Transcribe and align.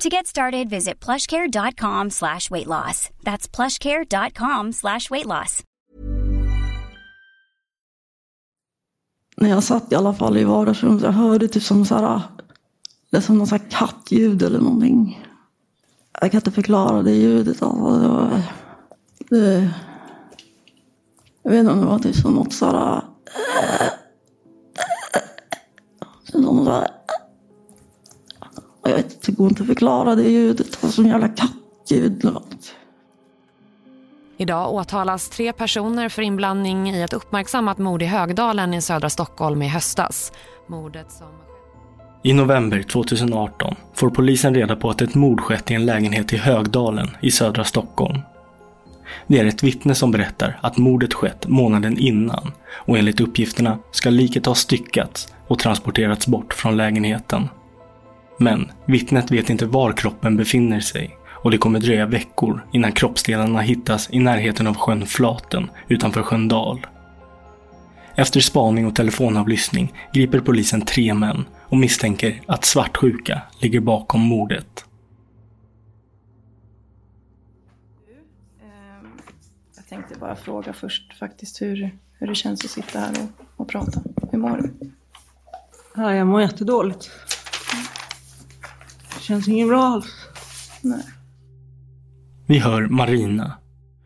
To 0.00 0.08
get 0.08 0.26
started, 0.26 0.70
visit 0.70 1.04
plushcare.com 1.04 2.10
slash 2.10 2.50
weight 2.50 2.66
loss. 2.66 3.10
That's 3.22 3.56
plushcare.com 3.56 4.72
slash 4.72 5.10
weight 5.10 5.26
loss. 5.26 5.62
När 9.36 9.48
jag 9.48 9.64
satt 9.64 9.92
i 9.92 9.94
alla 9.94 10.14
fall 10.14 10.36
i 10.36 10.44
vardagsrummet, 10.44 11.02
jag 11.02 11.12
hörde 11.12 11.48
typ 11.48 11.62
som 11.62 11.84
så 11.84 11.94
här, 11.94 12.20
det 13.10 13.16
är 13.16 13.20
som 13.20 13.38
någon 13.38 13.46
så 13.46 13.56
här 13.56 13.70
kattljud 13.70 14.42
eller 14.42 14.58
någonting. 14.58 15.26
Jag 16.20 16.30
kan 16.30 16.38
inte 16.38 16.50
förklara 16.50 17.02
det 17.02 17.14
ljudet. 17.14 17.62
Alltså, 17.62 17.98
det, 17.98 18.08
var, 18.08 18.42
det, 19.28 19.70
jag 21.42 21.50
vet 21.50 21.60
inte 21.60 21.72
om 21.72 21.80
det 21.80 21.86
var 21.86 21.98
typ 21.98 22.16
som 22.16 22.34
något 22.34 22.52
så 22.52 22.66
här... 22.66 23.02
Eh, 23.58 23.82
eh, 23.82 23.86
eh, 25.14 25.22
som 26.24 26.42
något 26.42 26.64
så 26.64 26.72
här 26.72 26.99
går 29.40 29.48
inte 29.48 29.62
att 29.62 29.68
förklara 29.68 30.14
det 30.14 30.28
ljudet. 30.28 30.72
Det 30.72 30.82
var 30.82 30.90
som 30.90 31.06
jävla 31.06 31.28
kattljud. 31.28 32.30
Idag 34.36 34.74
åtalas 34.74 35.28
tre 35.28 35.52
personer 35.52 36.08
för 36.08 36.22
inblandning 36.22 36.90
i 36.90 37.02
ett 37.02 37.12
uppmärksammat 37.12 37.78
mord 37.78 38.02
i 38.02 38.06
Högdalen 38.06 38.74
i 38.74 38.82
södra 38.82 39.10
Stockholm 39.10 39.62
i 39.62 39.68
höstas. 39.68 40.32
Mordet 40.66 41.12
som... 41.12 41.26
I 42.22 42.32
november 42.32 42.82
2018 42.82 43.76
får 43.94 44.10
polisen 44.10 44.54
reda 44.54 44.76
på 44.76 44.90
att 44.90 45.02
ett 45.02 45.14
mord 45.14 45.40
skett 45.40 45.70
i 45.70 45.74
en 45.74 45.86
lägenhet 45.86 46.32
i 46.32 46.36
Högdalen 46.36 47.08
i 47.20 47.30
södra 47.30 47.64
Stockholm. 47.64 48.18
Det 49.26 49.38
är 49.38 49.44
ett 49.44 49.62
vittne 49.62 49.94
som 49.94 50.10
berättar 50.10 50.58
att 50.62 50.78
mordet 50.78 51.14
skett 51.14 51.48
månaden 51.48 51.98
innan 51.98 52.52
och 52.70 52.98
enligt 52.98 53.20
uppgifterna 53.20 53.78
ska 53.90 54.10
liket 54.10 54.46
ha 54.46 54.54
styckats 54.54 55.34
och 55.46 55.58
transporterats 55.58 56.26
bort 56.26 56.54
från 56.54 56.76
lägenheten. 56.76 57.48
Men 58.42 58.72
vittnet 58.86 59.30
vet 59.30 59.50
inte 59.50 59.66
var 59.66 59.92
kroppen 59.92 60.36
befinner 60.36 60.80
sig 60.80 61.18
och 61.28 61.50
det 61.50 61.58
kommer 61.58 61.80
dröja 61.80 62.06
veckor 62.06 62.66
innan 62.72 62.92
kroppsdelarna 62.92 63.60
hittas 63.60 64.08
i 64.10 64.18
närheten 64.18 64.66
av 64.66 64.76
sjön 64.76 65.06
Flaten 65.06 65.70
utanför 65.88 66.22
Sköndal. 66.22 66.86
Efter 68.14 68.40
spaning 68.40 68.86
och 68.86 68.94
telefonavlyssning 68.94 69.92
griper 70.14 70.40
polisen 70.40 70.80
tre 70.80 71.14
män 71.14 71.44
och 71.68 71.76
misstänker 71.76 72.42
att 72.46 72.64
svartsjuka 72.64 73.42
ligger 73.58 73.80
bakom 73.80 74.20
mordet. 74.20 74.84
Jag 79.76 79.88
tänkte 79.88 80.18
bara 80.20 80.36
fråga 80.36 80.72
först 80.72 81.18
faktiskt 81.18 81.62
hur, 81.62 81.98
hur 82.12 82.26
det 82.26 82.34
känns 82.34 82.64
att 82.64 82.70
sitta 82.70 82.98
här 82.98 83.10
och, 83.10 83.44
och 83.56 83.68
prata. 83.68 84.02
Hur 84.32 84.38
mår 84.38 84.56
du? 84.56 84.90
Ja, 85.96 86.14
jag 86.14 86.26
mår 86.26 86.42
jättedåligt. 86.42 87.10
Känns 89.30 89.48
inget 89.48 89.68
bra 89.68 89.82
alls. 89.82 90.06
Nej. 90.82 91.04
Vi 92.46 92.58
hör 92.58 92.86
Marina. 92.86 93.58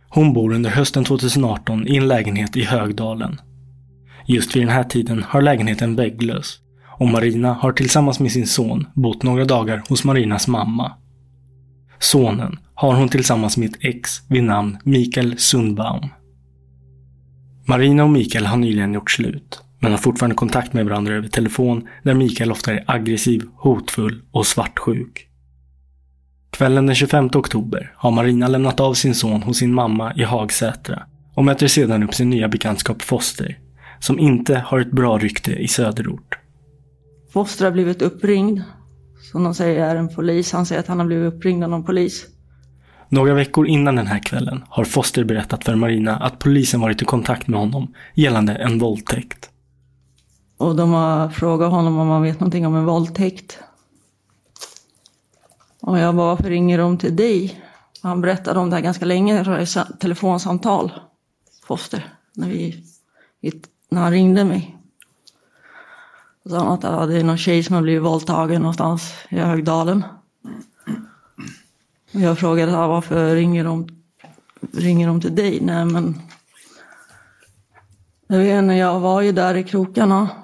Hon 0.08 0.32
bor 0.32 0.52
under 0.54 0.70
hösten 0.70 1.04
2018 1.04 1.88
i 1.88 1.96
en 1.96 2.08
lägenhet 2.08 2.56
i 2.56 2.64
Högdalen. 2.64 3.40
Just 4.26 4.56
vid 4.56 4.62
den 4.62 4.68
här 4.68 4.84
tiden 4.84 5.22
har 5.22 5.42
lägenheten 5.42 5.96
vägglös 5.96 6.58
och 6.98 7.08
Marina 7.08 7.52
har 7.52 7.72
tillsammans 7.72 8.20
med 8.20 8.32
sin 8.32 8.46
son 8.46 8.86
bott 8.94 9.22
några 9.22 9.44
dagar 9.44 9.82
hos 9.88 10.04
Marinas 10.04 10.48
mamma. 10.48 10.92
Sonen 11.98 12.58
har 12.74 12.94
hon 12.94 13.08
tillsammans 13.08 13.56
med 13.56 13.70
ett 13.70 13.84
ex 13.84 14.10
vid 14.28 14.44
namn 14.44 14.78
Mikael 14.84 15.38
Sundbaum. 15.38 16.08
Marina 17.68 18.04
och 18.04 18.10
Mikael 18.10 18.46
har 18.46 18.56
nyligen 18.56 18.94
gjort 18.94 19.10
slut, 19.10 19.63
men 19.84 19.92
har 19.92 19.98
fortfarande 19.98 20.36
kontakt 20.36 20.72
med 20.72 20.84
varandra 20.84 21.14
över 21.14 21.28
telefon 21.28 21.88
där 22.02 22.14
Mikael 22.14 22.52
ofta 22.52 22.72
är 22.72 22.84
aggressiv, 22.86 23.42
hotfull 23.56 24.22
och 24.30 24.46
svartsjuk. 24.46 25.28
Kvällen 26.50 26.86
den 26.86 26.94
25 26.94 27.30
oktober 27.34 27.92
har 27.96 28.10
Marina 28.10 28.48
lämnat 28.48 28.80
av 28.80 28.94
sin 28.94 29.14
son 29.14 29.42
hos 29.42 29.58
sin 29.58 29.74
mamma 29.74 30.14
i 30.14 30.22
Hagsätra 30.22 31.02
och 31.34 31.44
möter 31.44 31.66
sedan 31.66 32.02
upp 32.02 32.14
sin 32.14 32.30
nya 32.30 32.48
bekantskap 32.48 33.02
Foster, 33.02 33.58
som 33.98 34.18
inte 34.18 34.58
har 34.58 34.80
ett 34.80 34.90
bra 34.90 35.18
rykte 35.18 35.52
i 35.52 35.68
söderort. 35.68 36.38
Foster 37.32 37.64
har 37.64 37.72
blivit 37.72 38.02
uppringd. 38.02 38.62
Som 39.32 39.44
de 39.44 39.54
säger 39.54 39.84
är 39.84 39.96
en 39.96 40.14
polis. 40.14 40.52
Han 40.52 40.66
säger 40.66 40.80
att 40.80 40.88
han 40.88 40.98
har 40.98 41.06
blivit 41.06 41.34
uppringd 41.34 41.64
av 41.64 41.70
någon 41.70 41.84
polis. 41.84 42.26
Några 43.08 43.34
veckor 43.34 43.66
innan 43.66 43.96
den 43.96 44.06
här 44.06 44.18
kvällen 44.18 44.64
har 44.68 44.84
Foster 44.84 45.24
berättat 45.24 45.64
för 45.64 45.74
Marina 45.74 46.16
att 46.16 46.38
polisen 46.38 46.80
varit 46.80 47.02
i 47.02 47.04
kontakt 47.04 47.48
med 47.48 47.60
honom 47.60 47.94
gällande 48.14 48.54
en 48.54 48.78
våldtäkt. 48.78 49.50
Och 50.56 50.76
de 50.76 50.92
har 50.92 51.28
frågat 51.28 51.70
honom 51.70 51.98
om 51.98 52.09
han 52.09 52.22
vet 52.22 52.41
någonting 52.41 52.66
om 52.66 52.76
en 52.76 52.84
våldtäkt. 52.84 53.59
Och 55.81 55.98
jag 55.98 56.15
bara, 56.15 56.26
varför 56.26 56.50
ringer 56.50 56.78
de 56.78 56.98
till 56.98 57.16
dig? 57.16 57.65
Han 58.03 58.20
berättade 58.20 58.60
om 58.60 58.70
det 58.70 58.76
här 58.76 58.82
ganska 58.82 59.04
länge, 59.04 59.43
det 59.43 59.50
var 59.50 59.98
telefonsamtal, 59.98 60.93
Foster, 61.64 62.14
när, 62.32 62.48
vi, 62.48 62.84
när 63.88 64.03
han 64.03 64.10
ringde 64.10 64.44
mig. 64.44 64.76
Och 66.44 66.50
sa 66.50 66.59
han 66.59 66.69
att 66.69 66.82
ja, 66.82 67.06
det 67.06 67.16
är 67.16 67.25
någon 67.25 67.38
tjej 67.38 67.62
som 67.62 67.75
har 67.75 67.82
blivit 67.82 68.03
våldtagen 68.03 68.62
någonstans 68.62 69.14
i 69.28 69.37
Högdalen. 69.37 70.04
Och 72.14 72.20
jag 72.20 72.38
frågade 72.38 72.72
ja, 72.72 72.87
varför 72.87 73.34
ringer 73.34 73.64
de, 73.64 73.88
ringer 74.72 75.06
de 75.06 75.20
till 75.20 75.34
dig? 75.34 75.60
Nej 75.60 75.84
men, 75.84 76.20
jag 78.26 78.38
vet 78.38 78.62
inte, 78.62 78.75
jag 78.75 79.00
var 79.00 79.20
ju 79.20 79.32
där 79.32 79.55
i 79.55 79.64
krokarna. 79.64 80.44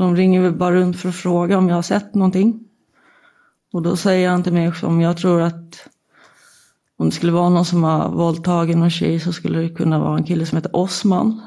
De 0.00 0.16
ringer 0.16 0.40
väl 0.40 0.52
bara 0.52 0.74
runt 0.74 1.00
för 1.00 1.08
att 1.08 1.14
fråga 1.14 1.58
om 1.58 1.68
jag 1.68 1.74
har 1.74 1.82
sett 1.82 2.14
någonting. 2.14 2.60
Och 3.72 3.82
då 3.82 3.96
säger 3.96 4.30
han 4.30 4.42
till 4.42 4.52
mig 4.52 4.72
om 4.82 5.00
jag 5.00 5.16
tror 5.16 5.40
att 5.40 5.88
om 6.96 7.06
det 7.06 7.12
skulle 7.12 7.32
vara 7.32 7.48
någon 7.48 7.64
som 7.64 7.84
har 7.84 8.08
våldtagit 8.08 8.76
någon 8.76 8.90
tjej 8.90 9.20
så 9.20 9.32
skulle 9.32 9.58
det 9.58 9.68
kunna 9.68 9.98
vara 9.98 10.18
en 10.18 10.24
kille 10.24 10.46
som 10.46 10.56
heter 10.56 10.76
Osman. 10.76 11.40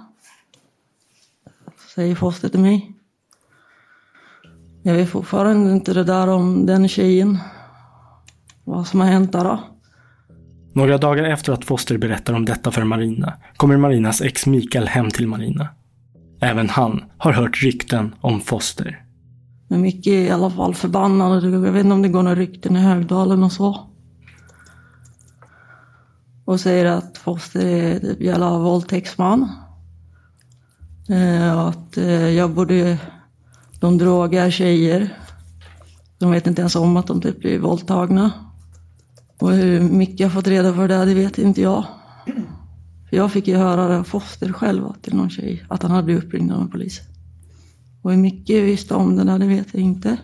Säger 1.96 2.16
Foster 2.16 2.50
till 2.50 2.60
mig. 2.60 2.92
Jag 4.82 4.94
vet 4.94 5.10
fortfarande 5.10 5.72
inte 5.72 5.94
det 5.94 6.04
där 6.04 6.28
om 6.28 6.66
den 6.66 6.88
tjejen. 6.88 7.38
Vad 8.64 8.88
som 8.88 9.00
har 9.00 9.08
hänt 9.08 9.32
där 9.32 9.44
då. 9.44 9.60
Några 10.74 10.98
dagar 10.98 11.24
efter 11.24 11.54
att 11.54 11.66
Foster 11.66 11.98
berättar 11.98 12.34
om 12.34 12.46
detta 12.46 12.72
för 12.72 12.84
Marina 12.84 13.34
kommer 13.58 13.78
Marinas 13.78 14.22
ex 14.22 14.46
Mikael 14.46 14.88
hem 14.88 15.12
till 15.12 15.28
Marina. 15.28 15.70
Även 16.44 16.70
han 16.70 17.04
har 17.18 17.34
hört 17.34 17.64
rykten 17.64 18.16
om 18.22 18.42
Foster. 18.42 19.04
Men 19.68 19.82
Micke 19.82 20.08
är 20.08 20.22
i 20.22 20.30
alla 20.30 20.50
fall 20.50 20.76
förbannad. 20.76 21.44
Jag 21.44 21.60
vet 21.60 21.84
inte 21.84 21.94
om 21.94 22.02
det 22.02 22.10
går 22.10 22.24
några 22.24 22.36
rykten 22.36 22.76
i 22.76 22.80
Högdalen 22.80 23.44
och 23.44 23.52
så. 23.52 23.94
och 26.46 26.60
säger 26.60 26.86
att 26.86 27.18
Foster 27.18 27.66
är 27.66 28.00
typ 28.00 28.22
jävla 28.22 28.58
våldtäktsman. 28.58 29.50
Eh, 31.10 31.60
att 31.60 31.98
eh, 31.98 32.30
jag 32.30 32.52
borde, 32.52 32.98
de 33.80 33.98
drogar 33.98 34.50
tjejer. 34.50 35.18
De 36.18 36.32
vet 36.32 36.48
inte 36.48 36.62
ens 36.62 36.76
om 36.76 36.98
att 36.98 37.08
de 37.08 37.22
typ 37.22 37.40
blir 37.40 37.60
våldtagna. 37.60 38.32
Och 39.40 39.52
hur 39.52 39.80
mycket 39.80 40.20
jag 40.20 40.34
fått 40.34 40.48
reda 40.48 40.74
på 40.74 40.88
det, 40.88 41.06
det 41.06 41.14
vet 41.14 41.38
inte 41.38 41.62
jag. 41.62 41.86
Jag 43.16 43.32
fick 43.32 43.48
ju 43.48 43.56
höra 43.56 43.88
det 43.88 43.98
av 43.98 44.04
Foster 44.04 44.54
själv 44.54 44.84
till 45.02 45.16
någon 45.16 45.30
tjej, 45.30 45.66
att 45.68 45.84
han 45.84 45.92
hade 45.92 46.04
blivit 46.04 46.24
uppringd 46.24 46.52
av 46.52 46.62
en 46.62 46.70
polis. 46.70 47.02
Och 48.02 48.12
hur 48.12 48.18
mycket 48.18 48.56
jag 48.56 48.64
visste 48.64 48.94
om 48.94 49.16
det 49.16 49.24
där, 49.24 49.40
det 49.40 49.46
vet 49.46 49.68
jag 49.72 49.82
inte. 49.82 50.18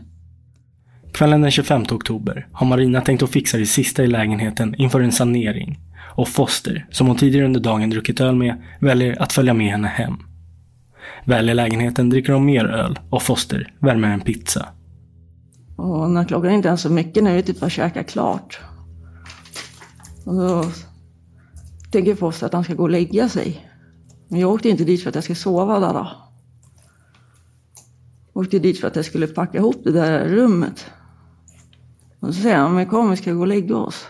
Kvällen 1.13 1.41
den 1.41 1.51
25 1.51 1.81
oktober 1.91 2.47
har 2.51 2.67
Marina 2.67 3.01
tänkt 3.01 3.23
att 3.23 3.29
fixa 3.29 3.57
det 3.57 3.65
sista 3.65 4.03
i 4.03 4.07
lägenheten 4.07 4.75
inför 4.75 5.01
en 5.01 5.11
sanering. 5.11 5.79
Och 6.15 6.27
Foster, 6.27 6.87
som 6.91 7.07
hon 7.07 7.15
tidigare 7.15 7.45
under 7.45 7.59
dagen 7.59 7.89
druckit 7.89 8.21
öl 8.21 8.35
med, 8.35 8.63
väljer 8.79 9.21
att 9.21 9.33
följa 9.33 9.53
med 9.53 9.71
henne 9.71 9.87
hem. 9.87 10.17
Väl 11.25 11.49
i 11.49 11.53
lägenheten 11.53 12.09
dricker 12.09 12.33
de 12.33 12.45
mer 12.45 12.65
öl 12.65 12.99
och 13.09 13.23
Foster 13.23 13.73
värmer 13.79 14.13
en 14.13 14.21
pizza. 14.21 14.65
Och 15.75 16.11
när 16.11 16.23
klockan 16.23 16.51
inte 16.51 16.69
är 16.69 16.75
så 16.75 16.89
mycket, 16.89 17.23
när 17.23 17.35
vi 17.35 17.43
typ 17.43 17.61
har 17.61 17.69
käkat 17.69 18.07
klart. 18.07 18.59
Och 20.25 20.35
då 20.35 20.65
tänker 21.91 22.15
Foster 22.15 22.45
att 22.45 22.53
han 22.53 22.63
ska 22.63 22.73
gå 22.73 22.83
och 22.83 22.89
lägga 22.89 23.29
sig. 23.29 23.69
Men 24.27 24.39
jag 24.39 24.51
åkte 24.51 24.69
inte 24.69 24.83
dit 24.83 25.03
för 25.03 25.09
att 25.09 25.15
jag 25.15 25.23
ska 25.23 25.35
sova 25.35 25.79
där 25.79 25.93
då. 25.93 26.09
Jag 28.33 28.41
åkte 28.41 28.59
dit 28.59 28.79
för 28.79 28.87
att 28.87 28.95
jag 28.95 29.05
skulle 29.05 29.27
packa 29.27 29.57
ihop 29.57 29.83
det 29.83 29.91
där 29.91 30.27
rummet. 30.27 30.85
Och 32.19 32.35
så 32.35 32.41
säger 32.41 32.57
han, 32.57 32.75
men 32.75 32.85
kom 32.85 33.09
vi 33.09 33.17
ska 33.17 33.33
gå 33.33 33.39
och 33.41 33.47
lägga 33.47 33.77
oss. 33.77 34.07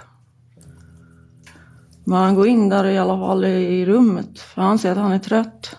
Men 2.04 2.18
han 2.18 2.36
går 2.36 2.48
in 2.48 2.70
där 2.70 2.86
i 2.86 2.98
alla 2.98 3.18
fall 3.18 3.46
i 3.46 3.86
rummet, 3.86 4.40
för 4.40 4.62
han 4.62 4.80
säger 4.80 4.96
att 4.96 5.02
han 5.02 5.12
är 5.12 5.20
trött. 5.20 5.78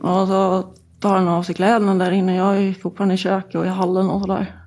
Och 0.00 0.28
så 0.28 0.72
tar 1.00 1.16
han 1.16 1.28
av 1.28 1.42
sig 1.42 1.54
kläderna 1.54 1.94
där 1.94 2.10
inne. 2.10 2.36
Jag 2.36 2.58
är 2.58 2.74
fortfarande 2.74 3.14
i 3.14 3.18
köket 3.18 3.54
och 3.54 3.66
i 3.66 3.68
hallen 3.68 4.10
och 4.10 4.20
sådär. 4.20 4.40
Eh, 4.40 4.62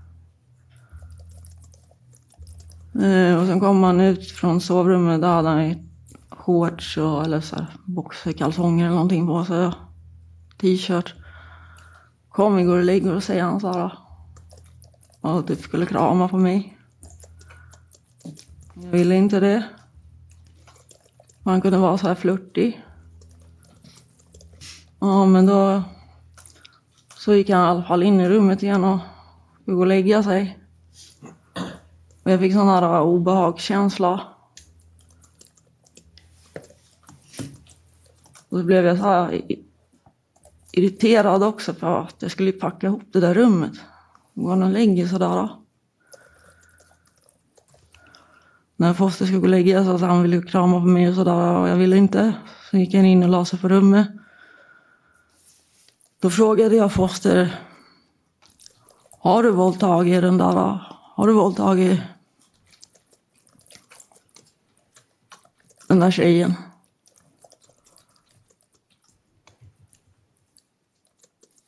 Eh, 3.01 3.39
och 3.39 3.47
sen 3.47 3.59
kom 3.59 3.83
han 3.83 3.99
ut 3.99 4.31
från 4.31 4.61
sovrummet. 4.61 5.21
Där 5.21 5.27
hade 5.27 5.49
han 5.49 5.89
shorts 6.29 6.97
och, 6.97 7.23
eller 7.23 7.41
så 7.41 7.55
här, 7.55 7.67
boxerkalsonger 7.85 8.85
eller 8.85 8.95
någonting 8.95 9.27
på 9.27 9.45
sig. 9.45 9.71
T-shirt. 10.57 11.13
Kom 12.29 12.55
vi 12.55 12.63
går 12.63 12.77
och 12.77 12.83
lägger 12.83 13.15
och 13.15 13.23
säger 13.23 13.43
han 13.43 13.59
så 13.59 13.73
här. 13.73 13.97
Och 15.21 15.47
typ 15.47 15.61
skulle 15.61 15.85
krama 15.85 16.27
på 16.27 16.37
mig. 16.37 16.77
Jag 18.73 18.91
ville 18.91 19.15
inte 19.15 19.39
det. 19.39 19.63
Han 21.43 21.61
kunde 21.61 21.77
vara 21.77 21.97
så 21.97 22.07
här 22.07 22.15
flörtig. 22.15 22.81
Ja, 24.99 25.25
men 25.25 25.45
då 25.45 25.83
så 27.17 27.33
gick 27.33 27.49
han 27.49 27.61
i 27.61 27.67
alla 27.69 27.83
fall 27.83 28.03
in 28.03 28.19
i 28.19 28.29
rummet 28.29 28.63
igen 28.63 28.83
och 28.83 28.99
gick 29.65 29.75
och 29.75 29.87
lägga 29.87 30.23
sig. 30.23 30.64
Och 32.25 32.31
jag 32.31 32.39
fick 32.39 32.53
sån 32.53 32.67
här 32.67 32.83
eh, 32.83 33.01
obehagskänsla. 33.01 34.21
Och 38.49 38.59
så 38.59 38.63
blev 38.63 38.85
jag 38.85 38.97
så 38.97 39.03
här 39.03 39.41
irriterad 40.71 41.43
också 41.43 41.73
för 41.73 42.01
att 42.01 42.15
jag 42.19 42.31
skulle 42.31 42.51
packa 42.51 42.87
ihop 42.87 43.03
det 43.11 43.19
där 43.19 43.33
rummet. 43.33 43.73
Går 44.33 44.49
han 44.49 44.63
och 44.63 44.69
lägger 44.69 45.07
sådär. 45.07 45.49
När 48.75 48.93
Foster 48.93 49.25
skulle 49.25 49.39
gå 49.39 49.45
och 49.45 49.49
lägga 49.49 49.85
sig 49.85 49.99
så 49.99 50.05
han 50.05 50.21
ville 50.21 50.41
krama 50.41 50.79
på 50.79 50.85
mig 50.85 51.09
och 51.09 51.15
sådär 51.15 51.57
och 51.57 51.69
jag 51.69 51.75
ville 51.75 51.97
inte. 51.97 52.33
Så 52.71 52.77
gick 52.77 52.93
han 52.93 53.05
in 53.05 53.23
och 53.23 53.29
la 53.29 53.45
sig 53.45 53.59
på 53.59 53.69
rummet. 53.69 54.07
Då 56.21 56.29
frågade 56.29 56.75
jag 56.75 56.93
Foster. 56.93 57.59
Har 59.19 59.43
du 59.43 59.51
våldtagit 59.51 60.21
den 60.21 60.37
där? 60.37 60.79
Har 61.15 61.27
du 61.27 61.33
våldtagit 61.33 62.01
den 65.95 66.01
där 66.01 66.11
tjejen? 66.11 66.53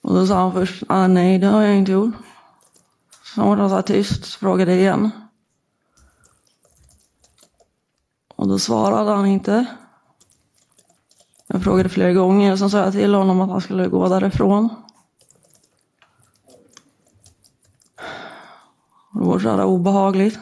Och 0.02 0.14
då 0.14 0.28
sa 0.28 0.36
han 0.36 0.52
först, 0.54 0.84
ah, 0.90 1.08
nej 1.08 1.40
det 1.40 1.48
har 1.48 1.62
jag 1.62 1.76
inte 1.78 1.92
gjort. 1.92 2.16
Så 3.24 3.42
var 3.42 3.58
han 3.58 3.70
så 3.70 3.82
tyst, 3.82 4.26
frågade 4.26 4.76
igen. 4.76 5.12
Och 8.36 8.48
då 8.48 8.60
svarade 8.60 9.12
han 9.12 9.26
inte. 9.26 9.66
Jag 11.48 11.64
frågade 11.64 11.90
flera 11.90 12.14
gånger 12.14 12.56
sen 12.56 12.70
sa 12.70 12.78
jag 12.78 12.94
till 12.94 13.14
honom 13.14 13.42
att 13.42 13.50
han 13.50 13.62
skulle 13.62 13.88
gå 13.88 14.08
därifrån. 14.08 14.70
Det 19.14 19.26
var 19.26 19.40
så 19.40 19.50
här 19.50 19.66
obehagligt. 19.66 20.40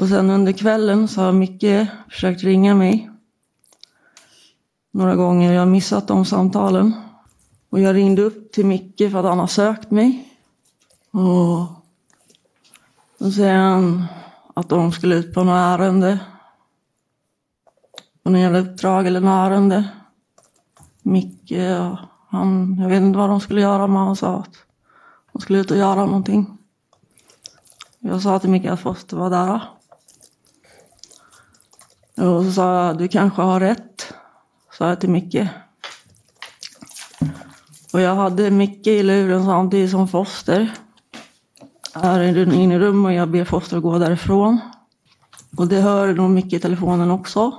Och 0.00 0.08
sen 0.08 0.30
under 0.30 0.52
kvällen 0.52 1.08
så 1.08 1.20
har 1.20 1.32
Micke 1.32 1.88
försökt 2.10 2.42
ringa 2.42 2.74
mig. 2.74 3.10
Några 4.90 5.16
gånger. 5.16 5.52
Jag 5.52 5.60
har 5.60 5.66
missat 5.66 6.08
de 6.08 6.24
samtalen. 6.24 6.92
Och 7.70 7.80
jag 7.80 7.94
ringde 7.94 8.22
upp 8.22 8.52
till 8.52 8.66
Micke 8.66 9.10
för 9.10 9.18
att 9.18 9.24
han 9.24 9.38
har 9.38 9.46
sökt 9.46 9.90
mig. 9.90 10.28
Och 11.10 11.66
då 13.18 13.30
säger 13.30 13.58
han 13.58 14.04
att 14.54 14.68
de 14.68 14.92
skulle 14.92 15.14
ut 15.14 15.34
på 15.34 15.44
något 15.44 15.52
ärende 15.52 16.18
på 18.22 18.30
något 18.30 18.40
jävla 18.40 18.58
uppdrag 18.58 19.06
eller 19.06 19.20
något 19.20 19.50
ärende. 19.50 19.88
Micke, 21.02 21.52
han, 22.28 22.78
jag 22.82 22.88
vet 22.88 23.02
inte 23.02 23.18
vad 23.18 23.28
de 23.28 23.40
skulle 23.40 23.60
göra 23.60 23.86
men 23.86 23.96
han 23.96 24.16
sa 24.16 24.36
att 24.36 24.54
de 25.32 25.42
skulle 25.42 25.58
ut 25.58 25.70
och 25.70 25.76
göra 25.76 26.06
någonting. 26.06 26.58
Jag 27.98 28.22
sa 28.22 28.38
till 28.38 28.50
Micke 28.50 28.66
att 28.66 28.80
Foster 28.80 29.16
var 29.16 29.30
där. 29.30 29.79
Och 32.20 32.44
så 32.44 32.52
sa 32.52 32.86
jag, 32.86 32.98
du 32.98 33.08
kanske 33.08 33.42
har 33.42 33.60
rätt, 33.60 34.14
sa 34.78 34.88
jag 34.88 35.00
till 35.00 35.10
Micke. 35.10 35.48
Och 37.92 38.00
jag 38.00 38.14
hade 38.14 38.50
Micke 38.50 38.86
i 38.86 39.02
luren 39.02 39.44
samtidigt 39.44 39.90
som 39.90 40.08
Foster. 40.08 40.72
Är 41.94 42.52
inne 42.54 42.74
i 42.74 42.78
rummet 42.78 43.08
och 43.08 43.14
jag 43.14 43.28
ber 43.30 43.44
Foster 43.44 43.76
att 43.76 43.82
gå 43.82 43.98
därifrån. 43.98 44.60
Och 45.56 45.68
det 45.68 45.80
hör 45.80 46.14
nog 46.14 46.30
Micke 46.30 46.52
i 46.52 46.60
telefonen 46.60 47.10
också. 47.10 47.52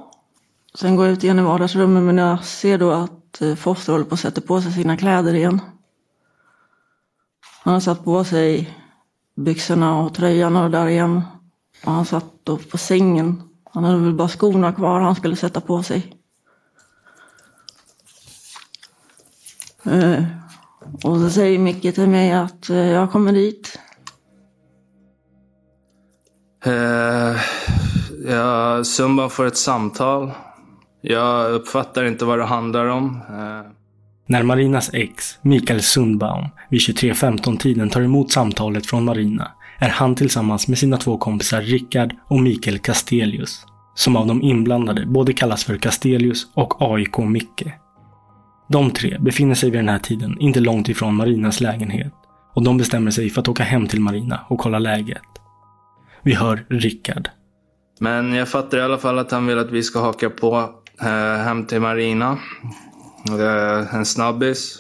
Sen 0.75 0.95
går 0.95 1.05
jag 1.05 1.13
ut 1.13 1.23
igen 1.23 1.39
i 1.39 1.41
vardagsrummet 1.41 2.03
men 2.03 2.17
jag 2.17 2.43
ser 2.43 2.77
då 2.77 2.91
att 2.91 3.41
eh, 3.41 3.55
Foster 3.55 3.91
håller 3.91 4.05
på 4.05 4.13
att 4.13 4.19
sätta 4.19 4.41
på 4.41 4.61
sig 4.61 4.71
sina 4.71 4.97
kläder 4.97 5.33
igen. 5.33 5.61
Han 7.63 7.73
har 7.73 7.81
satt 7.81 8.03
på 8.03 8.23
sig 8.23 8.77
byxorna 9.35 9.99
och 9.99 10.13
tröjan 10.13 10.55
och 10.55 10.71
där 10.71 10.87
igen. 10.87 11.21
Och 11.85 11.91
han 11.91 12.05
satt 12.05 12.25
då 12.43 12.57
på 12.57 12.77
sängen. 12.77 13.50
Han 13.73 13.83
hade 13.83 13.97
väl 13.97 14.13
bara 14.13 14.27
skorna 14.27 14.73
kvar 14.73 14.99
han 14.99 15.15
skulle 15.15 15.35
sätta 15.35 15.61
på 15.61 15.83
sig. 15.83 16.13
Eh, 19.85 20.23
och 21.03 21.17
så 21.17 21.29
säger 21.29 21.59
Micke 21.59 21.95
till 21.95 22.09
mig 22.09 22.31
att 22.31 22.69
eh, 22.69 22.77
jag 22.77 23.11
kommer 23.11 23.33
dit. 23.33 23.79
Uh, 26.67 27.37
ja, 28.27 28.83
Sumba 28.83 29.29
får 29.29 29.45
ett 29.45 29.57
samtal. 29.57 30.31
Jag 31.01 31.51
uppfattar 31.51 32.03
inte 32.03 32.25
vad 32.25 32.39
det 32.39 32.45
handlar 32.45 32.85
om. 32.85 33.21
Eh, 33.29 33.71
När 34.25 34.43
Marinas 34.43 34.89
ex, 34.93 35.39
Mikael 35.41 35.81
Sundbaum, 35.81 36.45
vid 36.69 36.79
23.15-tiden 36.79 37.89
tar 37.89 38.01
emot 38.01 38.31
samtalet 38.31 38.85
från 38.85 39.05
Marina 39.05 39.51
är 39.81 39.89
han 39.89 40.15
tillsammans 40.15 40.67
med 40.67 40.77
sina 40.77 40.97
två 40.97 41.17
kompisar 41.17 41.61
Rickard 41.61 42.15
och 42.27 42.39
Mikael 42.39 42.79
Castelius, 42.79 43.65
som 43.95 44.15
av 44.15 44.27
de 44.27 44.41
inblandade 44.41 45.05
både 45.05 45.33
kallas 45.33 45.63
för 45.63 45.77
Castelius 45.77 46.47
och 46.53 46.81
AIK 46.81 47.17
Micke. 47.17 47.65
De 48.69 48.91
tre 48.91 49.17
befinner 49.19 49.55
sig 49.55 49.69
vid 49.69 49.79
den 49.79 49.89
här 49.89 49.99
tiden 49.99 50.37
inte 50.39 50.59
långt 50.59 50.89
ifrån 50.89 51.15
Marinas 51.15 51.61
lägenhet 51.61 52.13
och 52.53 52.63
de 52.63 52.77
bestämmer 52.77 53.11
sig 53.11 53.29
för 53.29 53.41
att 53.41 53.47
åka 53.47 53.63
hem 53.63 53.87
till 53.87 54.01
Marina 54.01 54.39
och 54.49 54.59
kolla 54.59 54.79
läget. 54.79 55.21
Vi 56.23 56.33
hör 56.33 56.65
Rickard. 56.69 57.29
Men 57.99 58.33
jag 58.33 58.49
fattar 58.49 58.77
i 58.77 58.81
alla 58.81 58.97
fall 58.97 59.19
att 59.19 59.31
han 59.31 59.47
vill 59.47 59.59
att 59.59 59.71
vi 59.71 59.83
ska 59.83 59.99
haka 59.99 60.29
på 60.29 60.81
Eh, 61.01 61.43
hem 61.43 61.65
till 61.65 61.81
Marina. 61.81 62.37
En 63.91 64.05
snabbis. 64.05 64.77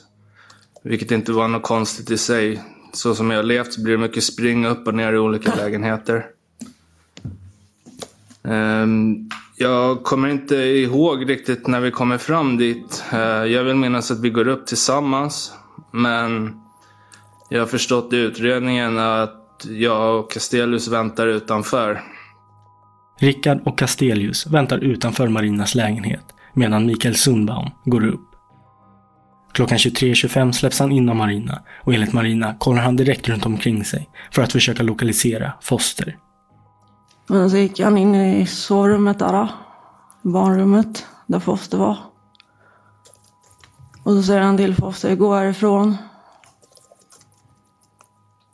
Vilket 0.83 1.11
inte 1.11 1.31
var 1.31 1.47
något 1.47 1.63
konstigt 1.63 2.11
i 2.11 2.17
sig. 2.17 2.61
Så 2.93 3.15
som 3.15 3.31
jag 3.31 3.37
har 3.37 3.43
levt 3.43 3.73
så 3.73 3.83
blir 3.83 3.93
det 3.93 4.03
mycket 4.03 4.23
spring 4.23 4.65
upp 4.65 4.87
och 4.87 4.93
ner 4.93 5.13
i 5.13 5.17
olika 5.17 5.55
lägenheter. 5.57 6.25
Ehm, 8.43 9.29
jag 9.57 10.03
kommer 10.03 10.27
inte 10.27 10.55
ihåg 10.55 11.29
riktigt 11.29 11.67
när 11.67 11.79
vi 11.79 11.91
kommer 11.91 12.17
fram 12.17 12.57
dit. 12.57 13.03
Eh, 13.13 13.19
jag 13.19 13.63
vill 13.63 13.75
minnas 13.75 14.11
att 14.11 14.19
vi 14.19 14.29
går 14.29 14.47
upp 14.47 14.67
tillsammans. 14.67 15.53
Men 15.91 16.55
jag 17.49 17.59
har 17.59 17.67
förstått 17.67 18.13
i 18.13 18.17
utredningen 18.17 18.99
att 18.99 19.67
jag 19.69 20.19
och 20.19 20.31
Castellus 20.31 20.87
väntar 20.87 21.27
utanför. 21.27 22.01
Rickard 23.19 23.61
och 23.65 23.77
Castelius 23.77 24.47
väntar 24.47 24.77
utanför 24.77 25.27
Marinas 25.27 25.75
lägenhet 25.75 26.23
medan 26.53 26.85
Mikael 26.85 27.15
Sundbaum 27.15 27.69
går 27.85 28.07
upp. 28.07 28.30
Klockan 29.51 29.77
23.25 29.77 30.51
släpps 30.51 30.79
han 30.79 30.91
in 30.91 31.09
av 31.09 31.15
Marina 31.15 31.61
och 31.81 31.93
enligt 31.93 32.13
Marina 32.13 32.55
kollar 32.59 32.81
han 32.81 32.95
direkt 32.95 33.29
runt 33.29 33.45
omkring 33.45 33.85
sig 33.85 34.09
för 34.31 34.41
att 34.41 34.51
försöka 34.51 34.83
lokalisera 34.83 35.53
Foster. 35.61 36.17
Men 37.27 37.49
så 37.49 37.57
gick 37.57 37.79
han 37.79 37.97
in 37.97 38.15
i 38.15 38.45
sovrummet 38.45 39.19
där, 39.19 39.47
barnrummet, 40.21 41.05
där 41.27 41.39
Foster 41.39 41.77
var. 41.77 41.97
Och 44.03 44.13
så 44.13 44.23
säger 44.23 44.41
han 44.41 44.57
till 44.57 44.75
Foster, 44.75 45.15
gå 45.15 45.35
härifrån. 45.35 45.97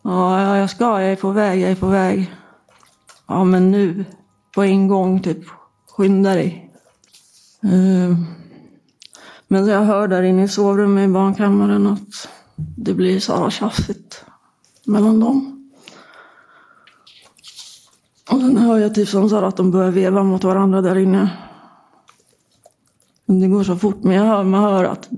Ja, 0.03 0.57
jag 0.57 0.69
ska, 0.69 1.01
jag 1.01 1.11
är 1.11 1.15
på 1.15 1.31
väg, 1.31 1.61
jag 1.61 1.71
är 1.71 1.75
på 1.75 1.87
väg. 1.87 2.35
Ja, 3.27 3.43
men 3.43 3.71
nu, 3.71 4.05
på 4.55 4.63
en 4.63 4.87
gång, 4.87 5.19
typ, 5.19 5.43
skynda 5.89 6.33
dig. 6.33 6.73
Uh, 7.63 8.17
men 9.47 9.67
jag 9.67 9.81
hör 9.81 10.07
där 10.07 10.23
inne 10.23 10.43
i 10.43 10.47
sovrummet 10.47 11.09
i 11.09 11.13
barnkammaren 11.13 11.87
att 11.87 12.27
det 12.55 12.93
blir 12.93 13.19
så 13.19 13.35
här 13.35 13.49
tjafsigt 13.49 14.25
mellan 14.85 15.19
dem. 15.19 15.69
Och 18.31 18.39
sen 18.39 18.57
hör 18.57 18.77
jag 18.77 18.95
typ 18.95 19.09
som 19.09 19.29
så 19.29 19.37
att 19.37 19.57
de 19.57 19.71
börjar 19.71 19.91
veva 19.91 20.23
mot 20.23 20.43
varandra 20.43 20.81
där 20.81 20.97
inne. 20.97 21.29
Men 23.25 23.39
det 23.39 23.47
går 23.47 23.63
så 23.63 23.75
fort, 23.75 24.03
men 24.03 24.15
jag 24.15 24.23
hör, 24.23 24.43
man 24.43 24.63
hör 24.63 24.83
att 24.83 25.09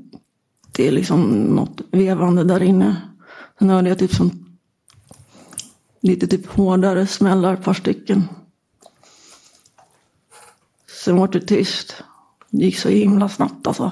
det 0.71 0.87
är 0.87 0.91
liksom 0.91 1.21
något 1.31 1.81
vevande 1.91 2.43
där 2.43 2.63
inne. 2.63 3.01
Sen 3.59 3.69
hörde 3.69 3.89
jag 3.89 3.99
typ 3.99 4.15
som 4.15 4.45
lite 6.01 6.27
typ 6.27 6.45
hårdare 6.45 7.07
smällar, 7.07 7.53
ett 7.53 7.63
par 7.63 7.73
stycken. 7.73 8.23
Sen 11.05 11.17
var 11.17 11.27
det 11.27 11.41
tyst. 11.41 12.03
Det 12.49 12.65
gick 12.65 12.79
så 12.79 12.89
himla 12.89 13.29
snabbt 13.29 13.67
alltså. 13.67 13.91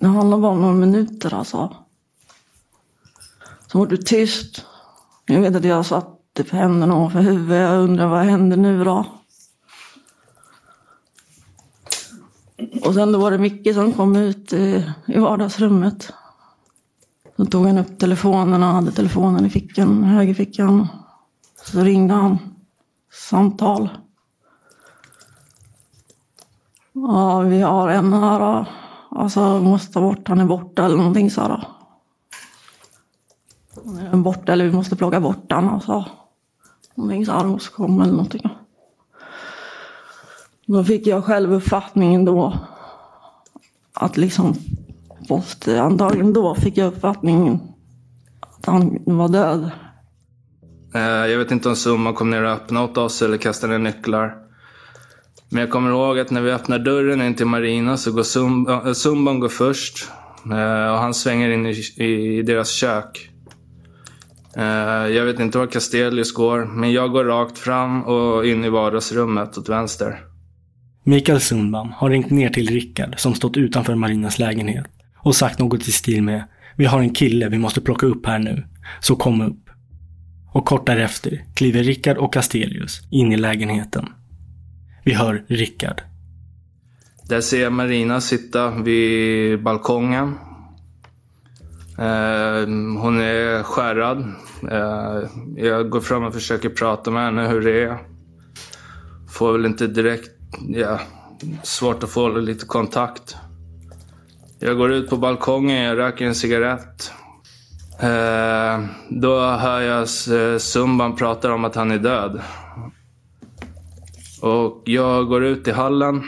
Det 0.00 0.06
handlade 0.06 0.42
bara 0.42 0.52
om 0.52 0.60
några 0.60 0.74
minuter 0.74 1.34
alltså. 1.34 1.76
Så 3.66 3.78
var 3.78 3.86
det 3.86 3.96
tyst. 3.96 4.64
Jag 5.26 5.40
vet 5.40 5.56
att 5.56 5.64
jag 5.64 5.86
satte 5.86 6.06
på 6.06 6.42
typ 6.42 6.52
händerna 6.52 6.96
ovanför 6.96 7.20
huvudet. 7.20 7.70
Jag 7.70 7.80
undrar 7.80 8.06
vad 8.06 8.24
händer 8.24 8.56
nu 8.56 8.84
då? 8.84 9.06
Och 12.84 12.94
sen 12.94 13.12
då 13.12 13.18
var 13.18 13.30
det 13.30 13.38
Micke 13.38 13.74
som 13.74 13.92
kom 13.92 14.16
ut 14.16 14.52
i, 14.52 14.92
i 15.06 15.18
vardagsrummet. 15.18 16.12
Så 17.36 17.44
tog 17.44 17.66
han 17.66 17.78
upp 17.78 17.98
telefonen 17.98 18.62
och 18.62 18.68
hade 18.68 18.92
telefonen 18.92 19.46
i 19.46 19.50
fickan, 19.50 20.04
högerfickan. 20.04 20.88
Så 21.64 21.80
ringde 21.80 22.14
han. 22.14 22.38
Samtal. 23.12 23.88
Ja, 26.92 27.40
vi 27.40 27.60
har 27.60 27.88
en 27.88 28.12
här. 28.12 28.66
Alltså, 29.10 29.60
måste 29.60 29.92
ta 29.92 30.00
bort, 30.00 30.28
han 30.28 30.40
är 30.40 30.44
borta 30.44 30.84
eller 30.84 30.96
någonting 30.96 31.30
sa 31.30 31.48
de. 31.48 31.64
Han 33.84 33.98
är 33.98 34.16
borta 34.16 34.52
eller 34.52 34.64
vi 34.64 34.72
måste 34.72 34.96
plocka 34.96 35.20
bort 35.20 35.52
han. 35.52 35.68
Alltså. 35.68 36.04
Någonting 36.94 37.26
sa 37.26 37.38
här 37.38 37.46
måste 37.46 37.70
komma 37.70 38.02
eller 38.02 38.12
någonting. 38.12 38.42
Då 40.66 40.84
fick 40.84 41.06
jag 41.06 41.24
själv 41.24 41.52
uppfattningen 41.52 42.24
då 42.24 42.58
att 43.94 44.16
liksom 44.16 44.54
måste, 45.28 45.82
antagligen 45.82 46.32
då 46.32 46.54
fick 46.54 46.76
jag 46.76 46.86
uppfattningen 46.86 47.60
att 48.40 48.66
han 48.66 48.98
var 49.04 49.28
död. 49.28 49.70
Eh, 50.94 51.00
jag 51.00 51.38
vet 51.38 51.50
inte 51.50 51.68
om 51.68 51.76
summan 51.76 52.14
kom 52.14 52.30
ner 52.30 52.42
och 52.42 52.50
öppnade 52.50 52.84
åt 52.84 52.98
oss 52.98 53.22
eller 53.22 53.36
kastade 53.36 53.78
ner 53.78 53.92
nycklar. 53.92 54.49
Men 55.52 55.60
jag 55.60 55.70
kommer 55.70 55.90
ihåg 55.90 56.18
att 56.18 56.30
när 56.30 56.40
vi 56.40 56.50
öppnar 56.50 56.78
dörren 56.78 57.22
in 57.22 57.34
till 57.34 57.46
Marina 57.46 57.96
så 57.96 58.12
går 58.12 58.22
Zumba, 58.22 58.94
Zumban 58.94 59.34
eh, 59.34 59.40
går 59.40 59.48
först. 59.48 60.08
Eh, 60.44 60.92
och 60.92 60.98
han 60.98 61.14
svänger 61.14 61.50
in 61.50 61.66
i, 61.66 62.04
i 62.04 62.42
deras 62.42 62.70
kök. 62.70 63.30
Eh, 64.56 64.64
jag 65.16 65.24
vet 65.24 65.40
inte 65.40 65.58
var 65.58 65.66
Castellius 65.66 66.32
går, 66.32 66.64
men 66.64 66.92
jag 66.92 67.10
går 67.10 67.24
rakt 67.24 67.58
fram 67.58 68.02
och 68.02 68.46
in 68.46 68.64
i 68.64 68.68
vardagsrummet 68.68 69.58
åt 69.58 69.68
vänster. 69.68 70.20
Mikael 71.04 71.40
Sundman 71.40 71.92
har 71.96 72.10
ringt 72.10 72.30
ner 72.30 72.50
till 72.50 72.70
Rickard 72.70 73.20
som 73.20 73.34
stått 73.34 73.56
utanför 73.56 73.94
Marinas 73.94 74.38
lägenhet 74.38 74.86
och 75.16 75.36
sagt 75.36 75.58
något 75.58 75.88
i 75.88 75.92
stil 75.92 76.22
med 76.22 76.44
Vi 76.76 76.84
har 76.84 77.00
en 77.00 77.14
kille 77.14 77.48
vi 77.48 77.58
måste 77.58 77.80
plocka 77.80 78.06
upp 78.06 78.26
här 78.26 78.38
nu, 78.38 78.64
så 79.00 79.16
kom 79.16 79.40
upp. 79.40 79.70
Och 80.52 80.66
kort 80.66 80.86
därefter 80.86 81.44
kliver 81.54 81.82
Rickard 81.82 82.16
och 82.16 82.32
Castelius 82.32 83.00
in 83.10 83.32
i 83.32 83.36
lägenheten. 83.36 84.08
Vi 85.10 85.14
hör 85.14 85.44
Rickard. 85.48 86.02
Där 87.28 87.40
ser 87.40 87.62
jag 87.62 87.72
Marina 87.72 88.20
sitta 88.20 88.70
vid 88.70 89.62
balkongen. 89.62 90.34
Eh, 91.98 92.66
hon 93.00 93.20
är 93.20 93.62
skärrad. 93.62 94.18
Eh, 94.70 95.28
jag 95.56 95.90
går 95.90 96.00
fram 96.00 96.24
och 96.24 96.34
försöker 96.34 96.68
prata 96.68 97.10
med 97.10 97.24
henne 97.24 97.48
hur 97.48 97.60
det 97.60 97.82
är. 97.82 97.98
Får 99.30 99.52
väl 99.52 99.66
inte 99.66 99.86
direkt, 99.86 100.30
ja, 100.68 101.00
svårt 101.62 102.02
att 102.02 102.10
få 102.10 102.28
lite 102.28 102.66
kontakt. 102.66 103.36
Jag 104.58 104.76
går 104.76 104.92
ut 104.92 105.10
på 105.10 105.16
balkongen, 105.16 105.84
jag 105.84 105.98
röker 105.98 106.24
en 106.24 106.34
cigarett. 106.34 107.12
Eh, 108.00 108.84
då 109.08 109.40
hör 109.40 109.80
jag 109.80 110.08
Sumban 110.60 111.10
eh, 111.10 111.16
prata 111.16 111.52
om 111.52 111.64
att 111.64 111.74
han 111.74 111.90
är 111.90 111.98
död. 111.98 112.40
Och 114.40 114.82
jag 114.84 115.28
går 115.28 115.44
ut 115.44 115.68
i 115.68 115.70
hallen. 115.70 116.22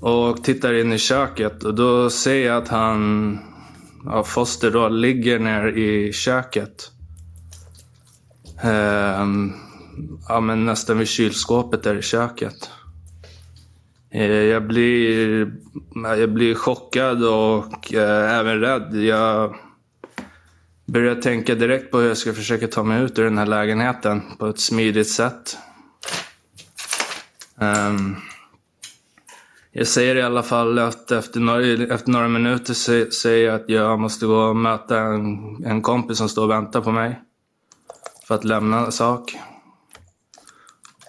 Och 0.00 0.44
tittar 0.44 0.74
in 0.74 0.92
i 0.92 0.98
köket 0.98 1.64
och 1.64 1.74
då 1.74 2.10
ser 2.10 2.46
jag 2.46 2.62
att 2.62 2.68
han, 2.68 3.38
ja, 4.04 4.24
Foster 4.24 4.70
då, 4.70 4.88
ligger 4.88 5.38
ner 5.38 5.66
i 5.66 6.12
köket. 6.12 6.90
Ehm, 8.62 9.52
ja, 10.28 10.40
men 10.40 10.64
nästan 10.64 10.98
vid 10.98 11.08
kylskåpet 11.08 11.82
där 11.82 11.98
i 11.98 12.02
köket. 12.02 12.70
Ehm, 14.10 14.46
jag 14.46 14.66
blir, 14.66 15.52
jag 15.94 16.32
blir 16.32 16.54
chockad 16.54 17.24
och 17.24 17.94
eh, 17.94 18.38
även 18.38 18.60
rädd. 18.60 18.94
Jag 18.94 19.54
börjar 20.86 21.14
tänka 21.14 21.54
direkt 21.54 21.90
på 21.90 21.98
hur 21.98 22.08
jag 22.08 22.16
ska 22.16 22.32
försöka 22.32 22.68
ta 22.68 22.82
mig 22.82 23.02
ut 23.02 23.18
ur 23.18 23.24
den 23.24 23.38
här 23.38 23.46
lägenheten 23.46 24.22
på 24.38 24.46
ett 24.46 24.60
smidigt 24.60 25.08
sätt. 25.08 25.56
Um, 27.62 28.16
jag 29.72 29.86
säger 29.86 30.16
i 30.16 30.22
alla 30.22 30.42
fall 30.42 30.78
att 30.78 31.10
efter 31.10 31.40
några, 31.40 31.94
efter 31.94 32.10
några 32.10 32.28
minuter 32.28 32.74
säger 33.10 33.46
jag 33.46 33.54
att 33.54 33.68
jag 33.68 34.00
måste 34.00 34.26
gå 34.26 34.36
och 34.36 34.56
möta 34.56 34.98
en, 34.98 35.64
en 35.64 35.82
kompis 35.82 36.18
som 36.18 36.28
står 36.28 36.42
och 36.42 36.50
väntar 36.50 36.80
på 36.80 36.92
mig. 36.92 37.20
För 38.28 38.34
att 38.34 38.44
lämna 38.44 38.86
en 38.86 38.92
sak. 38.92 39.36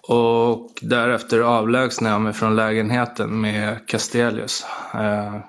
Och 0.07 0.79
därefter 0.81 1.39
avlägsnar 1.39 2.09
jag 2.09 2.21
mig 2.21 2.33
från 2.33 2.55
lägenheten 2.55 3.41
med 3.41 3.87
Castelius. 3.87 4.65
Uh, 4.95 5.01
ehm, 5.01 5.41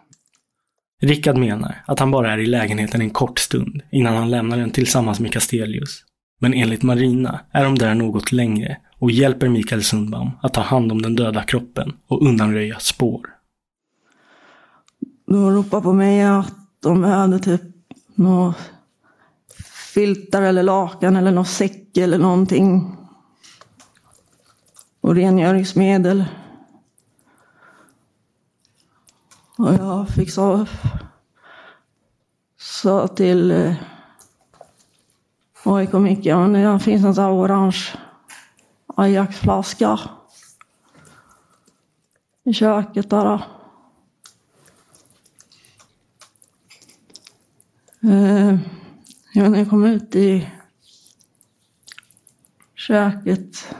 Rickard 1.02 1.36
menar 1.36 1.84
att 1.86 2.00
han 2.00 2.10
bara 2.10 2.32
är 2.32 2.38
i 2.38 2.46
lägenheten 2.46 3.00
en 3.00 3.10
kort 3.10 3.38
stund 3.38 3.82
innan 3.92 4.16
han 4.16 4.30
lämnar 4.30 4.56
den 4.56 4.70
tillsammans 4.70 5.20
med 5.20 5.32
Castelius. 5.32 6.04
Men 6.40 6.54
enligt 6.54 6.82
Marina 6.82 7.40
är 7.52 7.64
de 7.64 7.78
där 7.78 7.94
något 7.94 8.32
längre 8.32 8.76
och 9.04 9.10
hjälper 9.10 9.48
Mikael 9.48 9.84
Sundbaum 9.84 10.30
att 10.42 10.54
ta 10.54 10.60
hand 10.60 10.92
om 10.92 11.02
den 11.02 11.14
döda 11.14 11.42
kroppen 11.42 11.96
och 12.06 12.26
undanröja 12.26 12.78
spår. 12.78 13.34
De 15.26 15.50
ropade 15.50 15.82
på 15.82 15.92
mig 15.92 16.22
att 16.22 16.54
de 16.80 17.04
hade 17.04 17.38
typ 17.38 17.60
något 18.14 18.56
filtar 19.94 20.42
eller 20.42 20.62
lakan 20.62 21.16
eller 21.16 21.32
någon 21.32 21.46
säck 21.46 21.96
eller 21.96 22.18
någonting. 22.18 22.96
Och 25.00 25.14
rengöringsmedel. 25.14 26.24
Och 29.58 29.74
jag 29.74 30.08
fick 30.08 30.30
så 30.30 30.66
sa 32.58 33.08
till 33.08 33.50
eh, 33.50 33.74
AIK 35.64 35.92
Micke, 35.92 36.26
ja, 36.26 36.36
det 36.36 36.78
finns 36.78 37.04
en 37.04 37.14
sån 37.14 37.24
här 37.24 37.32
orange 37.32 38.03
Ajaxflaska 38.94 40.00
i 42.44 42.52
köket 42.52 43.10
där. 43.10 43.44
Eh, 48.02 48.58
ja, 49.32 49.48
när 49.48 49.58
jag 49.58 49.70
kom 49.70 49.84
ut 49.84 50.14
i 50.14 50.50
köket 52.74 53.74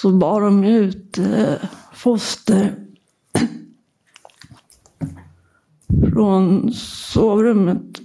så 0.00 0.12
bar 0.12 0.40
de 0.40 0.64
ut 0.64 1.18
eh, 1.18 1.54
foster 1.92 2.86
från 6.12 6.72
sovrummet. 6.72 8.00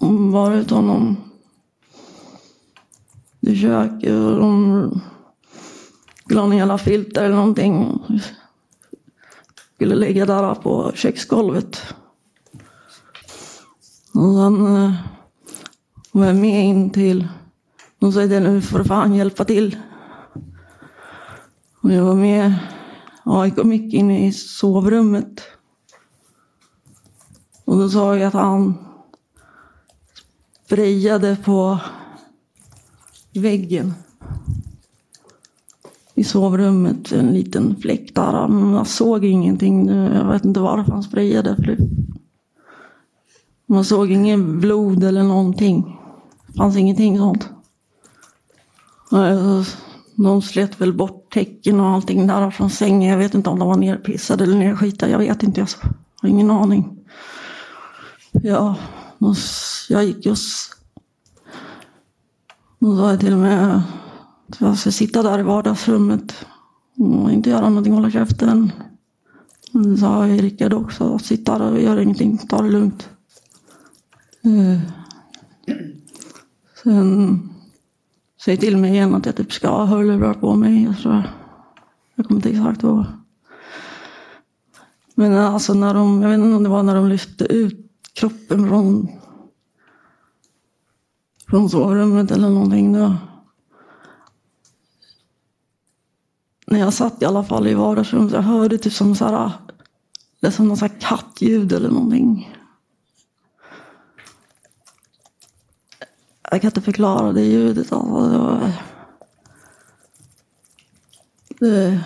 Och 0.00 0.14
bar 0.14 0.52
ut 0.52 0.70
honom 0.70 1.25
i 3.46 3.56
köket 3.56 4.12
och 4.12 4.36
de 4.36 5.00
la 6.30 6.46
ner 6.46 6.62
alla 6.62 6.78
filter 6.78 7.24
eller 7.24 7.36
någonting. 7.36 8.02
Skulle 9.74 9.94
lägga 9.94 10.26
där 10.26 10.54
på 10.54 10.92
köksgolvet. 10.94 11.94
Och 14.14 14.34
sen 14.34 14.76
eh, 14.76 14.92
var 16.12 16.26
jag 16.26 16.36
med 16.36 16.64
in 16.64 16.90
till, 16.90 17.28
de 17.98 18.12
sa 18.12 18.20
det 18.20 18.40
nu 18.40 18.60
får 18.60 18.78
du 18.78 18.84
fan 18.84 19.14
hjälpa 19.14 19.44
till. 19.44 19.76
Och 21.80 21.92
jag 21.92 22.04
var 22.04 22.14
med, 22.14 22.54
ja, 23.24 23.46
jag 23.46 23.56
kom 23.56 23.68
mycket 23.68 23.98
in 23.98 24.10
i 24.10 24.32
sovrummet. 24.32 25.42
Och 27.64 27.78
då 27.78 27.88
sa 27.88 28.16
jag 28.16 28.26
att 28.26 28.34
han 28.34 28.74
sprayade 30.66 31.36
på 31.44 31.78
väggen 33.36 33.94
i 36.14 36.24
sovrummet, 36.24 37.12
en 37.12 37.26
liten 37.26 37.76
fläck 37.76 38.14
där. 38.14 38.48
Man 38.48 38.86
såg 38.86 39.24
ingenting. 39.24 39.88
Jag 39.88 40.32
vet 40.32 40.44
inte 40.44 40.60
varför 40.60 40.92
han 40.92 41.02
sprayade. 41.02 41.56
För. 41.56 41.78
Man 43.66 43.84
såg 43.84 44.10
ingen 44.10 44.60
blod 44.60 45.04
eller 45.04 45.22
någonting. 45.22 45.98
Det 46.46 46.56
fanns 46.56 46.76
ingenting 46.76 47.18
sånt. 47.18 47.48
De 50.14 50.42
slet 50.42 50.80
väl 50.80 50.92
bort 50.92 51.32
täcken 51.32 51.80
och 51.80 51.86
allting 51.86 52.26
där 52.26 52.50
från 52.50 52.70
sängen. 52.70 53.10
Jag 53.10 53.18
vet 53.18 53.34
inte 53.34 53.50
om 53.50 53.58
de 53.58 53.68
var 53.68 53.76
nerpissade 53.76 54.44
eller 54.44 54.58
nerskitade. 54.58 55.12
Jag 55.12 55.18
vet 55.18 55.42
inte. 55.42 55.60
Jag 55.60 55.68
har 56.22 56.28
ingen 56.28 56.50
aning. 56.50 56.98
Ja, 58.32 58.76
jag 59.88 60.04
gick 60.04 60.26
just 60.26 60.75
då 62.86 62.96
sa 62.96 63.10
jag 63.10 63.20
till 63.20 63.32
och 63.32 63.38
med 63.38 63.76
att 63.76 64.60
jag 64.60 64.78
ska 64.78 64.90
sitta 64.90 65.22
där 65.22 65.38
i 65.38 65.42
vardagsrummet 65.42 66.46
och 66.96 67.32
inte 67.32 67.50
göra 67.50 67.68
någonting, 67.68 67.92
hålla 67.92 68.10
käften. 68.10 68.72
Det 69.72 69.96
sa 69.96 70.26
Rickard 70.26 70.72
också, 70.72 71.18
sitta 71.18 71.58
där 71.58 71.72
och 71.72 71.80
gör 71.80 72.00
ingenting, 72.00 72.38
ta 72.38 72.62
det 72.62 72.70
lugnt. 72.70 73.08
Eh. 74.42 74.80
Sen 76.82 76.92
sen 76.92 77.48
säg 78.44 78.56
till 78.56 78.76
mig 78.76 78.90
igen 78.90 79.14
att 79.14 79.26
jag 79.26 79.36
typ 79.36 79.52
ska 79.52 79.68
ha 79.68 79.84
hörlurar 79.84 80.34
på 80.34 80.54
mig. 80.54 80.84
Jag, 80.84 80.98
tror, 80.98 81.22
jag 82.14 82.26
kommer 82.26 82.38
inte 82.38 82.50
exakt 82.50 82.82
ihåg. 82.82 83.04
Men 85.14 85.32
alltså 85.32 85.74
när 85.74 85.94
de, 85.94 86.22
jag 86.22 86.28
vet 86.28 86.38
inte 86.38 86.56
om 86.56 86.62
det 86.62 86.68
var 86.68 86.82
när 86.82 86.94
de 86.94 87.08
lyfte 87.08 87.44
ut 87.44 87.92
kroppen 88.12 88.68
från, 88.68 89.08
från 91.48 91.70
sovrummet 91.70 92.30
eller 92.30 92.48
någonting. 92.50 92.92
Då. 92.92 93.16
När 96.66 96.78
jag 96.78 96.92
satt 96.92 97.22
i 97.22 97.24
alla 97.24 97.44
fall 97.44 97.66
i 97.66 97.74
vardagsrummet 97.74 98.30
så 98.30 98.36
jag 98.36 98.42
hörde 98.42 98.78
typ 98.78 98.92
som 98.92 99.14
så 99.14 99.24
här, 99.24 99.52
det 100.40 100.52
som 100.52 100.68
någon 100.68 100.76
så 100.76 100.86
här 100.86 101.00
kattljud 101.00 101.72
eller 101.72 101.90
någonting. 101.90 102.56
Jag 106.50 106.60
kan 106.60 106.68
inte 106.68 106.82
förklara 106.82 107.32
det 107.32 107.44
ljudet. 107.44 107.92
Alltså. 107.92 108.28
Det, 108.28 108.38
var, 108.38 108.72
det, 111.58 112.04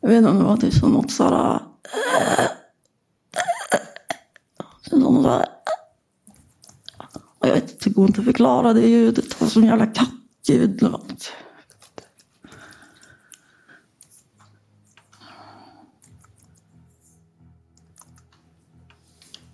jag 0.00 0.08
vet 0.08 0.18
inte 0.18 0.30
om 0.30 0.38
det 0.38 0.44
var 0.44 0.56
typ 0.56 0.74
som 0.74 0.92
något 0.92 1.10
sådär... 1.10 1.62
Som 4.82 5.00
sådär 5.22 5.46
jag 7.42 7.54
vet 7.54 7.70
inte, 7.70 7.88
det 7.88 7.94
går 7.94 8.06
inte 8.06 8.20
att 8.20 8.24
förklara 8.24 8.72
det 8.72 8.88
ljudet. 8.88 9.30
Det 9.30 9.40
var 9.40 9.48
som 9.48 9.64
jävla 9.64 9.86
kattljud. 9.86 10.88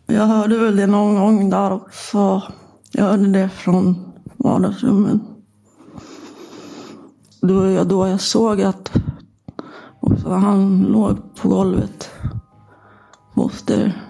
Jag 0.06 0.26
hörde 0.26 0.58
väl 0.58 0.76
det 0.76 0.86
någon 0.86 1.14
gång 1.14 1.50
där 1.50 1.72
också. 1.72 2.42
Jag 2.92 3.04
hörde 3.04 3.28
det 3.28 3.48
från 3.48 4.12
vardagsrummet. 4.36 5.20
Det 7.40 7.52
var 7.52 7.84
då 7.84 8.08
jag 8.08 8.20
såg 8.20 8.62
att 8.62 8.92
han 10.24 10.82
låg 10.82 11.34
på 11.36 11.48
golvet. 11.48 12.10
Moster. 13.34 14.02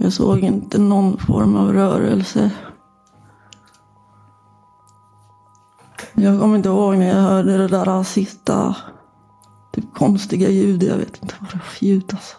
Jag 0.00 0.12
såg 0.12 0.38
inte 0.38 0.78
någon 0.78 1.18
form 1.18 1.56
av 1.56 1.72
rörelse. 1.72 2.50
Jag 6.18 6.40
kommer 6.40 6.56
inte 6.56 6.68
ihåg 6.68 6.96
när 6.96 7.08
jag 7.08 7.22
hörde 7.22 7.56
det 7.56 7.68
där 7.68 8.02
sista 8.02 8.76
typ 9.72 9.94
konstiga 9.94 10.48
ljudet. 10.48 10.88
Jag 10.88 10.96
vet 10.96 11.22
inte 11.22 11.34
vad 11.40 11.50
det 11.50 11.56
var 11.56 11.64
för 11.64 11.86
ljud 11.86 12.04
alltså. 12.10 12.36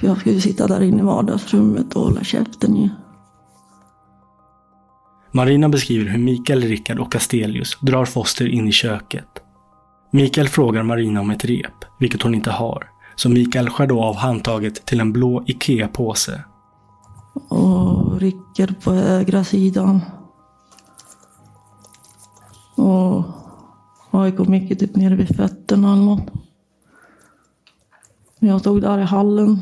För 0.00 0.06
jag 0.06 0.20
skulle 0.20 0.40
sitta 0.40 0.66
där 0.66 0.80
inne 0.82 0.98
i 0.98 1.04
vardagsrummet 1.04 1.94
och 1.94 2.02
hålla 2.02 2.24
käften 2.24 2.76
ju. 2.76 2.88
Marina 5.32 5.68
beskriver 5.68 6.10
hur 6.10 6.18
Mikael, 6.18 6.62
Rickard 6.62 6.98
och 6.98 7.16
Astelius 7.16 7.78
drar 7.80 8.04
Foster 8.04 8.48
in 8.48 8.68
i 8.68 8.72
köket. 8.72 9.28
Mikael 10.10 10.48
frågar 10.48 10.82
Marina 10.82 11.20
om 11.20 11.30
ett 11.30 11.44
rep, 11.44 11.84
vilket 12.00 12.22
hon 12.22 12.34
inte 12.34 12.50
har. 12.50 12.88
Så 13.16 13.28
Mikael 13.28 13.70
skär 13.70 13.86
då 13.86 14.02
av 14.02 14.16
handtaget 14.16 14.86
till 14.86 15.00
en 15.00 15.12
blå 15.12 15.44
IKEA-påse. 15.46 16.44
Och 17.48 18.20
Rickard 18.20 18.80
på 18.82 18.92
högra 18.92 19.44
sidan. 19.44 20.00
Och 22.82 23.24
AIK 24.10 24.38
mycket 24.38 24.78
typ 24.78 24.96
nere 24.96 25.14
vid 25.14 25.36
fötterna 25.36 25.92
eller 25.92 26.02
något. 26.02 26.32
Jag 28.38 28.60
stod 28.60 28.82
där 28.82 28.98
i 28.98 29.02
hallen 29.02 29.58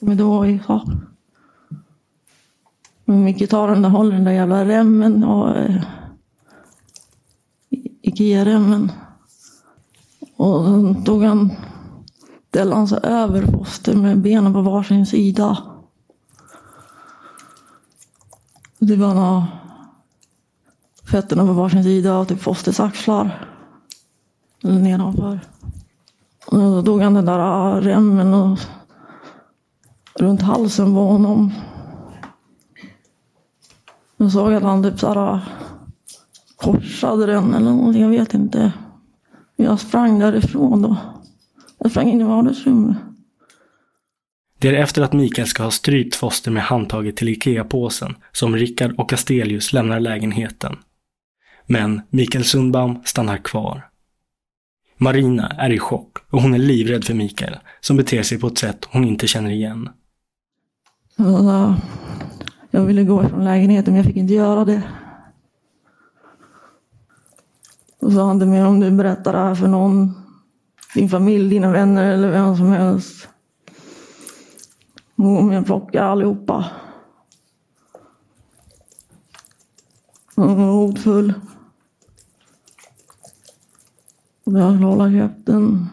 Men 0.00 0.16
då, 0.16 0.58
ja. 0.68 0.84
Micke 3.04 3.50
tar 3.50 3.68
den 3.68 3.82
där, 3.82 3.88
håller 3.88 4.12
den 4.12 4.24
där 4.24 4.32
jävla 4.32 4.64
remmen 4.64 5.24
och 5.24 5.56
eh, 5.56 5.82
Ikea-remmen. 8.02 8.92
Och 10.36 10.64
sen 10.64 11.04
tog 11.04 11.22
han, 11.22 11.50
ställde 12.48 12.76
han 12.76 12.88
sig 12.88 13.00
över 13.02 13.42
Foster 13.42 13.94
med 13.96 14.18
benen 14.18 14.52
på 14.52 14.60
varsin 14.60 15.06
sida. 15.06 15.58
Det 18.82 18.96
var 18.96 19.14
några, 19.14 19.46
fötterna 21.04 21.46
på 21.46 21.52
varsin 21.52 21.84
sida 21.84 22.18
och 22.18 22.28
typ 22.28 22.40
Fosters 22.40 22.80
axlar. 22.80 23.46
Eller 24.62 24.78
nedanför. 24.78 25.40
Och 26.46 26.58
då 26.58 26.82
tog 26.82 27.02
han 27.02 27.14
den 27.14 27.24
där 27.24 27.38
ah, 27.38 27.80
remmen 27.80 28.34
och 28.34 28.58
runt 30.14 30.42
halsen 30.42 30.94
på 30.94 31.00
honom. 31.00 31.52
Jag 34.16 34.32
såg 34.32 34.54
att 34.54 34.62
han 34.62 34.82
typ 34.82 35.00
såhär 35.00 35.16
ah, 35.16 35.40
korsade 36.56 37.26
den 37.26 37.54
eller 37.54 37.70
någonting, 37.70 38.02
jag 38.02 38.10
vet 38.10 38.34
inte. 38.34 38.72
Jag 39.56 39.80
sprang 39.80 40.18
därifrån 40.18 40.82
då. 40.82 40.96
Jag 41.78 41.90
sprang 41.90 42.08
in 42.08 42.20
i 42.20 42.24
vardagsrummet. 42.24 42.96
Det 44.60 44.68
är 44.68 44.72
efter 44.72 45.02
att 45.02 45.12
Mikael 45.12 45.48
ska 45.48 45.62
ha 45.62 45.70
strypt 45.70 46.14
Foster 46.14 46.50
med 46.50 46.62
handtaget 46.62 47.16
till 47.16 47.28
IKEA-påsen 47.28 48.14
som 48.32 48.56
Rickard 48.56 48.94
och 48.98 49.10
Castelius 49.10 49.72
lämnar 49.72 50.00
lägenheten. 50.00 50.76
Men 51.66 52.00
Mikael 52.10 52.44
Sundbaum 52.44 52.98
stannar 53.04 53.36
kvar. 53.36 53.86
Marina 54.96 55.48
är 55.48 55.70
i 55.70 55.78
chock 55.78 56.18
och 56.30 56.42
hon 56.42 56.54
är 56.54 56.58
livrädd 56.58 57.04
för 57.04 57.14
Mikael 57.14 57.56
som 57.80 57.96
beter 57.96 58.22
sig 58.22 58.40
på 58.40 58.46
ett 58.46 58.58
sätt 58.58 58.88
hon 58.90 59.04
inte 59.04 59.26
känner 59.26 59.50
igen. 59.50 59.88
Jag 62.70 62.82
ville 62.82 63.04
gå 63.04 63.28
från 63.28 63.44
lägenheten 63.44 63.92
men 63.92 63.96
jag 63.96 64.06
fick 64.06 64.16
inte 64.16 64.34
göra 64.34 64.64
det. 64.64 64.82
Då 68.00 68.10
sa 68.10 68.26
han 68.26 68.38
till 68.38 68.48
mig 68.48 68.64
om 68.64 68.80
du 68.80 68.90
berättar 68.90 69.32
det 69.32 69.38
här 69.38 69.54
för 69.54 69.68
någon, 69.68 70.14
din 70.94 71.08
familj, 71.08 71.50
dina 71.50 71.72
vänner 71.72 72.12
eller 72.12 72.30
vem 72.30 72.56
som 72.56 72.72
helst. 72.72 73.29
Om 75.20 75.50
plockar 75.64 76.02
allihopa. 76.02 76.64
Hon 80.36 80.56
var 80.56 80.72
hotfull. 80.72 81.34
Jag 84.44 84.72
hålla 84.84 85.10
käften. 85.10 85.86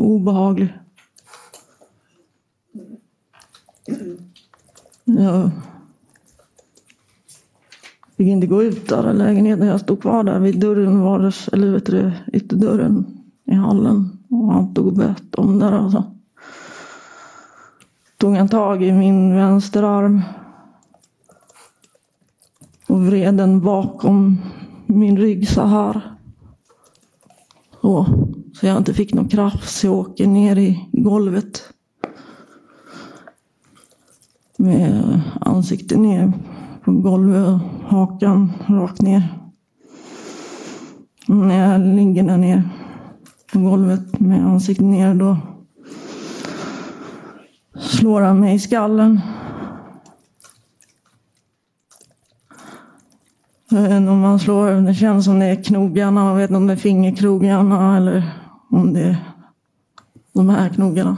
Obehaglig. 0.00 0.74
Jag 5.04 5.50
fick 8.16 8.28
inte 8.28 8.46
gå 8.46 8.62
ut 8.62 8.88
där 8.88 9.10
i 9.10 9.14
lägenheten. 9.14 9.66
Jag 9.66 9.80
stod 9.80 10.00
kvar 10.00 10.24
där 10.24 10.38
vid 10.38 10.60
dörren, 10.60 11.00
vardags, 11.00 11.48
eller 11.48 11.72
vet 11.72 11.86
du, 11.86 12.12
ytterdörren 12.32 13.22
i 13.44 13.54
hallen. 13.54 14.18
Och 14.30 14.52
han 14.52 14.74
tog 14.74 14.86
och 14.86 14.92
bett 14.92 15.34
om 15.34 15.58
det. 15.58 15.78
Alltså 15.78 16.13
tog 18.18 18.36
han 18.36 18.48
tag 18.48 18.82
i 18.82 18.92
min 18.92 19.34
vänsterarm 19.34 20.20
och 22.88 23.06
vred 23.06 23.34
den 23.34 23.60
bakom 23.60 24.38
min 24.86 25.16
rygg 25.16 25.48
så 25.48 25.62
här. 25.62 26.00
Så, 27.80 28.06
så 28.54 28.66
jag 28.66 28.76
inte 28.76 28.94
fick 28.94 29.14
någon 29.14 29.28
kraft 29.28 29.68
så 29.68 29.86
jag 29.86 29.94
åker 29.94 30.26
ner 30.26 30.56
i 30.56 30.88
golvet. 30.92 31.62
Med 34.56 35.20
ansiktet 35.40 35.98
ner 35.98 36.32
på 36.84 36.92
golvet 36.92 37.48
och 37.48 37.58
hakan 37.88 38.52
rakt 38.66 39.02
ner. 39.02 39.38
När 41.26 41.70
jag 41.70 41.80
ligger 41.80 42.22
där 42.22 42.36
nere 42.36 42.70
på 43.52 43.58
golvet 43.58 44.20
med 44.20 44.46
ansiktet 44.46 44.86
ner 44.86 45.14
då 45.14 45.36
slår 47.94 48.20
han 48.20 48.40
mig 48.40 48.54
i 48.54 48.58
skallen. 48.58 49.20
Jag 53.68 53.82
vet 53.82 53.90
inte 53.90 54.10
om 54.10 54.20
man 54.20 54.38
slår, 54.38 54.86
det 54.86 54.94
känns 54.94 55.24
som 55.24 55.38
det 55.38 55.46
är 55.46 55.64
knogarna, 55.64 56.28
jag 56.28 56.36
vet 56.36 56.50
inte 56.50 56.56
om 56.56 56.66
det 56.66 56.72
är 56.72 56.76
fingerkrogarna 56.76 57.96
eller 57.96 58.32
om 58.70 58.92
det 58.92 59.00
är 59.00 59.16
de 60.32 60.48
här 60.48 60.68
knogarna. 60.68 61.16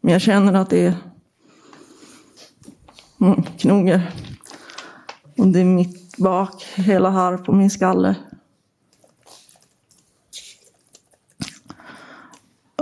Men 0.00 0.12
jag 0.12 0.22
känner 0.22 0.54
att 0.54 0.70
det 0.70 0.86
är 0.86 0.94
mm, 3.20 3.42
knogar. 3.42 4.10
Och 5.38 5.46
det 5.46 5.60
är 5.60 5.64
mitt 5.64 6.16
bak, 6.16 6.62
hela 6.74 7.10
här 7.10 7.36
på 7.36 7.52
min 7.52 7.70
skalle. 7.70 8.16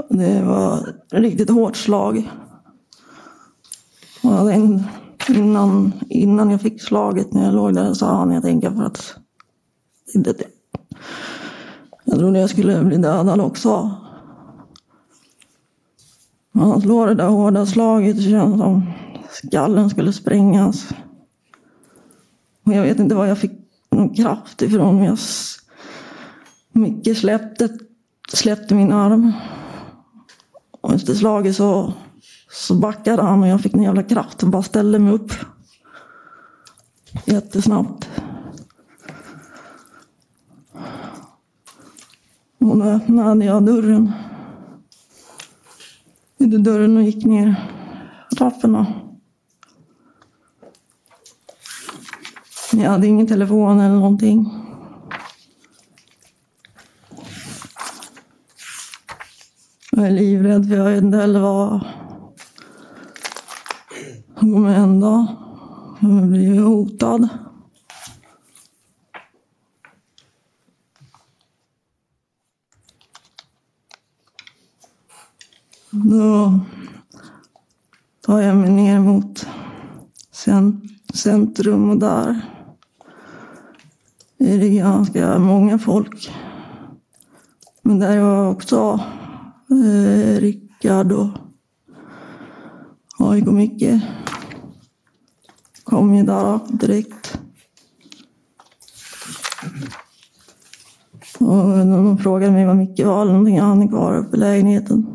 Det 0.09 0.43
var 0.43 0.89
ett 0.89 1.13
riktigt 1.13 1.51
hårt 1.51 1.77
slag. 1.77 2.31
Och 4.23 4.53
innan, 5.29 5.93
innan 6.09 6.51
jag 6.51 6.61
fick 6.61 6.83
slaget 6.83 7.33
när 7.33 7.45
jag 7.45 7.55
låg 7.55 7.75
där 7.75 7.95
sa 7.95 8.17
han, 8.17 8.31
jag 8.31 8.43
tänker 8.43 8.71
för 8.71 8.83
att 8.83 9.15
det, 10.15 10.39
det, 10.39 10.45
jag 12.05 12.19
trodde 12.19 12.41
jag 12.41 12.51
skulle 12.51 12.85
bli 12.85 12.97
dödad 12.97 13.41
också. 13.41 13.91
Han 16.53 16.81
slår 16.81 17.07
det 17.07 17.15
där 17.15 17.29
hårda 17.29 17.67
slaget 17.67 18.17
det 18.17 18.23
känns 18.23 18.59
som 18.59 18.93
skallen 19.31 19.91
skulle 19.91 20.13
sprängas. 20.13 20.89
Och 22.67 22.73
jag 22.73 22.83
vet 22.83 22.99
inte 22.99 23.15
var 23.15 23.27
jag 23.27 23.39
fick 23.39 23.53
någon 23.91 24.15
kraft 24.15 24.63
ifrån. 24.63 24.97
Men 24.97 25.05
jag, 25.05 25.19
Micke 26.73 27.19
släppte, 27.19 27.69
släppte 28.33 28.75
min 28.75 28.93
arm. 28.93 29.33
Och 30.81 30.95
efter 30.95 31.15
slaget 31.15 31.57
så, 31.57 31.93
så 32.53 32.75
backade 32.75 33.23
han 33.23 33.43
och 33.43 33.49
jag 33.49 33.61
fick 33.61 33.75
en 33.75 33.83
jävla 33.83 34.03
kraft 34.03 34.43
och 34.43 34.49
bara 34.49 34.63
ställde 34.63 34.99
mig 34.99 35.13
upp. 35.13 35.33
Jättesnabbt. 37.25 38.09
Och 42.59 42.79
då 42.79 42.85
öppnade 42.85 43.45
jag 43.45 43.67
dörren. 43.67 44.13
Gjorde 46.39 46.59
dörren 46.59 46.97
och 46.97 47.03
gick 47.03 47.25
ner 47.25 47.55
trapporna. 48.37 48.87
Jag 52.73 52.91
hade 52.91 53.07
ingen 53.07 53.27
telefon 53.27 53.81
eller 53.81 53.95
någonting. 53.95 54.51
Jag 59.91 60.07
är 60.07 60.11
livrädd 60.11 60.69
för 60.69 60.77
jag 60.77 60.85
vet 60.85 61.03
inte 61.03 61.19
heller 61.19 61.41
vad 61.41 61.81
han 64.41 64.53
kommer 64.53 64.75
hända. 64.75 65.37
Jag 66.01 66.29
blir 66.29 66.61
hotad. 66.61 67.29
Då 75.91 76.61
tar 78.21 78.41
jag 78.41 78.57
mig 78.57 78.71
ner 78.71 79.01
mot 79.01 79.47
centrum 81.15 81.91
och 81.91 81.99
där 81.99 82.41
är 84.39 84.59
det 84.59 84.69
ganska 84.69 85.39
många 85.39 85.79
folk. 85.79 86.31
Men 87.83 87.99
där 87.99 88.21
var 88.21 88.51
också 88.51 89.01
eh, 89.71 90.41
Rickard 90.41 91.13
och 91.13 91.29
AIK 93.19 93.47
Micke. 93.47 94.03
Kom 95.91 96.15
ju 96.15 96.23
där 96.23 96.59
direkt. 96.69 97.41
Och 101.39 101.87
de 101.87 102.19
frågade 102.19 102.53
mig 102.53 102.67
vad 102.67 102.77
Micke 102.77 103.01
var 103.05 103.23
eller 103.23 103.33
någonting. 103.33 103.61
Han 103.61 103.83
är 103.83 103.89
kvar 103.89 104.17
uppe 104.17 104.37
i 104.37 104.41
lägenheten. 104.41 105.07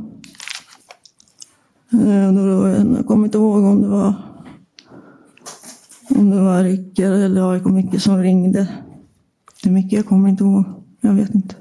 Eh, 1.93 2.33
då, 2.33 2.45
då, 2.45 2.67
jag 2.97 3.07
kommer 3.07 3.25
inte 3.25 3.38
ihåg 3.38 3.63
om 3.63 3.81
det 3.81 3.88
var 3.88 4.13
om 6.09 6.29
det 6.29 6.41
var 6.41 6.63
Rickard 6.63 7.11
eller 7.11 7.51
AIK 7.51 7.65
Micke 7.65 8.01
som 8.01 8.17
ringde. 8.17 8.67
Det 9.63 9.69
är 9.69 9.73
mycket 9.73 9.91
jag 9.91 10.05
kommer 10.05 10.29
inte 10.29 10.43
ihåg. 10.43 10.65
Jag 11.01 11.13
vet 11.13 11.35
inte. 11.35 11.55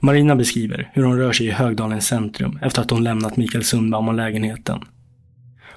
Marina 0.00 0.36
beskriver 0.36 0.90
hur 0.94 1.04
hon 1.04 1.18
rör 1.18 1.32
sig 1.32 1.46
i 1.46 1.50
Högdalens 1.50 2.06
centrum 2.06 2.58
efter 2.62 2.82
att 2.82 2.90
hon 2.90 3.04
lämnat 3.04 3.36
Mikael 3.36 3.64
Sundbaum 3.64 4.08
och 4.08 4.14
lägenheten. 4.14 4.80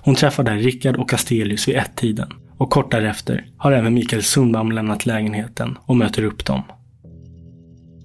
Hon 0.05 0.15
träffar 0.15 0.43
där 0.43 0.55
Rickard 0.55 0.95
och 0.95 1.09
Castelius 1.09 1.67
vid 1.67 1.75
ett-tiden 1.75 2.29
och 2.57 2.69
kort 2.69 2.91
därefter 2.91 3.45
har 3.57 3.71
även 3.71 3.93
Mikael 3.93 4.23
Sundbaum 4.23 4.71
lämnat 4.71 5.05
lägenheten 5.05 5.77
och 5.85 5.97
möter 5.97 6.23
upp 6.23 6.45
dem. 6.45 6.61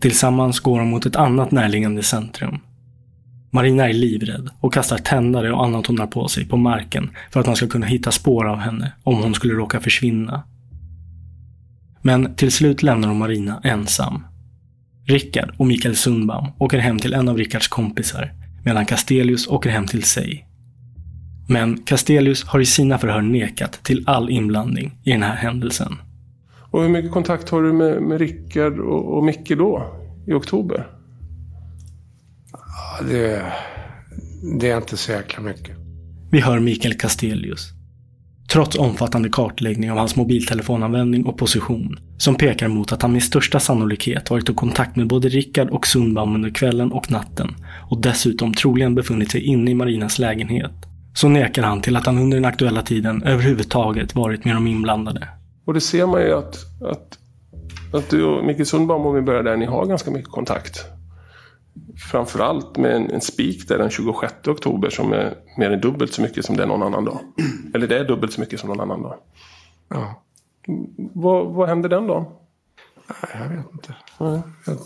Tillsammans 0.01 0.61
går 0.61 0.79
de 0.79 0.89
mot 0.89 1.07
ett 1.07 1.17
annat 1.17 1.51
närliggande 1.51 2.03
centrum. 2.03 2.59
Marina 3.51 3.89
är 3.89 3.93
livrädd 3.93 4.51
och 4.61 4.75
kastar 4.75 4.99
tändare 4.99 5.53
och 5.53 5.65
annat 5.65 5.87
hon 5.87 5.99
har 5.99 6.07
på 6.07 6.29
sig 6.29 6.45
på 6.49 6.57
marken 6.57 7.11
för 7.31 7.41
att 7.41 7.47
man 7.47 7.57
ska 7.57 7.67
kunna 7.67 7.87
hitta 7.87 8.11
spår 8.11 8.49
av 8.49 8.59
henne 8.59 8.93
om 9.03 9.23
hon 9.23 9.35
skulle 9.35 9.55
råka 9.55 9.81
försvinna. 9.81 10.43
Men 12.03 12.35
till 12.35 12.53
slut 12.53 12.83
lämnar 12.83 13.09
hon 13.09 13.19
Marina 13.19 13.61
ensam. 13.65 14.27
Rickard 15.07 15.55
och 15.57 15.67
Mikael 15.67 15.97
Sundbaum 15.97 16.47
åker 16.59 16.79
hem 16.79 16.99
till 16.99 17.15
en 17.15 17.29
av 17.29 17.37
Rickards 17.37 17.69
kompisar 17.69 18.33
medan 18.65 18.87
Castelius 18.87 19.47
åker 19.47 19.71
hem 19.71 19.87
till 19.87 20.03
sig. 20.03 20.48
Men 21.51 21.83
Castelius 21.83 22.45
har 22.45 22.61
i 22.61 22.67
sina 22.67 22.99
förhör 22.99 23.23
nekat 23.23 23.73
till 23.83 24.05
all 24.07 24.31
inblandning 24.31 24.99
i 25.05 25.11
den 25.11 25.23
här 25.23 25.37
händelsen. 25.37 25.97
Och 26.71 26.83
hur 26.83 26.89
mycket 26.89 27.13
kontakt 27.13 27.49
har 27.49 27.63
du 27.63 27.73
med, 27.73 28.03
med 28.03 28.19
Rickard 28.19 28.79
och, 28.79 29.17
och 29.17 29.25
Micke 29.25 29.49
då? 29.49 29.95
I 30.27 30.33
oktober? 30.33 30.87
Ja, 32.53 33.05
det, 33.05 33.43
det 34.61 34.71
är 34.71 34.77
inte 34.77 34.97
så 34.97 35.13
jäkla 35.13 35.43
mycket. 35.43 35.77
Vi 36.31 36.41
hör 36.41 36.61
Mikael 36.61 36.95
Castelius. 36.95 37.73
Trots 38.49 38.79
omfattande 38.79 39.29
kartläggning 39.29 39.91
av 39.91 39.99
hans 39.99 40.17
mobiltelefonanvändning 40.17 41.27
och 41.27 41.39
position, 41.39 41.99
som 42.19 42.35
pekar 42.35 42.69
mot 42.69 42.93
att 42.93 43.03
han 43.03 43.13
med 43.13 43.23
största 43.23 43.61
sannolikhet 43.61 44.31
varit 44.31 44.51
i 44.51 44.55
kontakt 44.55 44.97
med 44.97 45.07
både 45.07 45.29
Rickard 45.29 45.71
och 45.71 45.87
Sundbaum 45.87 46.35
under 46.35 46.51
kvällen 46.51 46.93
och 46.93 47.11
natten 47.11 47.55
och 47.91 48.01
dessutom 48.01 48.55
troligen 48.55 48.95
befunnit 48.95 49.31
sig 49.31 49.41
inne 49.41 49.71
i 49.71 49.75
Marinas 49.75 50.19
lägenhet, 50.19 50.88
så 51.19 51.29
nekar 51.29 51.63
han 51.63 51.81
till 51.81 51.97
att 51.97 52.07
han 52.07 52.19
under 52.19 52.37
den 52.37 52.45
aktuella 52.45 52.83
tiden 52.83 53.23
överhuvudtaget 53.23 54.15
varit 54.15 54.45
med 54.45 54.57
de 54.57 54.67
inblandade. 54.67 55.29
Och 55.65 55.75
det 55.75 55.81
ser 55.81 56.07
man 56.07 56.21
ju 56.21 56.33
att, 56.33 56.57
att, 56.83 57.19
att 57.93 58.11
du 58.11 58.25
och 58.25 58.45
Micke 58.45 58.67
Sundbaum, 58.67 59.07
om 59.07 59.15
vi 59.15 59.21
börjar 59.21 59.43
där, 59.43 59.57
ni 59.57 59.67
har 59.67 59.87
ganska 59.87 60.11
mycket 60.11 60.31
kontakt. 60.31 60.85
Framförallt 62.11 62.77
med 62.77 62.97
en, 62.97 63.11
en 63.11 63.21
spik 63.21 63.69
där 63.69 63.79
den 63.79 63.91
26 63.91 64.35
oktober 64.47 64.91
som 64.91 65.13
är 65.13 65.35
mer 65.57 65.71
än 65.71 65.81
dubbelt 65.81 66.13
så 66.13 66.23
mycket 66.23 66.45
som 66.45 66.57
det 66.57 66.63
är 66.63 66.67
någon 66.67 66.83
annan 66.83 67.05
dag. 67.05 67.19
Eller 67.75 67.87
det 67.87 67.99
är 67.99 68.05
dubbelt 68.05 68.33
så 68.33 68.41
mycket 68.41 68.61
som 68.61 68.69
någon 68.69 68.81
annan 68.81 69.03
dag. 69.03 69.15
Ja. 69.89 70.23
Vad, 70.97 71.47
vad 71.47 71.69
händer 71.69 71.89
den 71.89 72.07
dagen? 72.07 72.25
Nej, 73.09 73.43
jag 73.43 73.57
vet 73.57 73.67
inte. 73.73 73.95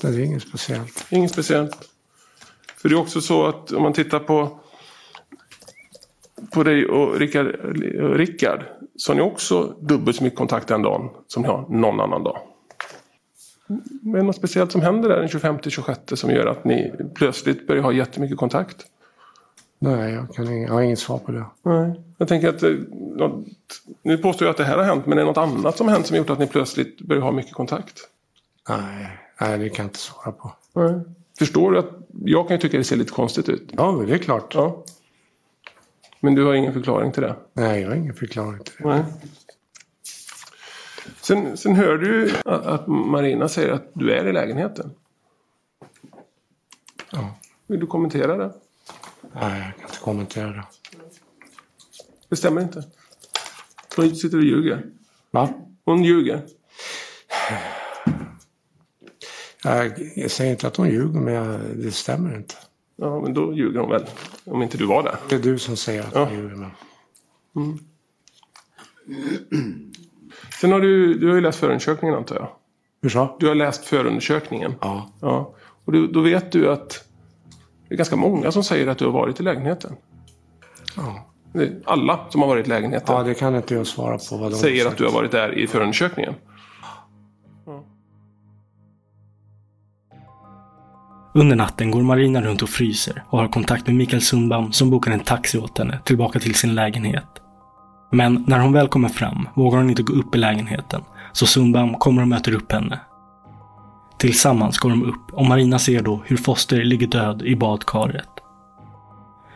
Det 0.09 0.23
är 0.23 0.25
inget 0.25 0.43
speciellt. 0.43 1.07
Inget 1.11 1.31
speciellt. 1.31 1.89
För 2.77 2.89
det 2.89 2.95
är 2.95 3.01
också 3.01 3.21
så 3.21 3.47
att 3.47 3.73
om 3.73 3.83
man 3.83 3.93
tittar 3.93 4.19
på 4.19 4.62
på 6.55 6.63
dig 6.63 6.87
och 6.87 7.19
Rickard, 7.19 7.47
Rickard 8.17 8.65
så 8.97 9.13
har 9.13 9.17
ni 9.17 9.23
också 9.23 9.75
dubbelt 9.81 10.17
så 10.17 10.25
mycket 10.25 10.39
kontakt 10.39 10.69
den 10.69 10.83
dagen 10.83 11.11
som 11.27 11.43
ni 11.43 11.49
har 11.49 11.67
någon 11.69 12.01
annan 12.01 12.25
dag. 12.25 12.39
Är 14.05 14.17
det 14.17 14.23
något 14.23 14.37
speciellt 14.37 14.73
som 14.73 14.81
händer 14.81 15.09
där 15.09 15.17
den 15.17 15.29
25-26 15.29 16.15
som 16.15 16.31
gör 16.31 16.47
att 16.47 16.65
ni 16.65 16.93
plötsligt 17.15 17.67
börjar 17.67 17.83
ha 17.83 17.93
jättemycket 17.93 18.37
kontakt? 18.37 18.87
Nej, 19.79 20.13
jag, 20.13 20.35
kan, 20.35 20.61
jag 20.63 20.73
har 20.73 20.83
inget 20.83 20.99
svar 20.99 21.19
på 21.19 21.33
det. 21.33 21.45
Nej. 21.63 22.01
Jag 22.19 22.29
tänker 22.29 22.49
att 22.49 22.63
eh, 22.63 22.71
något, 23.17 23.47
nu 24.03 24.19
påstår 24.19 24.47
jag 24.47 24.51
att 24.51 24.57
det 24.57 24.65
här 24.65 24.77
har 24.77 24.85
hänt 24.85 25.07
men 25.07 25.19
är 25.19 25.23
det 25.23 25.29
något 25.29 25.37
annat 25.37 25.77
som 25.77 25.89
hänt 25.89 26.07
som 26.07 26.17
gjort 26.17 26.31
att 26.31 26.39
ni 26.39 26.47
plötsligt 26.47 27.01
börjar 27.01 27.23
ha 27.23 27.33
mycket 27.33 27.55
kontakt? 27.55 28.01
Nej, 28.69 29.19
nej 29.41 29.59
det 29.59 29.69
kan 29.69 29.83
jag 29.85 29.91
inte 29.91 29.99
svara 29.99 30.33
på. 30.33 30.53
Nej. 30.73 31.01
Förstår 31.39 31.71
du 31.71 31.79
att 31.79 31.91
jag 32.25 32.49
kan 32.49 32.57
ju 32.57 32.61
tycka 32.61 32.79
det 32.79 32.85
ser 32.85 32.97
lite 32.97 33.13
konstigt 33.13 33.49
ut? 33.49 33.71
Ja, 33.77 34.05
det 34.07 34.15
är 34.15 34.19
klart. 34.19 34.55
Ja. 34.55 34.85
Men 36.25 36.35
du 36.35 36.45
har 36.45 36.55
ingen 36.55 36.73
förklaring 36.73 37.13
till 37.13 37.23
det? 37.23 37.37
Nej, 37.53 37.83
jag 37.83 37.89
har 37.89 37.97
ingen 37.97 38.15
förklaring 38.15 38.65
till 38.65 38.75
det. 38.79 38.89
Nej. 38.89 39.05
Sen, 41.21 41.57
sen 41.57 41.77
hör 41.77 41.99
du 41.99 42.33
att, 42.45 42.87
Marina 42.87 43.49
säger 43.49 43.73
att 43.73 43.91
du 43.95 44.13
är 44.13 44.27
i 44.27 44.33
lägenheten. 44.33 44.91
Ja. 47.11 47.35
Vill 47.67 47.81
du 47.81 47.87
kommentera 47.87 48.37
det? 48.37 48.53
Nej, 49.33 49.61
jag 49.61 49.77
kan 49.77 49.87
inte 49.89 49.99
kommentera 50.01 50.47
det. 50.47 50.65
Det 52.29 52.37
stämmer 52.37 52.63
inte. 52.63 52.85
Hon 53.97 54.17
sitter 54.17 54.39
och 54.39 54.45
ljuger. 54.45 54.87
Va? 55.31 55.49
Hon 55.85 56.05
ljuger. 56.05 56.47
Jag, 59.65 60.31
säger 60.31 60.51
inte 60.51 60.67
att 60.67 60.77
hon 60.77 60.89
ljuger, 60.89 61.21
men 61.21 61.83
det 61.83 61.93
stämmer 61.93 62.37
inte. 62.37 62.55
Ja, 63.03 63.21
men 63.21 63.35
då 63.35 63.55
ljuger 63.55 63.81
hon 63.81 63.91
väl. 63.91 64.05
Om 64.45 64.63
inte 64.63 64.79
du 64.79 64.87
var 64.87 65.03
där. 65.03 65.17
Det 65.29 65.35
är 65.35 65.41
du 65.41 65.59
som 65.59 65.77
säger 65.77 66.03
att 66.03 66.15
Ja. 66.15 66.25
hon 66.25 66.35
ljuger. 66.37 66.57
Men... 66.57 67.79
Sen 70.61 70.73
har 70.73 70.81
du, 70.81 71.15
du 71.19 71.29
har 71.29 71.35
ju 71.35 71.41
läst 71.41 71.59
förundersökningen 71.59 72.17
antar 72.17 72.37
jag. 72.37 72.49
Hur 73.03 73.09
så? 73.09 73.37
Du 73.41 73.49
har 73.49 73.55
läst 73.55 73.85
förundersökningen. 73.85 74.75
Ja. 74.81 75.11
Ja. 75.21 75.55
Och 75.85 75.93
du, 75.93 76.07
då 76.07 76.21
vet 76.21 76.53
du 76.53 76.71
att 76.71 77.05
det 77.89 77.95
är 77.95 77.97
ganska 77.97 78.17
många 78.17 78.53
som 78.53 78.65
säger 78.65 78.87
att 78.87 78.99
du 78.99 79.05
har 79.05 79.13
varit 79.13 79.41
i 79.41 79.43
lägenheten. 79.43 79.97
Ja. 80.97 81.27
Alla 81.85 82.27
som 82.31 82.41
har 82.41 82.49
varit 82.49 82.67
i 82.67 82.69
lägenheten 82.69 83.17
ja, 83.17 83.23
det 83.23 83.35
kan 83.35 83.57
inte 83.57 83.75
jag 83.75 83.87
svara 83.87 84.19
på. 84.19 84.37
Vad 84.37 84.51
de 84.51 84.57
säger 84.57 84.87
att 84.87 84.97
du 84.97 85.05
har 85.05 85.13
varit 85.13 85.31
där 85.31 85.59
i 85.59 85.67
förundersökningen. 85.67 86.35
Under 91.35 91.57
natten 91.57 91.91
går 91.91 92.03
Marina 92.03 92.43
runt 92.43 92.63
och 92.63 92.69
fryser 92.69 93.23
och 93.29 93.39
har 93.39 93.49
kontakt 93.49 93.87
med 93.87 93.97
Mikael 93.97 94.23
Sundbaum 94.23 94.73
som 94.73 94.91
bokar 94.91 95.13
en 95.13 95.21
taxi 95.21 95.59
åt 95.59 95.79
henne 95.79 95.99
tillbaka 96.05 96.41
till 96.41 96.55
sin 96.55 96.75
lägenhet. 96.75 97.27
Men 98.11 98.45
när 98.47 98.59
hon 98.59 98.73
väl 98.73 98.89
kommer 98.89 99.09
fram 99.09 99.49
vågar 99.55 99.79
hon 99.79 99.91
inte 99.91 100.03
gå 100.03 100.13
upp 100.13 100.35
i 100.35 100.39
lägenheten, 100.39 101.01
så 101.33 101.47
Sundbaum 101.47 101.95
kommer 101.95 102.23
och 102.23 102.29
möter 102.29 102.55
upp 102.55 102.73
henne. 102.73 103.01
Tillsammans 104.19 104.79
går 104.79 104.91
de 104.91 105.03
upp 105.03 105.33
och 105.33 105.47
Marina 105.47 105.79
ser 105.79 106.03
då 106.03 106.23
hur 106.27 106.37
Foster 106.37 106.85
ligger 106.85 107.07
död 107.07 107.43
i 107.43 107.57
badkaret. 107.57 108.29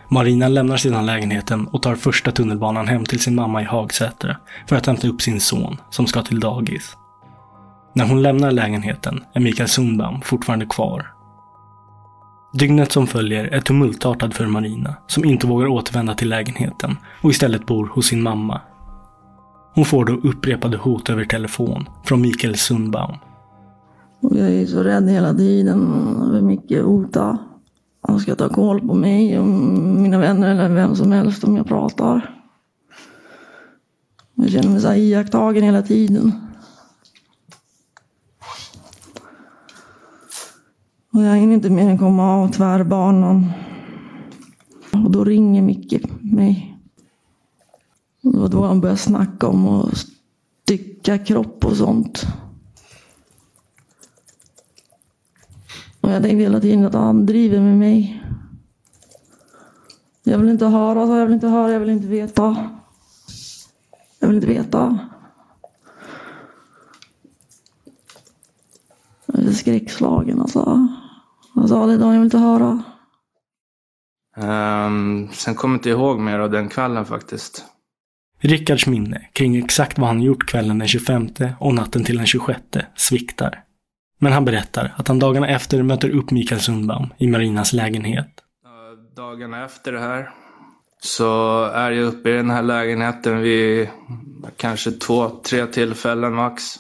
Marina 0.09 0.49
lämnar 0.49 0.77
sedan 0.77 1.07
lägenheten 1.07 1.67
och 1.67 1.83
tar 1.83 1.95
första 1.95 2.33
tunnelbanan 2.33 2.89
hem 2.89 3.05
till 3.05 3.21
sin 3.21 3.35
mamma 3.35 3.63
i 3.63 3.65
Hagsätra 3.65 4.37
för 4.67 4.77
att 4.77 4.87
hämta 4.87 5.09
upp 5.09 5.23
sin 5.23 5.41
son 5.41 5.81
som 5.91 6.07
ska 6.07 6.23
till 6.23 6.41
dagis. 6.41 6.97
När 7.95 8.09
hon 8.09 8.23
lämnar 8.23 8.51
lägenheten 8.51 9.25
är 9.33 9.41
Mikael 9.41 9.69
Sundbaum 9.69 10.21
fortfarande 10.21 10.67
kvar 10.67 11.16
Dygnet 12.59 12.93
som 12.93 13.07
följer 13.07 13.45
är 13.45 13.61
tumultartad 13.61 14.35
för 14.35 14.47
Marina, 14.47 14.95
som 15.07 15.25
inte 15.25 15.47
vågar 15.47 15.67
återvända 15.67 16.15
till 16.15 16.29
lägenheten 16.29 16.97
och 17.23 17.31
istället 17.31 17.67
bor 17.67 17.87
hos 17.87 18.07
sin 18.07 18.23
mamma. 18.23 18.61
Hon 19.75 19.85
får 19.85 20.05
då 20.05 20.13
upprepade 20.13 20.77
hot 20.77 21.11
över 21.11 21.25
telefon 21.25 21.89
från 22.05 22.21
Mikael 22.21 22.57
Sundbaum. 22.57 23.17
Och 24.21 24.37
jag 24.37 24.51
är 24.51 24.67
så 24.67 24.83
rädd 24.83 25.09
hela 25.09 25.35
tiden. 25.35 25.81
Över 26.29 26.41
mycket 26.41 26.85
hota. 26.85 27.39
Han 28.03 28.21
ska 28.21 28.35
ta 28.35 28.49
koll 28.49 28.81
på 28.81 28.95
mig 28.95 29.39
och 29.39 29.47
mina 29.47 30.19
vänner 30.19 30.51
eller 30.51 30.69
vem 30.69 30.97
som 30.97 31.13
helst 31.13 31.45
om 31.45 31.57
jag 31.57 31.67
pratar. 31.67 32.35
Jag 34.35 34.51
känner 34.51 34.71
mig 34.71 34.81
så 34.81 34.89
här 34.89 34.97
iakttagen 34.97 35.63
hela 35.63 35.83
tiden. 35.83 36.46
Och 41.17 41.23
jag 41.23 41.37
hinner 41.37 41.55
inte 41.55 41.71
mer 41.71 41.89
än 41.89 41.99
komma 41.99 42.35
av 42.35 42.49
tvärbanan. 42.49 43.53
Och 44.93 45.11
då 45.11 45.25
ringer 45.25 45.63
Micke 45.63 46.01
mig. 46.21 46.79
Och 48.23 48.33
det 48.33 48.39
var 48.39 48.49
då 48.49 48.67
han 48.67 48.81
började 48.81 48.99
snacka 48.99 49.47
om 49.47 49.69
att 49.69 50.07
stycka 50.63 51.19
kropp 51.19 51.65
och 51.65 51.77
sånt. 51.77 52.27
Och 56.01 56.11
jag 56.11 56.23
tänkte 56.23 56.43
hela 56.43 56.61
tiden 56.61 56.87
att 56.87 56.95
han 56.95 57.27
driver 57.27 57.61
med 57.61 57.79
mig. 57.79 58.25
Jag 60.23 60.39
vill 60.39 60.49
inte 60.49 60.67
höra, 60.67 61.07
så 61.07 61.17
jag 61.17 61.27
vill 61.27 61.35
inte 61.35 61.49
höra, 61.49 61.73
jag 61.73 61.81
vill 61.81 61.91
inte 61.91 62.09
veta. 62.09 62.71
Jag 64.19 64.29
vill 64.29 64.37
inte 64.37 64.49
veta. 64.49 64.99
Jag 69.27 69.45
är 69.45 69.53
skräckslagen 69.53 70.41
alltså. 70.41 70.89
Jag 71.57 71.69
sa 71.69 71.87
det 71.87 71.97
då, 71.97 72.05
jag 72.05 72.13
vill 72.13 72.23
inte 72.23 72.39
höra. 72.39 72.83
Ehm, 74.37 75.29
sen 75.33 75.55
kommer 75.55 75.75
jag 75.75 75.79
inte 75.79 75.91
ihåg 75.91 76.19
mer 76.19 76.39
av 76.39 76.51
den 76.51 76.69
kvällen 76.69 77.05
faktiskt. 77.05 77.65
Rickards 78.41 78.87
minne 78.87 79.29
kring 79.33 79.57
exakt 79.57 79.99
vad 79.99 80.09
han 80.09 80.23
gjort 80.23 80.47
kvällen 80.47 80.79
den 80.79 80.89
25 80.89 81.29
och 81.61 81.75
natten 81.75 82.05
till 82.05 82.17
den 82.17 82.27
26 82.27 82.61
sviktar. 82.97 83.63
Men 84.19 84.33
han 84.33 84.45
berättar 84.45 84.95
att 84.97 85.09
han 85.09 85.19
dagarna 85.19 85.49
efter 85.49 85.83
möter 85.83 86.11
upp 86.11 86.31
Mikael 86.31 86.61
Sundbaum 86.61 87.09
i 87.19 87.27
Marinas 87.27 87.73
lägenhet. 87.73 88.29
Dagarna 89.17 89.65
efter 89.65 89.93
det 89.93 90.01
här 90.01 90.31
så 91.01 91.65
är 91.65 91.91
jag 91.91 92.05
uppe 92.05 92.31
i 92.31 92.33
den 92.33 92.51
här 92.51 92.63
lägenheten 92.63 93.39
vid 93.39 93.89
kanske 94.57 94.91
två, 94.93 95.29
tre 95.29 95.67
tillfällen 95.67 96.35
max. 96.35 96.77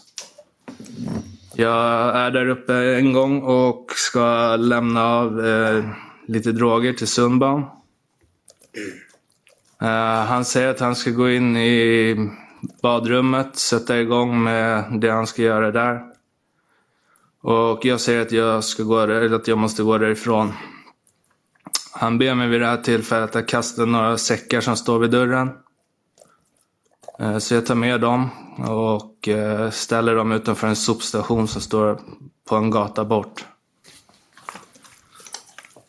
Jag 1.58 2.16
är 2.16 2.30
där 2.30 2.48
uppe 2.48 2.74
en 2.74 3.12
gång 3.12 3.42
och 3.42 3.92
ska 3.94 4.56
lämna 4.56 5.06
av 5.06 5.46
eh, 5.46 5.84
lite 6.26 6.52
droger 6.52 6.92
till 6.92 7.06
Sundbaum. 7.06 7.62
Eh, 9.82 10.24
han 10.24 10.44
säger 10.44 10.68
att 10.68 10.80
han 10.80 10.96
ska 10.96 11.10
gå 11.10 11.30
in 11.30 11.56
i 11.56 12.16
badrummet, 12.82 13.56
sätta 13.56 14.00
igång 14.00 14.42
med 14.42 14.84
det 15.00 15.10
han 15.10 15.26
ska 15.26 15.42
göra 15.42 15.70
där. 15.70 16.02
Och 17.42 17.84
jag 17.84 18.00
säger 18.00 18.22
att 18.22 18.32
jag, 18.32 18.64
ska 18.64 18.82
gå, 18.82 19.00
eller 19.00 19.36
att 19.36 19.48
jag 19.48 19.58
måste 19.58 19.82
gå 19.82 19.98
därifrån. 19.98 20.52
Han 21.92 22.18
ber 22.18 22.34
mig 22.34 22.48
vid 22.48 22.60
det 22.60 22.66
här 22.66 22.76
tillfället 22.76 23.36
att 23.36 23.48
kasta 23.48 23.84
några 23.84 24.18
säckar 24.18 24.60
som 24.60 24.76
står 24.76 24.98
vid 24.98 25.10
dörren. 25.10 25.50
Eh, 27.18 27.38
så 27.38 27.54
jag 27.54 27.66
tar 27.66 27.74
med 27.74 28.00
dem 28.00 28.28
och 28.68 29.28
eh, 29.28 29.70
ställer 29.70 30.14
dem 30.14 30.32
utanför 30.32 30.66
en 30.66 30.76
sopstation 30.76 31.48
som 31.48 31.60
står 31.60 32.00
på 32.48 32.56
en 32.56 32.70
gata 32.70 33.04
bort. 33.04 33.44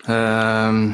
Ehm, 0.06 0.94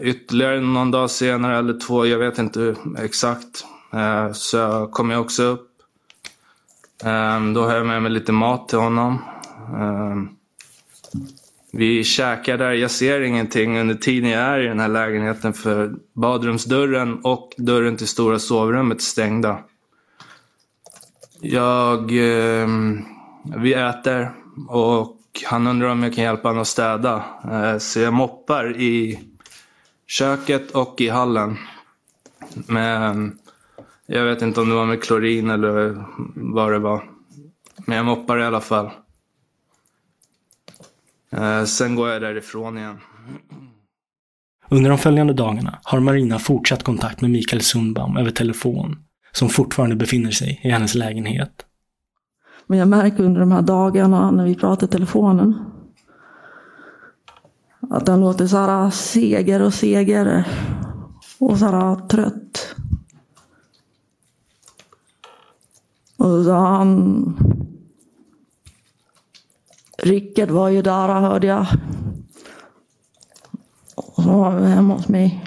ytterligare 0.00 0.60
någon 0.60 0.90
dag 0.90 1.10
senare, 1.10 1.58
eller 1.58 1.80
två, 1.80 2.06
jag 2.06 2.18
vet 2.18 2.38
inte 2.38 2.74
exakt, 2.98 3.64
eh, 3.92 4.32
så 4.32 4.86
kom 4.92 5.10
jag 5.10 5.20
också 5.20 5.42
upp. 5.42 5.70
Ehm, 7.04 7.54
då 7.54 7.64
har 7.64 7.74
jag 7.74 7.86
med 7.86 8.02
mig 8.02 8.12
lite 8.12 8.32
mat 8.32 8.68
till 8.68 8.78
honom. 8.78 9.18
Ehm, 9.76 10.28
vi 11.72 12.04
käkar 12.04 12.58
där, 12.58 12.72
jag 12.72 12.90
ser 12.90 13.20
ingenting 13.20 13.78
under 13.78 13.94
tiden 13.94 14.30
jag 14.30 14.42
är 14.42 14.60
i 14.60 14.66
den 14.66 14.80
här 14.80 14.88
lägenheten 14.88 15.52
för 15.52 15.94
badrumsdörren 16.12 17.20
och 17.24 17.54
dörren 17.56 17.96
till 17.96 18.08
stora 18.08 18.38
sovrummet 18.38 18.98
är 18.98 19.02
stängda. 19.02 19.58
Jag, 21.40 22.00
eh, 22.00 22.68
vi 23.56 23.74
äter 23.74 24.30
och 24.68 25.16
han 25.44 25.66
undrar 25.66 25.88
om 25.88 26.02
jag 26.02 26.14
kan 26.14 26.24
hjälpa 26.24 26.48
honom 26.48 26.62
att 26.62 26.68
städa. 26.68 27.24
Eh, 27.52 27.78
så 27.78 28.00
jag 28.00 28.12
moppar 28.12 28.76
i 28.76 29.20
köket 30.06 30.70
och 30.70 31.00
i 31.00 31.08
hallen. 31.08 31.56
Men 32.66 33.38
jag 34.06 34.24
vet 34.24 34.42
inte 34.42 34.60
om 34.60 34.68
det 34.68 34.74
var 34.74 34.86
med 34.86 35.02
klorin 35.02 35.50
eller 35.50 36.04
vad 36.34 36.72
det 36.72 36.78
var. 36.78 37.10
Men 37.86 37.96
jag 37.96 38.06
moppar 38.06 38.38
i 38.38 38.44
alla 38.44 38.60
fall. 38.60 38.90
Eh, 41.30 41.64
sen 41.64 41.94
går 41.94 42.08
jag 42.08 42.22
därifrån 42.22 42.78
igen. 42.78 42.98
Under 44.70 44.90
de 44.90 44.98
följande 44.98 45.32
dagarna 45.32 45.78
har 45.82 46.00
Marina 46.00 46.38
fortsatt 46.38 46.82
kontakt 46.82 47.20
med 47.20 47.30
Mikael 47.30 47.62
Sundbaum 47.62 48.16
över 48.16 48.30
telefon, 48.30 48.96
som 49.32 49.48
fortfarande 49.48 49.96
befinner 49.96 50.30
sig 50.30 50.60
i 50.62 50.70
hennes 50.70 50.94
lägenhet. 50.94 51.64
Men 52.66 52.78
jag 52.78 52.88
märker 52.88 53.24
under 53.24 53.40
de 53.40 53.52
här 53.52 53.62
dagarna 53.62 54.30
när 54.30 54.44
vi 54.44 54.54
pratar 54.54 54.86
i 54.86 54.90
telefonen 54.90 55.64
att 57.90 58.08
han 58.08 58.20
låter 58.20 58.46
så 58.46 58.56
här 58.56 58.90
segare 58.90 59.64
och 59.64 59.74
segare 59.74 60.44
och 61.38 61.58
så 61.58 61.66
här 61.66 61.96
trött. 62.08 62.74
Och 66.16 66.44
så 66.44 66.52
han... 66.52 67.57
Rickard 70.02 70.50
var 70.50 70.68
ju 70.68 70.82
där 70.82 71.08
hörde 71.08 71.46
jag. 71.46 71.66
Och 73.94 74.22
så 74.22 74.30
var 74.30 74.56
vi 74.56 74.66
hemma 74.66 74.94
hos 74.94 75.08
mig. 75.08 75.44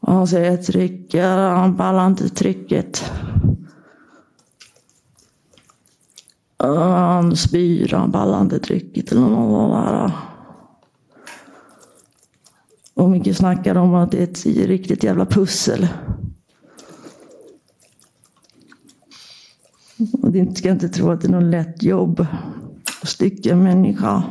Och 0.00 0.12
han 0.12 0.26
säger 0.26 0.54
att 0.54 0.70
Rickard, 0.70 1.38
han 1.38 1.76
pallar 1.76 2.06
inte 2.06 2.28
trycket. 2.28 3.12
Han 6.56 7.36
spyr, 7.36 7.88
han 7.92 8.12
pallar 8.12 8.40
inte 8.40 8.58
trycket 8.58 9.12
eller 9.12 9.20
något 9.20 9.70
sånt 9.70 9.84
där. 9.84 10.12
Och 12.94 13.10
mycket 13.10 13.36
snackar 13.36 13.76
om 13.76 13.94
att 13.94 14.10
det 14.10 14.18
är 14.18 14.22
ett 14.22 14.46
riktigt 14.46 15.04
jävla 15.04 15.26
pussel. 15.26 15.88
Och 20.22 20.32
det 20.32 20.58
ska 20.58 20.70
inte 20.70 20.88
tro 20.88 21.10
att 21.10 21.20
det 21.20 21.26
är 21.26 21.32
något 21.32 21.50
lätt 21.50 21.82
jobb 21.82 22.26
att 23.02 23.08
stycka 23.08 23.52
en 23.52 23.62
människa. 23.62 24.22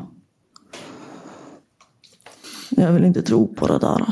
Jag 2.70 2.92
vill 2.92 3.06
inte 3.06 3.22
tro 3.22 3.48
på 3.56 3.68
det 3.68 3.80
där. 3.80 4.06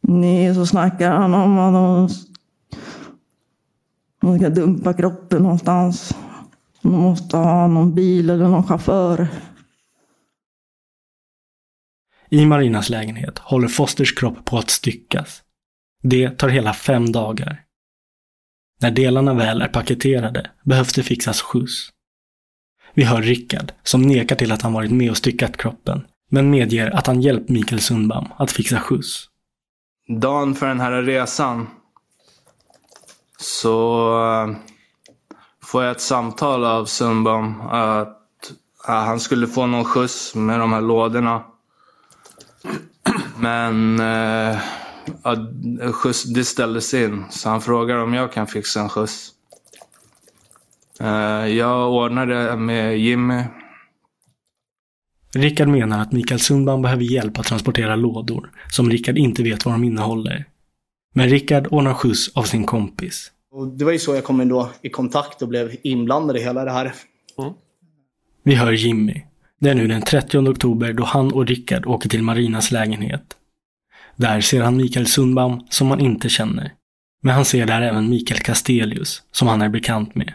Nej, 0.00 0.54
så 0.54 0.66
snackar 0.66 1.12
han 1.12 1.34
om 1.34 1.58
att 1.58 1.72
de, 4.20 4.38
ska 4.38 4.48
dumpa 4.48 4.92
kroppen 4.92 5.42
någonstans. 5.42 6.14
De 6.82 6.92
måste 6.92 7.36
ha 7.36 7.66
någon 7.66 7.94
bil 7.94 8.30
eller 8.30 8.48
någon 8.48 8.66
chaufför. 8.66 9.28
I 12.30 12.46
Marinas 12.46 12.88
lägenhet 12.90 13.38
håller 13.38 13.68
Fosters 13.68 14.14
kropp 14.14 14.44
på 14.44 14.58
att 14.58 14.70
styckas. 14.70 15.42
Det 16.02 16.30
tar 16.30 16.48
hela 16.48 16.74
fem 16.74 17.12
dagar. 17.12 17.64
När 18.80 18.90
delarna 18.90 19.34
väl 19.34 19.62
är 19.62 19.68
paketerade 19.68 20.50
behövs 20.64 20.92
det 20.92 21.02
fixas 21.02 21.40
skjuts. 21.40 21.88
Vi 22.94 23.04
hör 23.04 23.22
Rickard, 23.22 23.72
som 23.82 24.02
nekar 24.02 24.36
till 24.36 24.52
att 24.52 24.62
han 24.62 24.72
varit 24.72 24.90
med 24.90 25.10
och 25.10 25.16
styckat 25.16 25.56
kroppen, 25.56 26.06
men 26.30 26.50
medger 26.50 26.90
att 26.90 27.06
han 27.06 27.20
hjälpt 27.20 27.48
Mikael 27.48 27.80
Sundbaum 27.80 28.28
att 28.36 28.52
fixa 28.52 28.80
skjuts. 28.80 29.26
Dagen 30.08 30.54
för 30.54 30.66
den 30.66 30.80
här 30.80 31.02
resan 31.02 31.66
så 33.38 34.08
eh, 34.24 34.56
får 35.62 35.84
jag 35.84 35.90
ett 35.90 36.00
samtal 36.00 36.64
av 36.64 36.84
Sundbaum 36.84 37.60
att 37.60 38.52
eh, 38.88 38.94
han 38.94 39.20
skulle 39.20 39.46
få 39.46 39.66
någon 39.66 39.84
skjuts 39.84 40.34
med 40.34 40.60
de 40.60 40.72
här 40.72 40.80
lådorna. 40.80 41.44
Men 43.40 44.00
eh, 44.00 44.58
skjuts, 45.92 46.24
det 46.24 46.44
ställdes 46.44 46.94
in. 46.94 47.24
Så 47.30 47.48
han 47.48 47.60
frågar 47.60 47.96
om 47.96 48.14
jag 48.14 48.32
kan 48.32 48.46
fixa 48.46 48.80
en 48.80 48.88
skjuts. 48.88 49.30
Eh, 51.00 51.46
jag 51.46 51.92
ordnade 51.92 52.56
med 52.56 52.98
Jimmy. 52.98 53.42
Rickard 55.34 55.68
menar 55.68 56.02
att 56.02 56.12
Mikael 56.12 56.40
Sundbaum 56.40 56.82
behöver 56.82 57.02
hjälp 57.02 57.38
att 57.38 57.46
transportera 57.46 57.96
lådor 57.96 58.50
som 58.70 58.90
Rickard 58.90 59.18
inte 59.18 59.42
vet 59.42 59.64
vad 59.64 59.74
de 59.74 59.84
innehåller. 59.84 60.44
Men 61.14 61.28
Rickard 61.28 61.66
ordnar 61.70 61.94
skjuts 61.94 62.36
av 62.36 62.42
sin 62.42 62.64
kompis. 62.64 63.32
Och 63.52 63.68
det 63.68 63.84
var 63.84 63.92
ju 63.92 63.98
så 63.98 64.14
jag 64.14 64.24
kom 64.24 64.40
in 64.40 64.48
då 64.48 64.70
i 64.82 64.88
kontakt 64.88 65.42
och 65.42 65.48
blev 65.48 65.76
inblandad 65.82 66.36
i 66.36 66.40
hela 66.40 66.64
det 66.64 66.70
här. 66.70 66.94
Mm. 67.38 67.52
Vi 68.42 68.54
hör 68.54 68.72
Jimmy. 68.72 69.22
Det 69.60 69.70
är 69.70 69.74
nu 69.74 69.86
den 69.86 70.02
30 70.02 70.38
oktober 70.38 70.92
då 70.92 71.04
han 71.04 71.32
och 71.32 71.46
Rickard 71.46 71.86
åker 71.86 72.08
till 72.08 72.22
Marinas 72.22 72.70
lägenhet. 72.70 73.36
Där 74.16 74.40
ser 74.40 74.62
han 74.62 74.76
Mikael 74.76 75.06
Sundbaum 75.06 75.66
som 75.70 75.90
han 75.90 76.00
inte 76.00 76.28
känner. 76.28 76.72
Men 77.22 77.34
han 77.34 77.44
ser 77.44 77.66
där 77.66 77.82
även 77.82 78.08
Mikael 78.08 78.40
Castelius, 78.40 79.22
som 79.32 79.48
han 79.48 79.62
är 79.62 79.68
bekant 79.68 80.14
med. 80.14 80.34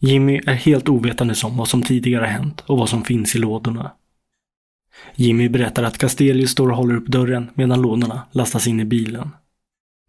Jimmy 0.00 0.40
är 0.46 0.54
helt 0.54 0.88
ovetande 0.88 1.34
om 1.44 1.56
vad 1.56 1.68
som 1.68 1.82
tidigare 1.82 2.26
hänt 2.26 2.60
och 2.66 2.78
vad 2.78 2.88
som 2.88 3.04
finns 3.04 3.34
i 3.36 3.38
lådorna. 3.38 3.92
Jimmy 5.14 5.48
berättar 5.48 5.82
att 5.82 5.98
Castelius 5.98 6.50
står 6.50 6.70
och 6.70 6.76
håller 6.76 6.96
upp 6.96 7.06
dörren 7.06 7.50
medan 7.54 7.82
lådorna 7.82 8.22
lastas 8.32 8.66
in 8.66 8.80
i 8.80 8.84
bilen. 8.84 9.30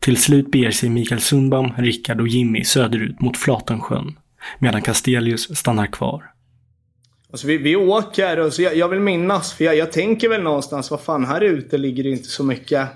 Till 0.01 0.17
slut 0.17 0.51
beger 0.51 0.71
sig 0.71 0.89
Mikael 0.89 1.21
Sundbaum, 1.21 1.73
Rickard 1.77 2.21
och 2.21 2.27
Jimmy 2.27 2.63
söderut 2.63 3.21
mot 3.21 3.37
Flatensjön, 3.37 4.19
medan 4.59 4.81
Castelius 4.81 5.57
stannar 5.57 5.87
kvar. 5.87 6.32
Alltså 7.33 7.47
vi, 7.47 7.57
vi 7.57 7.75
åker 7.75 8.39
och 8.39 8.53
så 8.53 8.61
jag, 8.61 8.75
jag 8.75 8.89
vill 8.89 8.99
minnas, 8.99 9.53
för 9.53 9.65
jag, 9.65 9.75
jag, 9.75 9.91
tänker 9.91 10.29
väl 10.29 10.41
någonstans, 10.41 10.91
vad 10.91 10.99
fan 10.99 11.25
här 11.25 11.41
ute 11.41 11.77
ligger 11.77 12.03
det 12.03 12.09
inte 12.09 12.29
så 12.29 12.43
mycket. 12.43 12.87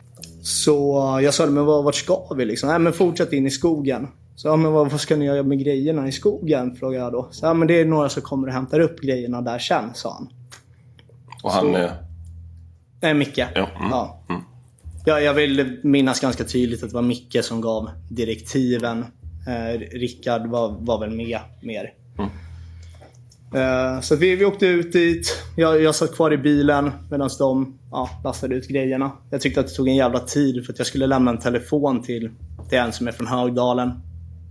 Så 0.41 1.19
jag 1.23 1.33
sa, 1.33 1.45
men 1.45 1.65
vart 1.65 1.95
ska 1.95 2.33
vi 2.37 2.45
liksom? 2.45 2.69
Nej 2.69 2.79
men 2.79 2.93
fortsätt 2.93 3.33
in 3.33 3.47
i 3.47 3.49
skogen. 3.49 4.07
Så 4.35 4.47
ja, 4.47 4.55
men 4.55 4.71
vad, 4.71 4.91
vad 4.91 5.01
ska 5.01 5.15
ni 5.15 5.25
göra 5.25 5.43
med 5.43 5.59
grejerna 5.59 6.07
i 6.07 6.11
skogen? 6.11 6.75
Frågade 6.75 7.03
jag 7.03 7.13
då. 7.13 7.27
Så 7.31 7.45
ja, 7.45 7.53
men 7.53 7.67
det 7.67 7.81
är 7.81 7.85
några 7.85 8.09
som 8.09 8.21
kommer 8.21 8.47
och 8.47 8.53
hämtar 8.53 8.79
upp 8.79 9.01
grejerna 9.01 9.41
där 9.41 9.59
sen, 9.59 9.93
sa 9.93 10.13
han. 10.13 10.29
Och 11.43 11.51
han 11.51 11.75
är? 11.75 11.91
Nej, 13.01 13.13
Micke. 13.13 13.37
Ja. 13.37 13.47
Mm. 13.55 13.89
ja. 13.91 14.23
Mm. 14.29 14.41
Ja, 15.05 15.19
jag 15.19 15.33
vill 15.33 15.79
minnas 15.83 16.19
ganska 16.19 16.43
tydligt 16.43 16.83
att 16.83 16.89
det 16.89 16.95
var 16.95 17.01
Micke 17.01 17.37
som 17.41 17.61
gav 17.61 17.89
direktiven. 18.09 19.05
Eh, 19.47 19.79
Rickard 19.79 20.47
var, 20.47 20.77
var 20.79 20.99
väl 20.99 21.11
med 21.11 21.39
mer. 21.61 21.93
Mm. 22.17 22.29
Eh, 23.55 24.01
så 24.01 24.15
vi, 24.15 24.35
vi 24.35 24.45
åkte 24.45 24.65
ut 24.65 24.93
dit. 24.93 25.43
Jag, 25.55 25.81
jag 25.81 25.95
satt 25.95 26.15
kvar 26.15 26.33
i 26.33 26.37
bilen 26.37 26.91
medan 27.11 27.29
de 27.39 27.77
ja, 27.91 28.09
lastade 28.23 28.55
ut 28.55 28.67
grejerna. 28.67 29.11
Jag 29.29 29.41
tyckte 29.41 29.59
att 29.59 29.67
det 29.67 29.73
tog 29.73 29.87
en 29.87 29.95
jävla 29.95 30.19
tid 30.19 30.65
för 30.65 30.73
att 30.73 30.77
jag 30.77 30.87
skulle 30.87 31.07
lämna 31.07 31.31
en 31.31 31.37
telefon 31.37 32.03
till, 32.03 32.29
till 32.69 32.77
en 32.77 32.91
som 32.91 33.07
är 33.07 33.11
från 33.11 33.27
Högdalen. 33.27 33.91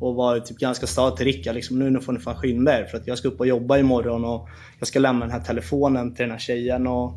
Och 0.01 0.15
var 0.15 0.41
typ 0.41 0.59
ganska 0.59 0.87
stad 0.87 1.17
till 1.17 1.25
Rickard. 1.25 1.55
Liksom, 1.55 1.79
nu, 1.79 1.91
nu 1.91 2.01
får 2.01 2.13
ni 2.13 2.19
fan 2.19 2.37
skynda 2.37 2.81
er 2.81 2.85
för 2.85 2.97
att 2.99 3.07
jag 3.07 3.19
ska 3.19 3.29
upp 3.29 3.41
och 3.41 3.47
jobba 3.47 3.79
imorgon 3.79 4.25
och 4.25 4.49
jag 4.79 4.89
ska 4.89 4.99
lämna 4.99 5.25
den 5.25 5.33
här 5.33 5.41
telefonen 5.41 6.15
till 6.15 6.23
den 6.23 6.31
här 6.31 6.39
tjejen. 6.39 6.87
Och, 6.87 7.13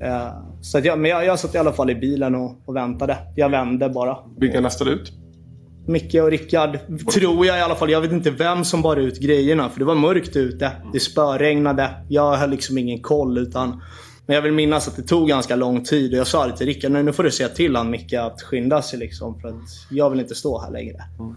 eh, 0.00 0.28
så 0.60 0.78
att 0.78 0.84
jag, 0.84 0.98
men 0.98 1.10
jag, 1.10 1.24
jag 1.24 1.38
satt 1.38 1.54
i 1.54 1.58
alla 1.58 1.72
fall 1.72 1.90
i 1.90 1.94
bilen 1.94 2.34
och, 2.34 2.56
och 2.64 2.76
väntade. 2.76 3.18
Jag 3.36 3.48
vände 3.48 3.88
bara. 3.88 4.18
Vilka 4.38 4.60
lastade 4.60 4.90
ut? 4.90 5.12
Micke 5.86 6.14
och 6.14 6.30
Rickard, 6.30 6.78
tror 7.14 7.46
jag 7.46 7.58
i 7.58 7.60
alla 7.60 7.74
fall. 7.74 7.90
Jag 7.90 8.00
vet 8.00 8.12
inte 8.12 8.30
vem 8.30 8.64
som 8.64 8.82
bar 8.82 8.96
ut 8.96 9.18
grejerna 9.18 9.68
för 9.68 9.78
det 9.78 9.84
var 9.84 9.94
mörkt 9.94 10.36
ute. 10.36 10.72
Det 10.92 11.00
spöregnade. 11.00 11.90
Jag 12.08 12.36
höll 12.36 12.50
liksom 12.50 12.78
ingen 12.78 13.00
koll 13.00 13.38
utan 13.38 13.82
men 14.26 14.34
jag 14.34 14.42
vill 14.42 14.52
minnas 14.52 14.88
att 14.88 14.96
det 14.96 15.02
tog 15.02 15.28
ganska 15.28 15.56
lång 15.56 15.84
tid 15.84 16.12
och 16.12 16.18
jag 16.18 16.26
sa 16.26 16.46
det 16.46 16.56
till 16.56 16.66
Rickard. 16.66 16.92
Nu 16.92 17.12
får 17.12 17.22
du 17.22 17.30
säga 17.30 17.48
till 17.48 17.76
han 17.76 17.90
Micke 17.90 18.12
att 18.12 18.42
skynda 18.42 18.82
sig 18.82 18.98
liksom. 18.98 19.40
För 19.40 19.48
att 19.48 19.54
jag 19.90 20.10
vill 20.10 20.20
inte 20.20 20.34
stå 20.34 20.60
här 20.60 20.70
längre. 20.70 21.02
Mm. 21.18 21.34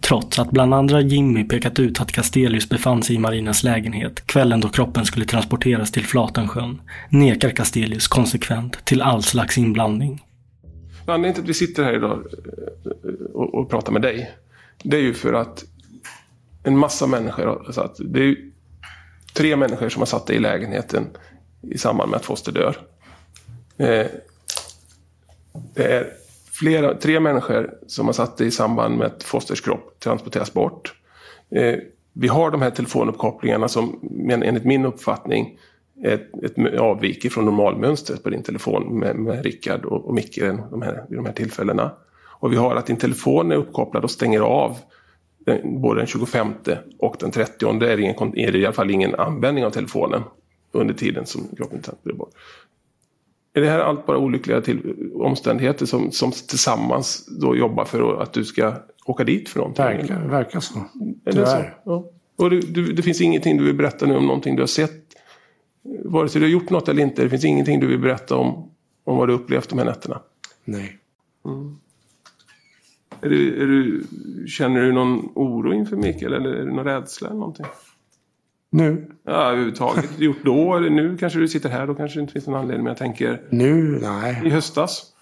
Trots 0.00 0.38
att 0.38 0.50
bland 0.50 0.74
andra 0.74 1.00
Jimmy 1.00 1.44
pekat 1.44 1.78
ut 1.78 2.00
att 2.00 2.12
Castelius 2.12 2.68
befann 2.68 3.02
sig 3.02 3.16
i 3.16 3.18
Marinens 3.18 3.62
lägenhet 3.62 4.26
kvällen 4.26 4.60
då 4.60 4.68
kroppen 4.68 5.04
skulle 5.04 5.24
transporteras 5.24 5.90
till 5.90 6.06
Flatensjön 6.06 6.80
nekar 7.08 7.50
Castelius 7.50 8.08
konsekvent 8.08 8.84
till 8.84 9.02
all 9.02 9.22
slags 9.22 9.58
inblandning. 9.58 10.22
Anledningen 11.06 11.34
till 11.34 11.42
att 11.42 11.48
vi 11.48 11.54
sitter 11.54 11.84
här 11.84 11.94
idag 11.94 12.12
eh, 12.12 13.26
och, 13.34 13.54
och 13.54 13.70
pratar 13.70 13.92
med 13.92 14.02
dig, 14.02 14.30
det 14.82 14.96
är 14.96 15.00
ju 15.00 15.14
för 15.14 15.32
att 15.32 15.64
en 16.62 16.78
massa 16.78 17.06
människor 17.06 17.46
har 17.46 17.72
satt, 17.72 17.96
det 18.04 18.20
är 18.20 18.36
tre 19.34 19.56
människor 19.56 19.88
som 19.88 20.00
har 20.00 20.06
satt 20.06 20.26
dig 20.26 20.36
i 20.36 20.40
lägenheten 20.40 21.06
i 21.62 21.78
samband 21.78 22.10
med 22.10 22.16
att 22.16 22.24
Foster 22.24 22.52
dör. 22.52 22.76
Eh, 23.76 24.06
det 25.74 25.84
är 25.84 26.12
flera, 26.52 26.94
tre 26.94 27.20
människor 27.20 27.74
som 27.86 28.06
har 28.06 28.12
satt 28.12 28.36
dig 28.36 28.46
i 28.46 28.50
samband 28.50 28.98
med 28.98 29.06
att 29.06 29.22
Fosters 29.22 29.60
kropp 29.60 29.96
transporteras 30.00 30.52
bort. 30.52 30.94
Eh, 31.50 31.78
vi 32.12 32.28
har 32.28 32.50
de 32.50 32.62
här 32.62 32.70
telefonuppkopplingarna 32.70 33.68
som 33.68 34.00
enligt 34.28 34.64
min 34.64 34.84
uppfattning 34.84 35.58
ett, 36.04 36.44
ett 36.44 36.78
avvik 36.80 37.32
från 37.32 37.44
normalmönstret 37.44 38.22
på 38.22 38.30
din 38.30 38.42
telefon 38.42 38.98
med, 38.98 39.16
med 39.16 39.44
Rickard 39.44 39.84
och, 39.84 40.08
och 40.08 40.14
Micke 40.14 40.38
de 40.70 40.82
här, 40.82 41.04
vid 41.08 41.18
de 41.18 41.26
här 41.26 41.32
tillfällena. 41.32 41.90
Och 42.42 42.52
vi 42.52 42.56
har 42.56 42.76
att 42.76 42.86
din 42.86 42.96
telefon 42.96 43.52
är 43.52 43.56
uppkopplad 43.56 44.04
och 44.04 44.10
stänger 44.10 44.40
av 44.40 44.76
den, 45.38 45.80
både 45.80 46.00
den 46.00 46.06
25 46.06 46.48
och 46.98 47.16
den 47.20 47.30
30 47.30 47.78
det 47.78 47.92
är, 47.92 48.00
ingen, 48.00 48.38
är 48.38 48.52
det 48.52 48.58
i 48.58 48.64
alla 48.64 48.72
fall 48.72 48.90
ingen 48.90 49.14
användning 49.14 49.64
av 49.64 49.70
telefonen 49.70 50.22
under 50.72 50.94
tiden 50.94 51.26
som 51.26 51.48
kroppen 51.56 51.80
blir 52.02 52.14
bort. 52.14 52.30
Är 53.54 53.60
det 53.60 53.68
här 53.68 53.78
allt 53.78 54.06
bara 54.06 54.18
olyckliga 54.18 54.60
till, 54.60 54.94
omständigheter 55.14 55.86
som, 55.86 56.10
som 56.10 56.30
tillsammans 56.30 57.26
då 57.40 57.56
jobbar 57.56 57.84
för 57.84 58.22
att 58.22 58.32
du 58.32 58.44
ska 58.44 58.74
åka 59.06 59.24
dit 59.24 59.48
för 59.48 59.58
någonting? 59.58 59.84
Verkar, 59.84 60.28
verkar 60.28 60.60
så. 60.60 60.78
Är 61.24 61.32
det 61.32 61.46
så? 61.46 61.64
Ja. 61.84 62.04
Och 62.36 62.50
det, 62.50 62.60
du, 62.60 62.92
det 62.92 63.02
finns 63.02 63.20
ingenting 63.20 63.56
du 63.56 63.64
vill 63.64 63.74
berätta 63.74 64.06
nu 64.06 64.16
om 64.16 64.26
någonting 64.26 64.56
du 64.56 64.62
har 64.62 64.66
sett 64.66 65.01
vare 66.04 66.28
sig 66.28 66.40
du 66.40 66.46
har 66.46 66.50
gjort 66.50 66.70
något 66.70 66.88
eller 66.88 67.02
inte, 67.02 67.22
det 67.22 67.30
finns 67.30 67.44
ingenting 67.44 67.80
du 67.80 67.86
vill 67.86 67.98
berätta 67.98 68.36
om, 68.36 68.70
om 69.04 69.16
vad 69.16 69.28
du 69.28 69.34
upplevt 69.34 69.68
de 69.68 69.78
här 69.78 69.86
nätterna? 69.86 70.20
Nej. 70.64 70.98
Mm. 71.44 71.76
Är 73.20 73.28
du, 73.28 73.62
är 73.62 73.66
du, 73.66 74.04
känner 74.46 74.80
du 74.80 74.92
någon 74.92 75.32
oro 75.34 75.72
inför 75.72 75.96
Mikael 75.96 76.32
eller 76.32 76.50
är 76.50 76.66
det 76.66 76.72
någon 76.72 76.84
rädsla 76.84 77.28
eller 77.28 77.38
någonting? 77.38 77.66
Nu? 78.70 79.10
Ja, 79.22 79.50
överhuvudtaget. 79.50 80.18
Gjort 80.18 80.44
då 80.44 80.76
eller 80.76 80.90
nu 80.90 81.16
kanske 81.16 81.38
du 81.38 81.48
sitter 81.48 81.68
här, 81.68 81.86
då 81.86 81.94
kanske 81.94 82.18
det 82.18 82.20
inte 82.20 82.32
finns 82.32 82.46
någon 82.46 82.60
anledning. 82.60 82.84
Men 82.84 82.90
jag 82.90 82.98
tänker... 82.98 83.42
Nu? 83.50 83.98
Nej. 84.02 84.42
I 84.44 84.50
höstas? 84.50 85.12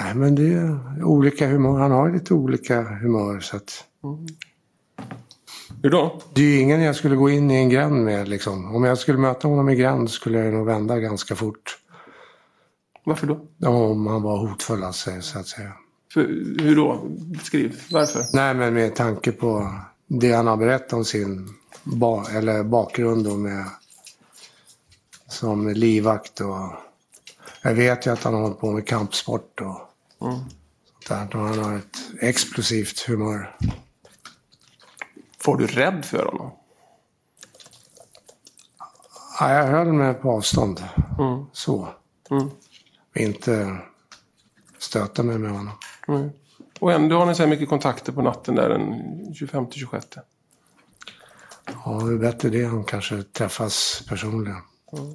Nej, 0.00 0.14
men 0.14 0.34
det 0.34 0.52
är 0.52 1.04
olika 1.04 1.48
humör. 1.48 1.78
Han 1.78 1.90
har 1.90 2.12
lite 2.12 2.34
olika 2.34 2.82
humör 2.82 3.40
så 3.40 3.56
att... 3.56 3.84
Mm. 4.04 4.26
Hur 5.82 5.90
då? 5.90 6.20
Det 6.34 6.40
är 6.40 6.46
ju 6.46 6.60
ingen 6.60 6.80
jag 6.80 6.96
skulle 6.96 7.16
gå 7.16 7.30
in 7.30 7.50
i 7.50 7.54
en 7.54 7.68
gränd 7.68 8.04
med 8.04 8.28
liksom. 8.28 8.74
Om 8.74 8.84
jag 8.84 8.98
skulle 8.98 9.18
möta 9.18 9.48
honom 9.48 9.68
i 9.68 9.76
gränd 9.76 10.10
skulle 10.10 10.38
jag 10.38 10.54
nog 10.54 10.66
vända 10.66 10.98
ganska 10.98 11.36
fort. 11.36 11.78
Varför 13.04 13.26
då? 13.26 13.68
Om 13.68 14.06
han 14.06 14.22
var 14.22 14.36
hotfull 14.36 14.84
alltså, 14.84 15.10
så 15.20 15.38
att 15.38 15.46
säga. 15.46 15.72
För, 16.12 16.20
hur 16.62 16.76
då? 16.76 17.00
Beskriv. 17.08 17.80
Varför? 17.90 18.24
Nej 18.32 18.54
men 18.54 18.74
med 18.74 18.96
tanke 18.96 19.32
på 19.32 19.74
det 20.06 20.32
han 20.32 20.46
har 20.46 20.56
berättat 20.56 20.92
om 20.92 21.04
sin 21.04 21.48
ba 21.84 22.24
eller 22.28 22.62
bakgrund 22.62 23.24
då 23.24 23.36
med, 23.36 23.64
som 25.28 25.68
livvakt 25.68 26.40
och 26.40 26.72
jag 27.62 27.74
vet 27.74 28.06
ju 28.06 28.10
att 28.10 28.24
han 28.24 28.34
har 28.34 28.40
hållit 28.40 28.60
på 28.60 28.72
med 28.72 28.86
kampsport 28.86 29.60
och 29.60 30.26
mm. 30.28 30.38
sånt 31.08 31.30
där. 31.30 31.40
Och 31.40 31.48
han 31.48 31.58
har 31.58 31.76
ett 31.76 31.98
explosivt 32.20 33.00
humör. 33.00 33.56
Får 35.40 35.56
du 35.56 35.66
rädd 35.66 36.04
för 36.04 36.24
honom? 36.24 36.50
Ja, 39.40 39.52
jag 39.52 39.66
höll 39.66 39.92
mig 39.92 40.14
på 40.14 40.30
avstånd. 40.30 40.84
Mm. 41.18 41.44
Så. 41.52 41.88
Mm. 42.30 42.50
Inte 43.14 43.78
stöta 44.78 45.22
mig 45.22 45.38
med 45.38 45.50
honom. 45.50 45.72
Mm. 46.08 46.30
Och 46.80 46.92
ändå 46.92 47.18
har 47.18 47.26
ni 47.26 47.34
så 47.34 47.42
här 47.42 47.50
mycket 47.50 47.68
kontakter 47.68 48.12
på 48.12 48.22
natten 48.22 48.54
där 48.54 48.68
den 48.68 48.82
25-26? 49.34 50.18
Ja, 51.84 51.90
det 51.90 52.14
är 52.14 52.18
bättre 52.18 52.48
det 52.48 52.62
än 52.62 52.84
kanske 52.84 53.22
träffas 53.22 54.04
personligen. 54.08 54.62
Mm. 54.92 55.14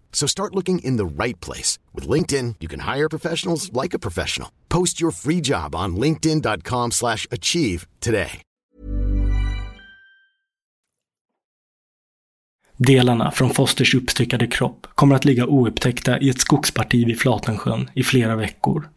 So 0.11 0.27
start 0.27 0.55
looking 0.55 0.79
in 0.79 0.97
the 0.97 1.23
right 1.23 1.45
place. 1.45 1.79
With 1.95 2.09
LinkedIn, 2.09 2.55
you 2.59 2.69
can 2.69 2.95
hire 2.95 3.09
professionals 3.09 3.71
like 3.73 3.95
a 3.95 3.99
professional. 3.99 4.49
Post 4.69 5.01
your 5.01 5.11
free 5.11 5.41
job 5.41 5.75
on 5.75 5.95
linkedin.com 5.95 6.91
slash 6.91 7.27
achieve 7.31 7.87
today. 7.99 8.41
Delarna 12.77 13.31
från 13.31 13.49
Fosters 13.49 13.95
uppstyckade 13.95 14.47
kropp 14.47 14.87
kommer 14.95 15.15
att 15.15 15.25
ligga 15.25 15.45
oupptäckta 15.45 16.19
i 16.19 16.29
ett 16.29 16.39
skogsparti 16.39 17.05
vid 17.05 17.19
Flatensjön 17.19 17.89
i 17.93 18.03
flera 18.03 18.35
veckor. 18.35 18.89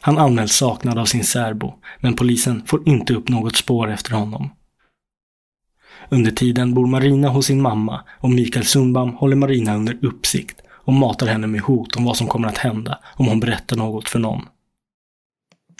Han 0.00 0.18
anmäls 0.18 0.52
saknad 0.52 0.98
av 0.98 1.04
sin 1.04 1.24
särbo, 1.24 1.74
men 2.00 2.16
polisen 2.16 2.62
får 2.66 2.88
inte 2.88 3.14
upp 3.14 3.28
något 3.28 3.56
spår 3.56 3.90
efter 3.90 4.12
honom. 4.12 4.50
Under 6.10 6.30
tiden 6.30 6.74
bor 6.74 6.86
Marina 6.86 7.28
hos 7.28 7.46
sin 7.46 7.62
mamma 7.62 8.00
och 8.20 8.30
Mikael 8.30 8.64
Sundbaum 8.64 9.10
håller 9.10 9.36
Marina 9.36 9.76
under 9.76 9.98
uppsikt 10.02 10.60
och 10.70 10.92
matar 10.92 11.26
henne 11.26 11.46
med 11.46 11.60
hot 11.60 11.96
om 11.96 12.04
vad 12.04 12.16
som 12.16 12.26
kommer 12.26 12.48
att 12.48 12.58
hända 12.58 12.98
om 13.16 13.26
hon 13.26 13.40
berättar 13.40 13.76
något 13.76 14.08
för 14.08 14.18
någon. 14.18 14.42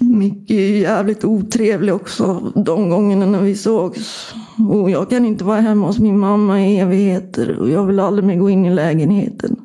Micke 0.01 0.51
är 0.51 0.77
jävligt 0.77 1.25
otrevlig 1.25 1.95
också 1.95 2.53
de 2.55 2.91
gångerna 2.91 3.27
när 3.27 3.41
vi 3.41 3.55
sågs. 3.55 4.35
Och 4.70 4.91
jag 4.91 5.11
kan 5.11 5.25
inte 5.25 5.45
vara 5.45 5.61
hemma 5.61 5.87
hos 5.87 5.99
min 5.99 6.18
mamma 6.18 6.62
i 6.62 6.79
evigheter 6.79 7.59
och 7.59 7.70
jag 7.70 7.87
vill 7.87 8.01
aldrig 8.01 8.25
mer 8.25 8.37
gå 8.37 8.51
in 8.51 8.64
i 8.64 8.75
lägenheten. 8.75 9.57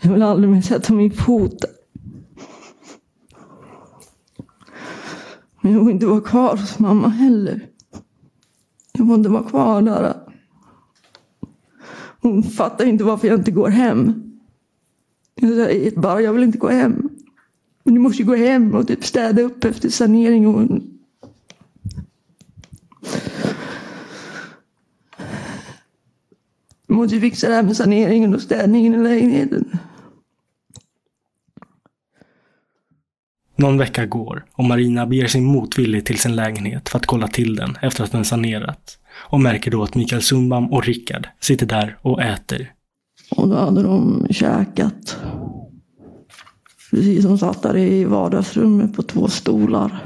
Jag 0.00 0.12
vill 0.12 0.22
aldrig 0.22 0.50
mer 0.50 0.62
sätta 0.62 0.92
min 0.92 1.10
fot 1.10 1.60
där. 1.60 1.70
Men 5.60 5.72
jag 5.72 5.84
vill 5.84 5.94
inte 5.94 6.06
vara 6.06 6.20
kvar 6.20 6.56
hos 6.56 6.78
mamma 6.78 7.08
heller. 7.08 7.66
Jag 8.98 9.06
får 9.06 9.14
inte 9.14 9.28
vara 9.28 9.42
kvar 9.42 9.82
där. 9.82 10.14
Hon 12.20 12.42
fattar 12.42 12.84
inte 12.84 13.04
varför 13.04 13.28
jag 13.28 13.38
inte 13.40 13.50
går 13.50 13.68
hem. 13.68 14.22
Jag 15.34 15.50
säger 15.50 16.00
bara, 16.00 16.20
jag 16.20 16.32
vill 16.32 16.42
inte 16.42 16.58
gå 16.58 16.68
hem. 16.68 17.08
Men 17.84 17.94
du 17.94 18.00
måste 18.00 18.22
gå 18.22 18.34
hem 18.34 18.74
och 18.74 18.88
typ 18.88 19.04
städa 19.04 19.42
upp 19.42 19.64
efter 19.64 19.88
sanering. 19.88 20.46
Och... 20.46 20.80
Du 26.86 26.94
måste 26.94 27.20
fixa 27.20 27.48
det 27.48 27.54
här 27.54 27.62
med 27.62 27.76
saneringen 27.76 28.34
och 28.34 28.42
städningen 28.42 28.94
i 28.94 28.98
lägenheten. 28.98 29.78
Någon 33.56 33.78
vecka 33.78 34.06
går 34.06 34.44
och 34.52 34.64
Marina 34.64 35.06
beger 35.06 35.26
sig 35.26 35.40
motvilligt 35.40 36.06
till 36.06 36.18
sin 36.18 36.36
lägenhet 36.36 36.88
för 36.88 36.98
att 36.98 37.06
kolla 37.06 37.28
till 37.28 37.56
den 37.56 37.76
efter 37.82 38.04
att 38.04 38.12
den 38.12 38.24
sanerat. 38.24 38.98
Och 39.30 39.40
märker 39.40 39.70
då 39.70 39.82
att 39.82 39.94
Mikael 39.94 40.22
Sundbam 40.22 40.72
och 40.72 40.84
Rickard 40.84 41.28
sitter 41.40 41.66
där 41.66 41.98
och 42.02 42.22
äter. 42.22 42.72
Och 43.30 43.48
då 43.48 43.56
hade 43.56 43.82
de 43.82 44.26
käkat. 44.30 45.18
Precis 46.90 47.22
som 47.22 47.38
satt 47.38 47.62
där 47.62 47.76
i 47.76 48.04
vardagsrummet 48.04 48.96
på 48.96 49.02
två 49.02 49.28
stolar. 49.28 50.00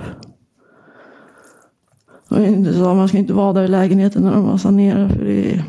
Och 2.29 2.43
inte 2.43 2.75
så, 2.75 2.95
man 2.95 3.09
ska 3.09 3.19
inte 3.19 3.33
vara 3.33 3.53
där 3.53 3.65
i 3.65 3.69
lägenheten 3.69 4.23
när 4.23 4.33
de 4.33 4.45
har 4.45 4.59
sanerat 4.59 5.13
för 5.13 5.25
det 5.25 5.53
är, 5.53 5.65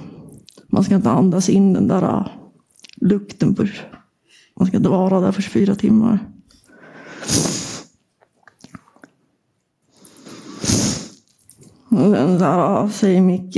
man 0.68 0.84
ska 0.84 0.96
inte 0.96 1.10
andas 1.10 1.50
in 1.50 1.74
den 1.74 1.88
där 1.88 2.04
äh, 2.04 2.28
lukten. 2.96 3.56
På, 3.56 3.68
man 4.60 4.68
ska 4.68 4.78
inte 4.78 4.90
vara 4.90 5.20
där 5.20 5.32
för 5.32 5.42
24 5.42 5.76
timmar. 5.76 6.20
Och 11.92 11.98
sen 11.98 12.90
säger 12.90 13.22
Micke 13.22 13.54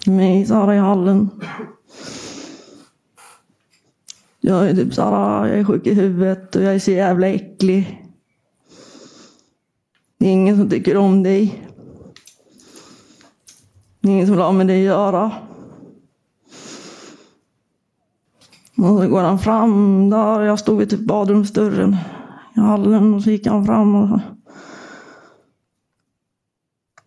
till 0.00 0.12
mig 0.12 0.40
i 0.40 0.78
hallen. 0.78 1.30
Jag 4.40 4.68
är 4.68 4.74
typ 4.74 4.94
så 4.94 5.02
här, 5.02 5.46
jag 5.46 5.58
är 5.58 5.64
sjuk 5.64 5.86
i 5.86 5.94
huvudet 5.94 6.56
och 6.56 6.62
jag 6.62 6.74
är 6.74 6.78
så 6.78 6.90
jävla 6.90 7.26
äcklig. 7.26 8.02
Det 10.18 10.26
är 10.26 10.32
ingen 10.32 10.56
som 10.56 10.70
tycker 10.70 10.96
om 10.96 11.22
dig. 11.22 11.62
Det 14.00 14.08
är 14.08 14.12
ingen 14.12 14.26
som 14.26 14.36
vill 14.36 14.44
ha 14.44 14.52
med 14.52 14.66
dig 14.66 14.80
att 14.80 14.96
göra. 14.96 15.32
Och 18.76 19.02
så 19.02 19.08
går 19.08 19.22
han 19.22 19.38
fram 19.38 20.10
där, 20.10 20.40
jag 20.40 20.58
stod 20.58 20.78
vid 20.78 20.90
typ 20.90 21.00
badrumsdörren 21.00 21.96
i 22.56 22.60
hallen 22.60 23.14
och 23.14 23.22
så 23.22 23.30
gick 23.30 23.46
han 23.46 23.66
fram 23.66 23.94
och 23.94 24.20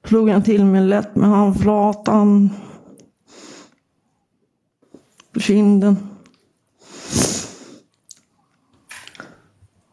slog 0.10 0.30
han 0.30 0.44
till 0.44 0.66
mig 0.66 0.82
lätt 0.82 1.16
med 1.16 1.30
handflatan 1.30 2.50
på 5.34 5.40
kinden. 5.40 5.98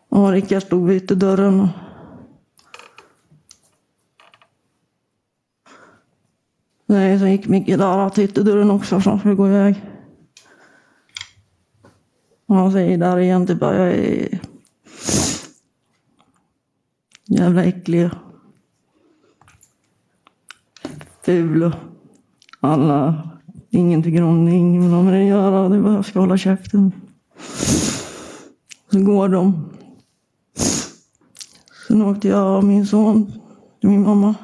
Och 0.08 0.30
Rickard 0.30 0.62
stod 0.62 0.88
vid 0.88 1.02
ytterdörren. 1.02 1.68
Nej, 6.86 7.18
så 7.18 7.26
gick 7.26 7.48
Micke 7.48 7.66
där 7.66 8.10
till 8.10 8.24
ytterdörren 8.24 8.70
också 8.70 9.00
för 9.00 9.10
han 9.10 9.18
skulle 9.18 9.34
gå 9.34 9.46
iväg. 9.46 9.82
Och 12.46 12.56
han 12.56 12.72
säger 12.72 12.98
där 12.98 13.18
igen 13.18 13.46
typ 13.46 13.62
att 13.62 13.76
jag 13.76 13.88
är 13.88 14.40
jävla 17.24 17.64
äcklig 17.64 18.10
ful 21.26 21.62
och 21.62 21.72
alla 22.60 23.28
ingen 23.70 24.02
tycker 24.02 24.22
om 24.22 24.44
det, 24.44 24.52
ingen 24.52 24.82
vill 24.82 24.90
ha 24.90 25.02
med 25.02 25.12
det 25.14 25.20
att 25.20 25.28
göra. 25.28 25.68
Det 25.68 25.76
är 25.76 25.80
bara 25.80 25.94
jag 25.94 26.04
ska 26.04 26.20
hålla 26.20 26.36
käften. 26.36 26.92
Så 28.92 29.00
går 29.00 29.28
de. 29.28 29.70
Sen 31.88 32.02
åkte 32.02 32.28
jag 32.28 32.56
och 32.56 32.64
min 32.64 32.86
son 32.86 33.32
till 33.80 33.90
min 33.90 34.02
mamma. 34.02 34.34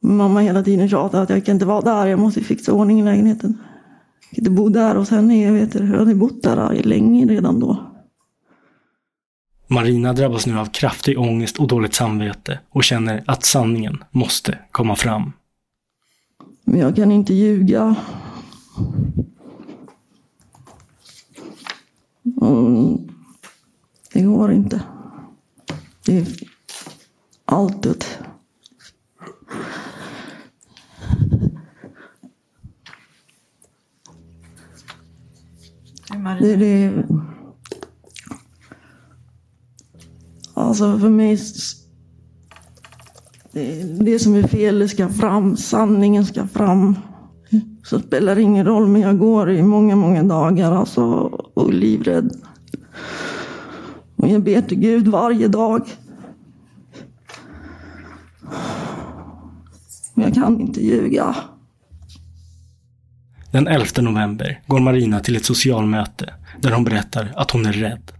Min 0.00 0.16
mamma 0.16 0.40
hela 0.40 0.62
tiden 0.62 0.88
tjatade 0.88 1.22
att 1.22 1.30
jag 1.30 1.44
kan 1.44 1.56
inte 1.56 1.66
vara 1.66 1.80
där, 1.80 2.06
jag 2.06 2.18
måste 2.18 2.40
fixa 2.40 2.72
ordning 2.72 3.00
i 3.00 3.04
lägenheten. 3.04 3.58
Jag 4.20 4.30
kan 4.30 4.38
inte 4.38 4.50
bo 4.50 4.68
där 4.68 4.94
hos 4.94 5.10
henne, 5.10 5.42
jag 5.42 5.52
vet 5.52 5.74
jag 5.74 5.82
hade 5.82 6.14
bott 6.14 6.42
där 6.42 6.82
länge 6.82 7.26
redan 7.26 7.60
då. 7.60 7.89
Marina 9.72 10.12
drabbas 10.12 10.46
nu 10.46 10.58
av 10.58 10.66
kraftig 10.66 11.18
ångest 11.18 11.58
och 11.58 11.68
dåligt 11.68 11.94
samvete 11.94 12.60
och 12.70 12.84
känner 12.84 13.24
att 13.26 13.44
sanningen 13.44 14.04
måste 14.10 14.58
komma 14.70 14.96
fram. 14.96 15.32
Men 16.64 16.80
jag 16.80 16.96
kan 16.96 17.12
inte 17.12 17.34
ljuga. 17.34 17.94
Mm, 22.42 22.98
det 24.12 24.22
går 24.22 24.52
inte. 24.52 24.82
Det 26.06 26.18
är 26.18 26.26
allt 27.44 27.86
ut. 27.86 28.18
Det, 36.40 36.56
det, 36.56 37.04
alltså 40.60 40.98
för 40.98 41.08
mig, 41.08 41.38
det, 43.52 43.82
det 43.82 44.18
som 44.18 44.34
är 44.34 44.42
fel 44.42 44.78
det 44.78 44.88
ska 44.88 45.08
fram, 45.08 45.56
sanningen 45.56 46.26
ska 46.26 46.46
fram. 46.46 46.96
Så 47.84 48.00
spelar 48.00 48.34
det 48.34 48.42
ingen 48.42 48.66
roll, 48.66 48.88
men 48.88 49.00
jag 49.00 49.18
går 49.18 49.50
i 49.50 49.62
många, 49.62 49.96
många 49.96 50.22
dagar 50.22 50.72
alltså, 50.72 51.02
och 51.54 51.68
är 51.68 51.72
livrädd. 51.72 52.32
Och 54.16 54.28
jag 54.28 54.42
ber 54.42 54.62
till 54.62 54.78
Gud 54.78 55.08
varje 55.08 55.48
dag. 55.48 55.82
Men 60.14 60.24
jag 60.24 60.34
kan 60.34 60.60
inte 60.60 60.84
ljuga. 60.84 61.36
Den 63.50 63.66
11 63.66 63.86
november 64.00 64.62
går 64.66 64.80
Marina 64.80 65.20
till 65.20 65.36
ett 65.36 65.44
socialmöte 65.44 66.34
där 66.60 66.72
hon 66.72 66.84
berättar 66.84 67.32
att 67.36 67.50
hon 67.50 67.66
är 67.66 67.72
rädd. 67.72 68.12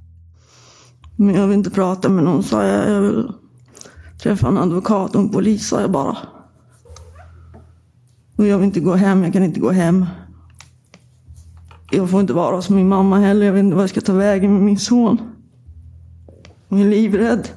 Men 1.20 1.34
jag 1.34 1.46
vill 1.46 1.58
inte 1.58 1.70
prata 1.70 2.08
med 2.08 2.24
någon, 2.24 2.42
sa 2.42 2.64
jag. 2.64 2.90
Jag 2.90 3.00
vill 3.00 3.32
träffa 4.22 4.48
en 4.48 4.58
advokat 4.58 5.14
och 5.14 5.20
en 5.20 5.28
polis, 5.28 5.68
sa 5.68 5.80
jag 5.80 5.90
bara. 5.90 6.16
Och 8.36 8.46
jag 8.46 8.58
vill 8.58 8.66
inte 8.66 8.80
gå 8.80 8.94
hem, 8.94 9.24
jag 9.24 9.32
kan 9.32 9.42
inte 9.42 9.60
gå 9.60 9.70
hem. 9.70 10.06
Jag 11.90 12.10
får 12.10 12.20
inte 12.20 12.32
vara 12.32 12.56
hos 12.56 12.70
min 12.70 12.88
mamma 12.88 13.18
heller, 13.18 13.46
jag 13.46 13.52
vet 13.52 13.64
inte 13.64 13.76
vad 13.76 13.82
jag 13.82 13.90
ska 13.90 14.00
ta 14.00 14.12
vägen 14.12 14.52
med 14.52 14.62
min 14.62 14.78
son. 14.78 15.18
Jag 16.68 16.80
är 16.80 16.84
livrädd. 16.84 17.48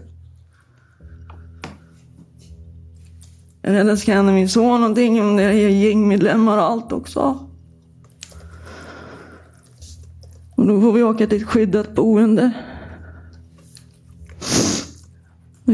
Jag 3.61 3.72
är 3.72 3.76
rädd 3.76 3.89
att 3.89 3.93
det 3.93 3.97
ska 3.97 4.14
hända 4.14 4.34
min 4.34 4.49
son 4.49 4.82
någonting, 4.82 5.22
om 5.22 5.36
det 5.36 5.43
är 5.43 5.70
gängmedlemmar 5.70 6.57
och 6.57 6.64
allt 6.64 6.91
också. 6.91 7.49
Och 10.55 10.68
då 10.68 10.82
får 10.82 10.93
vi 10.93 11.03
åka 11.03 11.28
till 11.28 11.41
ett 11.41 11.47
skyddat 11.47 11.95
boende 11.95 12.51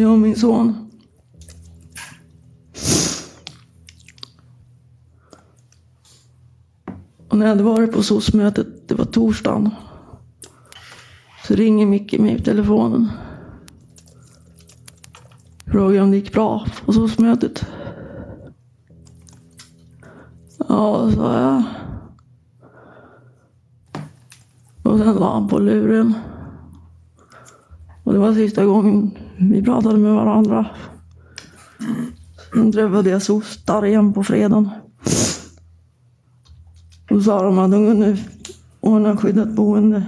jag 0.02 0.12
och 0.12 0.20
min 0.20 0.36
son. 0.36 0.90
Och 7.28 7.38
när 7.38 7.46
jag 7.46 7.50
hade 7.50 7.64
varit 7.64 7.92
på 7.92 8.04
SOS-mötet, 8.04 8.88
det 8.88 8.96
var 8.96 9.06
torsdagen. 9.06 9.70
Så 11.48 11.56
ringer 11.56 11.86
Micke 11.86 12.20
mig 12.20 12.36
i 12.36 12.42
telefonen. 12.42 13.10
Frågar 15.66 16.02
om 16.02 16.12
det 16.12 16.18
gick 16.18 16.34
bra 16.34 16.66
på 16.86 16.94
SOS-mötet. 16.94 17.66
Ja, 20.68 21.12
sa 21.12 21.42
jag. 21.42 21.64
Och 24.84 25.00
sen 25.00 25.16
la 25.16 25.34
han 25.34 25.48
på 25.48 25.60
luren. 25.60 26.14
Och 28.04 28.14
det 28.14 28.20
var 28.20 28.34
sista 28.34 28.66
gången 28.66 29.12
vi 29.40 29.64
pratade 29.64 29.98
med 29.98 30.14
varandra. 30.14 30.66
Sen 32.54 32.72
träffade 32.72 33.10
jag 33.10 33.22
sostar 33.22 33.86
igen 33.86 34.14
på 34.14 34.24
fredagen. 34.24 34.70
Då 37.10 37.22
sa 37.22 37.44
de 37.44 37.60
att 37.60 37.72
de 37.72 37.88
kunde 37.88 38.18
ordna 38.80 39.18
skyddat 39.18 39.50
boende. 39.50 40.04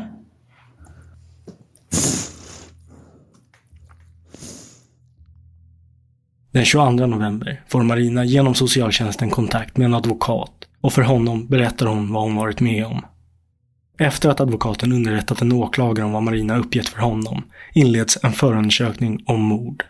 Den 6.51 6.65
22 6.65 6.89
november 6.89 7.63
får 7.67 7.83
Marina 7.83 8.23
genom 8.25 8.55
socialtjänsten 8.55 9.29
kontakt 9.29 9.77
med 9.77 9.85
en 9.85 9.93
advokat 9.93 10.67
och 10.81 10.93
för 10.93 11.01
honom 11.01 11.47
berättar 11.47 11.85
hon 11.85 12.13
vad 12.13 12.23
hon 12.23 12.35
varit 12.35 12.59
med 12.59 12.85
om. 12.85 13.01
Efter 14.01 14.29
att 14.29 14.39
advokaten 14.39 14.91
underrättat 14.91 15.41
en 15.41 15.51
åklagare 15.51 16.05
om 16.05 16.11
vad 16.11 16.23
Marina 16.23 16.57
uppgett 16.57 16.89
för 16.89 17.01
honom 17.01 17.43
inleds 17.73 18.17
en 18.23 18.31
förundersökning 18.31 19.23
om 19.25 19.41
mord. 19.41 19.83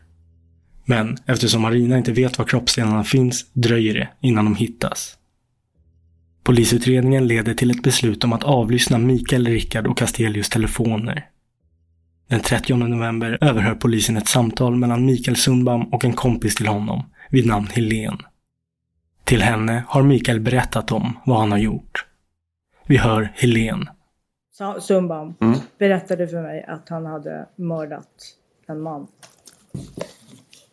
Men 0.86 1.18
eftersom 1.26 1.62
Marina 1.62 1.97
inte 1.97 2.12
vet 2.12 2.38
var 2.38 2.45
kroppsdelarna 2.45 3.03
finns 3.03 3.51
dröjer 3.53 3.93
det 3.93 4.09
innan 4.22 4.45
de 4.45 4.55
hittas. 4.55 5.18
Polisutredningen 6.43 7.28
leder 7.28 7.53
till 7.53 7.72
ett 7.72 7.84
beslut 7.84 8.24
om 8.24 8.34
att 8.34 8.43
avlyssna 8.43 8.97
Mikael, 8.97 9.47
Rickard 9.47 9.88
och 9.88 9.97
Castelius 9.97 10.49
telefoner. 10.49 11.26
Den 12.30 12.39
30 12.39 12.76
november 12.76 13.38
överhör 13.41 13.76
polisen 13.76 14.18
ett 14.18 14.28
samtal 14.28 14.76
mellan 14.76 15.05
Mikael 15.05 15.38
Sundbaum 15.38 15.82
och 15.82 16.05
en 16.05 16.14
kompis 16.14 16.55
till 16.55 16.68
honom 16.68 17.03
vid 17.30 17.47
namn 17.47 17.68
Helen. 17.74 18.18
Till 19.24 19.41
henne 19.41 19.84
har 19.88 20.03
Mikael 20.03 20.39
berättat 20.39 20.91
om 20.91 21.18
vad 21.26 21.39
han 21.39 21.51
har 21.51 21.59
gjort. 21.59 22.05
Vi 22.88 22.97
hör 22.97 23.32
Helen. 23.36 23.89
Sundbaum 24.80 25.34
mm. 25.39 25.59
berättade 25.78 26.28
för 26.28 26.41
mig 26.41 26.66
att 26.68 26.89
han 26.89 27.05
hade 27.05 27.45
mördat 27.55 28.36
en 28.68 28.82
man. 28.82 29.07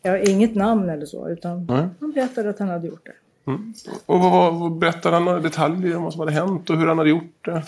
Jag 0.03 0.12
har 0.12 0.30
inget 0.30 0.55
namn 0.55 0.89
eller 0.89 1.07
så, 1.07 1.28
utan 1.28 1.68
mm. 1.70 1.89
han 2.01 2.12
berättade 2.12 2.51
att 2.51 2.59
han 2.59 2.68
hade 2.68 2.86
gjort 2.86 3.07
det. 3.07 3.51
Mm. 3.51 3.74
Och 4.07 4.20
vad, 4.20 4.55
vad 4.55 4.78
berättade 4.78 5.16
han 5.16 5.24
några 5.24 5.41
detaljer 5.41 5.97
om 5.97 6.03
vad 6.03 6.12
som 6.12 6.20
hade 6.20 6.32
hänt 6.32 6.70
och 6.70 6.76
hur 6.76 6.86
han 6.86 6.99
hade 6.99 7.11
gjort 7.11 7.45
det? 7.45 7.64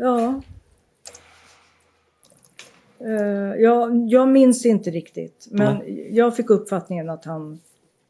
Ja. 0.00 0.40
Uh, 3.04 3.54
jag, 3.62 4.08
jag 4.08 4.28
minns 4.28 4.66
inte 4.66 4.90
riktigt, 4.90 5.48
men 5.50 5.76
Nej. 5.76 6.16
jag 6.16 6.36
fick 6.36 6.50
uppfattningen 6.50 7.10
att 7.10 7.24
han 7.24 7.60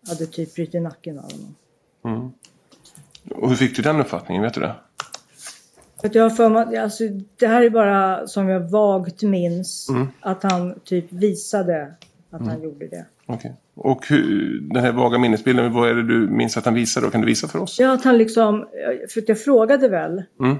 hade 0.09 0.27
typ 0.27 0.55
brutit 0.55 0.83
nacken 0.83 1.19
av 1.19 1.33
honom. 1.33 1.55
Mm. 2.05 2.33
Och 3.43 3.49
hur 3.49 3.57
fick 3.57 3.77
du 3.77 3.83
den 3.83 4.01
uppfattningen? 4.01 4.43
Vet 4.43 4.55
du 4.55 4.61
det? 4.61 4.75
För 6.03 6.17
jag 6.17 6.37
för 6.37 6.49
mig, 6.49 6.77
alltså, 6.77 7.05
det 7.37 7.47
här 7.47 7.63
är 7.63 7.71
bara 7.71 8.27
som 8.27 8.49
jag 8.49 8.61
vagt 8.61 9.23
minns. 9.23 9.89
Mm. 9.89 10.07
Att 10.21 10.43
han 10.43 10.81
typ 10.85 11.13
visade 11.13 11.95
att 12.31 12.41
mm. 12.41 12.53
han 12.53 12.63
gjorde 12.63 12.87
det. 12.87 13.07
Okay. 13.27 13.51
Och 13.75 14.09
hur, 14.09 14.61
den 14.61 14.85
här 14.85 14.93
vaga 14.93 15.19
minnesbilden, 15.19 15.73
vad 15.73 15.91
är 15.91 15.95
det 15.95 16.07
du 16.07 16.29
minns 16.29 16.57
att 16.57 16.65
han 16.65 16.75
visade? 16.75 17.11
Kan 17.11 17.21
du 17.21 17.27
visa 17.27 17.49
för 17.49 17.59
oss? 17.59 17.79
Ja, 17.81 17.93
att 17.93 18.05
han 18.05 18.19
liksom, 18.19 18.67
för 19.11 19.21
att 19.21 19.29
jag 19.29 19.41
frågade 19.41 19.89
väl. 19.89 20.23
Mm. 20.41 20.57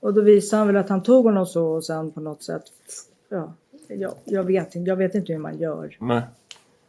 Och 0.00 0.14
då 0.14 0.22
visade 0.22 0.58
han 0.58 0.66
väl 0.66 0.76
att 0.76 0.88
han 0.88 1.02
tog 1.02 1.24
honom 1.24 1.46
så 1.46 1.66
och 1.66 1.84
sen 1.84 2.10
på 2.10 2.20
något 2.20 2.42
sätt, 2.42 2.62
ja, 3.28 3.54
jag, 3.88 4.12
jag, 4.24 4.44
vet, 4.44 4.74
inte, 4.74 4.88
jag 4.90 4.96
vet 4.96 5.14
inte 5.14 5.32
hur 5.32 5.40
man 5.40 5.58
gör. 5.58 5.96
Nej. 6.00 6.22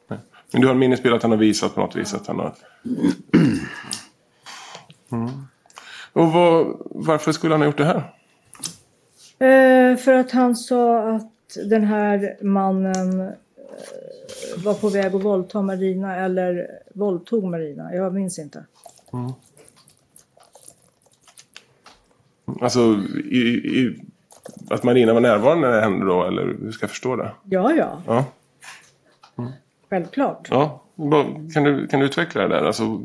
Nej. 0.07 0.19
Men 0.51 0.61
du 0.61 0.67
har 0.67 0.73
en 0.73 0.79
minnesbild 0.79 1.15
att 1.15 1.21
han 1.21 1.31
har 1.31 1.37
visat 1.37 1.75
på 1.75 1.81
något 1.81 1.95
vis 1.95 2.13
att 2.13 2.27
han 2.27 2.39
har... 2.39 2.55
Mm. 5.11 5.29
Och 6.15 6.31
vad, 6.31 6.77
varför 6.79 7.31
skulle 7.31 7.53
han 7.53 7.61
ha 7.61 7.65
gjort 7.65 7.77
det 7.77 7.85
här? 7.85 8.13
Eh, 9.39 9.97
för 9.97 10.13
att 10.13 10.31
han 10.31 10.55
sa 10.55 11.15
att 11.15 11.57
den 11.69 11.83
här 11.83 12.37
mannen 12.41 13.19
eh, 13.19 13.27
var 14.63 14.73
på 14.73 14.89
väg 14.89 15.15
att 15.15 15.23
våldta 15.23 15.61
Marina 15.61 16.15
eller 16.15 16.67
våldtog 16.93 17.43
Marina. 17.43 17.95
Jag 17.95 18.13
minns 18.13 18.39
inte. 18.39 18.65
Mm. 19.13 19.31
Alltså 22.61 22.79
i, 23.31 23.39
i, 23.39 23.99
att 24.69 24.83
Marina 24.83 25.13
var 25.13 25.21
närvarande 25.21 25.67
när 25.67 25.75
det 25.75 25.81
hände 25.81 26.05
då 26.05 26.23
eller 26.23 26.45
hur 26.61 26.71
ska 26.71 26.83
jag 26.83 26.89
förstå 26.89 27.15
det? 27.15 27.31
Ja, 27.43 27.73
ja. 27.73 28.01
ja. 28.07 28.25
Mm. 29.37 29.51
Självklart. 29.89 30.47
Ja. 30.49 30.81
Kan 31.53 31.63
du, 31.63 31.87
kan 31.87 31.99
du 31.99 32.05
utveckla 32.05 32.41
det 32.41 32.47
där? 32.47 32.65
Alltså, 32.65 33.01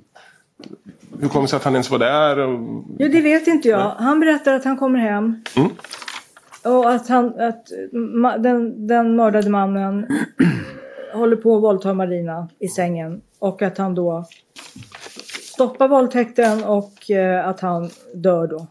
hur 1.21 1.29
kommer 1.29 1.43
det 1.43 1.49
sig 1.49 1.57
att 1.57 1.65
han 1.65 1.73
ens 1.73 1.91
var 1.91 1.99
där? 1.99 2.39
Och... 2.39 2.85
Ja, 2.99 3.09
det 3.09 3.21
vet 3.21 3.47
inte 3.47 3.69
jag. 3.69 3.91
Han 3.91 4.21
berättar 4.21 4.55
att 4.55 4.65
han 4.65 4.77
kommer 4.77 4.99
hem. 4.99 5.43
Mm. 5.57 5.71
Och 6.65 6.91
att, 6.93 7.09
han, 7.09 7.41
att 7.41 7.67
den, 8.43 8.87
den 8.87 9.17
mördade 9.17 9.51
mannen 9.51 10.07
håller 11.13 11.37
på 11.37 11.57
att 11.57 11.63
våldta 11.63 11.95
Marina 11.95 12.49
i 12.59 12.69
sängen. 12.69 13.21
Och 13.39 13.63
att 13.63 13.79
han 13.79 13.95
då 13.95 14.25
stoppa 15.55 15.89
våldtäkten 15.89 16.65
och 16.65 17.11
eh, 17.11 17.49
att 17.49 17.61
han 17.61 17.91
dör 18.15 18.47
då. 18.47 18.67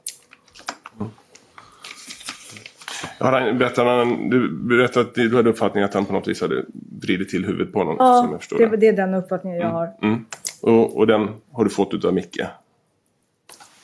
Har 3.20 3.32
han, 3.32 3.58
berättar 3.58 3.86
han, 3.86 4.30
du 4.30 4.52
berättade 4.52 5.06
att 5.06 5.16
du 5.16 5.36
hade 5.36 5.50
uppfattningen 5.50 5.90
att 5.90 5.94
han 5.94 6.06
på 6.06 6.14
något 6.14 6.28
vis 6.28 6.42
hade 6.42 6.66
vridit 7.02 7.30
till 7.30 7.46
huvudet 7.46 7.74
på 7.74 7.80
honom. 7.80 7.96
Ja, 8.00 8.40
det, 8.58 8.78
det. 8.78 8.88
är 8.88 8.94
den 8.94 9.14
uppfattningen 9.14 9.60
jag 9.60 9.70
har. 9.70 9.90
Mm. 10.02 10.26
Och, 10.62 10.98
och 10.98 11.08
den 11.08 11.42
har 11.52 11.64
du 11.64 11.70
fått 11.70 11.94
utav 11.94 12.14
Micke? 12.14 12.42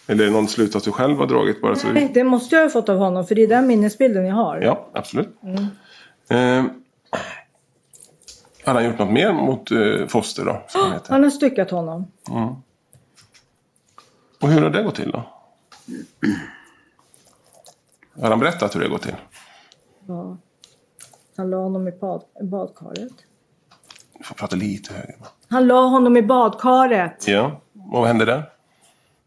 Eller 0.07 0.23
är 0.23 0.27
det 0.27 0.33
någon 0.33 0.47
slutsats 0.47 0.85
du 0.85 0.91
själv 0.91 1.17
har 1.17 1.27
dragit? 1.27 1.61
Bara 1.61 1.75
så... 1.75 1.87
Nej, 1.87 2.11
det 2.13 2.23
måste 2.23 2.55
jag 2.55 2.63
ha 2.63 2.69
fått 2.69 2.89
av 2.89 2.97
honom 2.97 3.27
för 3.27 3.35
det 3.35 3.43
är 3.43 3.47
den 3.47 3.67
minnesbilden 3.67 4.25
jag 4.25 4.35
har. 4.35 4.61
Ja, 4.61 4.87
absolut. 4.93 5.37
Mm. 5.43 5.65
Eh, 6.27 6.71
hade 8.65 8.79
han 8.79 8.85
gjort 8.85 8.99
något 8.99 9.11
mer 9.11 9.33
mot 9.33 9.71
eh, 9.71 10.07
Foster 10.07 10.45
då? 10.45 10.63
Som 10.67 10.81
han 10.81 10.91
heter? 10.91 11.11
Han 11.11 11.23
har 11.23 11.29
styckat 11.29 11.71
honom. 11.71 12.11
Mm. 12.29 12.55
Och 14.41 14.49
hur 14.49 14.61
har 14.61 14.69
det 14.69 14.83
gått 14.83 14.95
till 14.95 15.11
då? 15.11 15.23
Har 18.21 18.29
han 18.29 18.39
berättat 18.39 18.75
hur 18.75 18.79
det 18.79 18.87
gått 18.87 19.01
till? 19.01 19.15
Ja. 20.07 20.37
Han 21.37 21.49
la 21.49 21.57
honom 21.57 21.87
i 21.87 21.91
bad, 21.91 22.23
badkaret. 22.41 23.13
Du 24.17 24.23
får 24.23 24.35
prata 24.35 24.55
lite 24.55 24.93
högre. 24.93 25.15
Han 25.49 25.67
la 25.67 25.81
honom 25.85 26.17
i 26.17 26.21
badkaret. 26.21 27.27
Ja, 27.27 27.61
och 27.91 27.99
vad 27.99 28.07
hände 28.07 28.25
där? 28.25 28.43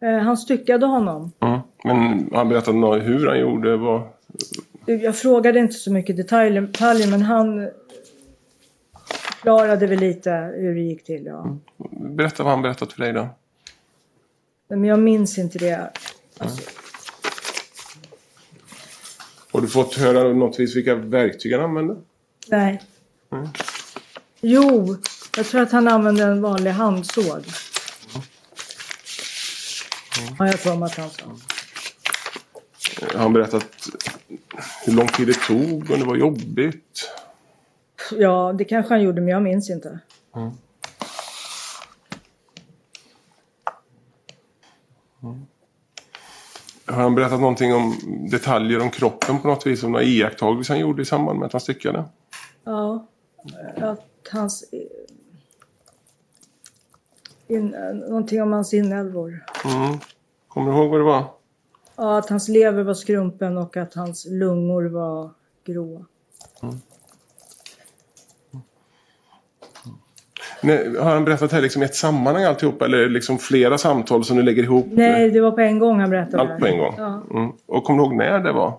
Eh, 0.00 0.18
han 0.18 0.36
styckade 0.36 0.86
honom. 0.86 1.32
Mm. 1.40 1.58
Men 1.84 2.30
han 2.34 2.48
berättat 2.48 2.74
nå- 2.74 2.98
hur 2.98 3.26
han 3.26 3.40
gjorde? 3.40 3.76
Vad... 3.76 4.02
Jag 4.86 5.16
frågade 5.16 5.58
inte 5.58 5.74
så 5.74 5.92
mycket 5.92 6.16
detaljer, 6.16 7.10
men 7.10 7.22
han 7.22 7.70
förklarade 9.10 9.86
väl 9.86 9.98
lite 9.98 10.30
hur 10.56 10.74
det 10.74 10.80
gick 10.80 11.04
till. 11.04 11.26
Ja. 11.26 11.56
Berätta 11.90 12.42
vad 12.42 12.52
han 12.52 12.62
berättat 12.62 12.92
för 12.92 13.00
dig 13.00 13.12
då. 13.12 13.28
Men 14.68 14.84
jag 14.84 14.98
minns 14.98 15.38
inte 15.38 15.58
det. 15.58 15.90
Har 19.52 19.60
du 19.60 19.68
fått 19.68 19.94
höra 19.94 20.32
något 20.32 20.60
vis 20.60 20.76
vilka 20.76 20.94
verktyg 20.94 21.52
han 21.54 21.64
använde? 21.64 21.96
Nej. 22.48 22.82
Mm. 23.32 23.48
Jo, 24.40 24.96
jag 25.38 25.46
tror 25.46 25.60
att 25.60 25.72
han 25.72 25.88
använde 25.88 26.24
en 26.24 26.42
vanlig 26.42 26.70
handsåg. 26.70 27.44
Har 30.38 30.46
jag 30.46 30.60
för 30.60 30.76
mig 30.76 30.86
att 30.86 30.96
han 30.96 31.10
sa. 31.10 31.24
Har 33.12 33.18
han 33.18 33.32
berättat 33.32 33.88
hur 34.86 34.92
lång 34.92 35.08
tid 35.08 35.26
det 35.26 35.34
tog 35.34 35.90
och 35.90 35.98
det 35.98 36.04
var 36.04 36.16
jobbigt? 36.16 37.10
Ja, 38.12 38.54
det 38.58 38.64
kanske 38.64 38.94
han 38.94 39.02
gjorde 39.02 39.20
men 39.20 39.30
jag 39.30 39.42
minns 39.42 39.70
inte. 39.70 39.98
Mm. 40.36 40.50
Mm. 45.22 45.46
Har 46.86 47.02
han 47.02 47.14
berättat 47.14 47.40
någonting 47.40 47.74
om 47.74 47.96
detaljer 48.30 48.80
om 48.80 48.90
kroppen 48.90 49.40
på 49.40 49.48
något 49.48 49.66
vis? 49.66 49.82
Om 49.82 49.92
några 49.92 50.04
iakttagelser 50.04 50.74
han 50.74 50.80
gjorde 50.80 51.02
i 51.02 51.04
samband 51.04 51.38
med 51.38 51.46
att 51.46 51.52
han 51.52 51.60
styckade? 51.60 52.04
Ja, 52.64 53.06
att 53.76 54.28
hans... 54.32 54.64
In, 57.48 57.68
någonting 58.08 58.42
om 58.42 58.52
hans 58.52 58.74
inälvor. 58.74 59.44
Mm. 59.64 59.98
Kommer 60.48 60.72
du 60.72 60.78
ihåg 60.78 60.90
vad 60.90 61.00
det 61.00 61.04
var? 61.04 61.24
Ja, 61.96 62.18
att 62.18 62.28
hans 62.28 62.48
lever 62.48 62.82
var 62.82 62.94
skrumpen 62.94 63.58
och 63.58 63.76
att 63.76 63.94
hans 63.94 64.26
lungor 64.30 64.84
var 64.84 65.30
gråa. 65.64 66.04
Nej, 70.60 70.96
har 70.98 71.10
han 71.10 71.24
berättat 71.24 71.50
det 71.50 71.56
här 71.56 71.62
liksom 71.62 71.82
i 71.82 71.84
ett 71.84 71.94
sammanhang 71.94 72.44
alltihopa? 72.44 72.84
Eller 72.84 73.08
liksom 73.08 73.38
flera 73.38 73.78
samtal 73.78 74.24
som 74.24 74.36
du 74.36 74.42
lägger 74.42 74.62
ihop? 74.62 74.86
Nej, 74.90 75.30
det 75.30 75.40
var 75.40 75.50
på 75.50 75.60
en 75.60 75.78
gång 75.78 76.00
han 76.00 76.10
berättade 76.10 76.42
Allt 76.42 76.60
på 76.60 76.66
en 76.66 76.78
gång? 76.78 76.94
Ja. 76.98 77.22
Mm. 77.30 77.52
Och 77.66 77.84
kommer 77.84 77.98
du 77.98 78.04
ihåg 78.04 78.16
när 78.16 78.38
det 78.38 78.52
var? 78.52 78.78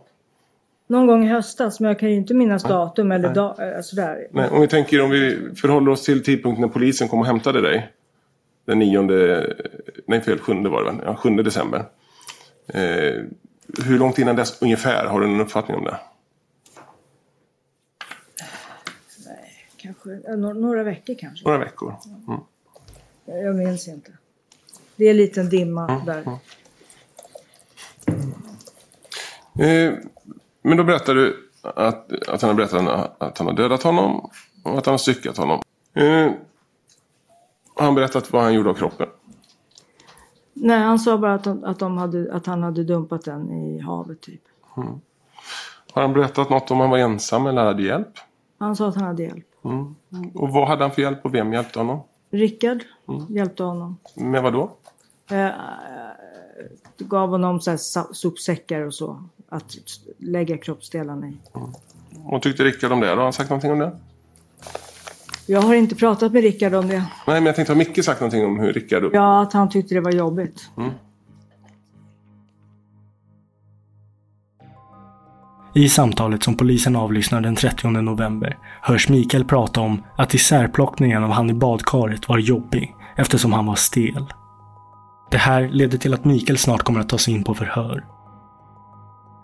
Någon 0.88 1.08
gång 1.08 1.26
i 1.26 1.28
höstas, 1.28 1.80
men 1.80 1.88
jag 1.88 2.00
kan 2.00 2.10
ju 2.10 2.16
inte 2.16 2.34
minnas 2.34 2.64
datum 2.64 3.12
eller 3.12 3.28
Nej. 3.28 3.36
da, 3.36 3.76
äh, 3.76 3.82
sådär. 3.82 4.28
Nej, 4.32 4.50
om 4.50 4.62
vi 4.62 4.68
tänker 4.68 5.02
om 5.02 5.10
vi 5.10 5.38
förhåller 5.56 5.92
oss 5.92 6.04
till 6.04 6.24
tidpunkten 6.24 6.62
när 6.62 6.68
polisen 6.68 7.08
kom 7.08 7.20
och 7.20 7.26
hämtade 7.26 7.62
dig. 7.62 7.92
Den 8.70 8.80
nionde, 8.80 9.56
nej 10.08 10.22
fel, 10.22 10.40
sjunde 10.40 10.70
var 10.70 10.84
det 10.84 10.92
väl? 10.92 11.02
Ja, 11.06 11.16
sjunde 11.16 11.44
december. 11.44 11.86
Eh, 12.68 13.24
hur 13.86 14.00
långt 14.00 14.20
innan 14.20 14.36
dess 14.36 14.62
ungefär? 14.62 15.06
Har 15.06 15.20
du 15.20 15.28
en 15.28 15.42
uppfattning 15.42 15.78
om 15.78 15.84
det? 15.84 16.00
Kanske 19.78 20.10
no- 20.10 20.54
några 20.54 20.84
veckor 20.84 21.16
kanske. 21.20 21.46
Några 21.48 21.58
veckor? 21.60 21.96
Mm. 22.28 22.40
Jag 23.46 23.56
minns 23.56 23.88
inte. 23.88 24.12
Det 24.96 25.06
är 25.06 25.12
en 25.12 25.18
liten 25.18 25.50
dimma 25.50 25.90
Mm, 25.90 26.06
där. 26.06 26.24
Eh, 29.66 29.94
men 30.62 30.78
då 30.78 30.84
berättar 30.84 31.16
du 31.16 31.50
att, 31.62 32.30
att 32.30 32.42
han 32.42 32.50
har 32.50 32.56
berättat 32.56 33.12
att 33.18 33.38
han 33.38 33.48
har 33.48 33.54
dödat 33.54 33.84
honom 33.84 34.30
och 34.64 34.78
att 34.78 34.86
han 34.86 34.94
har 34.94 34.98
styckat 34.98 35.38
honom. 35.38 35.62
Eh, 35.94 36.32
har 37.80 37.86
han 37.86 37.96
berättat 37.96 38.34
vad 38.34 38.44
han 38.44 38.54
gjorde 38.54 38.70
av 38.70 38.74
kroppen? 38.74 39.08
Nej, 40.54 40.80
han 40.80 41.00
sa 41.00 41.18
bara 41.18 41.34
att, 41.34 41.44
de, 41.44 41.64
att, 41.64 41.80
de 41.80 41.98
hade, 41.98 42.34
att 42.34 42.46
han 42.46 42.64
hade 42.64 42.84
dumpat 42.84 43.26
den 43.26 43.52
i 43.52 43.80
havet 43.80 44.22
typ. 44.22 44.42
Mm. 44.78 45.00
Har 45.94 46.02
han 46.02 46.14
berättat 46.14 46.50
något 46.50 46.72
om 46.72 46.80
han 46.80 46.90
var 46.90 46.98
ensam 46.98 47.48
eller 47.48 47.66
hade 47.66 47.84
hjälp? 47.84 48.12
Han 48.58 48.76
sa 48.76 48.88
att 48.88 48.96
han 48.96 49.04
hade 49.04 49.24
hjälp. 49.24 49.46
Mm. 49.66 49.96
Och 50.36 50.50
vad 50.50 50.68
hade 50.68 50.84
han 50.84 50.92
för 50.92 51.02
hjälp 51.02 51.26
och 51.26 51.34
vem 51.36 51.54
hjälpte 51.54 51.80
honom? 51.80 52.00
Rickard 52.32 52.84
Mm. 53.10 53.26
hjälpte 53.30 53.64
honom. 53.64 53.98
Med 54.16 54.44
vad 54.44 54.54
då? 54.54 54.72
Eh, 55.30 55.46
eh, 55.46 55.54
gav 56.98 57.30
honom 57.30 57.62
så 57.62 57.72
här 57.72 58.14
sopsäckar 58.14 58.82
och 58.82 58.94
så. 58.94 59.24
Att 59.50 59.76
lägga 60.18 60.58
kroppsdelarna 60.58 61.28
i. 61.28 61.38
Vad 62.32 62.42
tyckte 62.42 62.64
Rickard 62.64 62.92
om 62.92 63.00
det? 63.00 63.08
Har 63.08 63.16
han 63.16 63.34
sagt 63.34 63.50
någonting 63.50 63.72
om 63.72 63.80
det? 63.80 63.98
Jag 65.50 65.62
har 65.62 65.76
inte 65.76 65.96
pratat 65.96 66.34
med 66.34 66.42
Rickard 66.42 66.74
om 66.74 66.88
det. 66.88 66.98
Nej, 66.98 67.06
men 67.26 67.46
jag 67.46 67.56
tänkte, 67.56 67.74
har 67.74 67.78
Micke 67.78 68.06
sagt 68.06 68.20
någonting 68.20 68.46
om 68.46 68.60
hur 68.60 68.74
Rickard... 68.74 69.04
Ja, 69.14 69.42
att 69.42 69.54
han 69.54 69.70
tyckte 69.70 69.96
det 69.96 70.02
var 70.02 70.12
jobbigt. 70.12 70.70
Mm. 70.78 70.92
I 75.76 75.90
samtalet 75.90 76.44
som 76.44 76.58
polisen 76.58 76.96
avlyssnar 76.96 77.42
den 77.42 77.56
30 77.56 77.88
november 77.88 78.58
hörs 78.82 79.10
Mikael 79.10 79.46
prata 79.46 79.82
om 79.82 80.04
att 80.18 80.34
isärplockningen 80.34 81.24
av 81.24 81.32
han 81.32 81.50
i 81.50 81.54
badkaret 81.54 82.30
var 82.30 82.38
jobbig 82.38 82.96
eftersom 83.18 83.54
han 83.54 83.66
var 83.66 83.76
stel. 83.76 84.26
Det 85.32 85.38
här 85.38 85.70
leder 85.70 85.98
till 85.98 86.14
att 86.14 86.26
Mikael 86.26 86.58
snart 86.58 86.84
kommer 86.84 87.00
att 87.00 87.10
tas 87.10 87.28
in 87.28 87.44
på 87.44 87.56
förhör. 87.56 88.06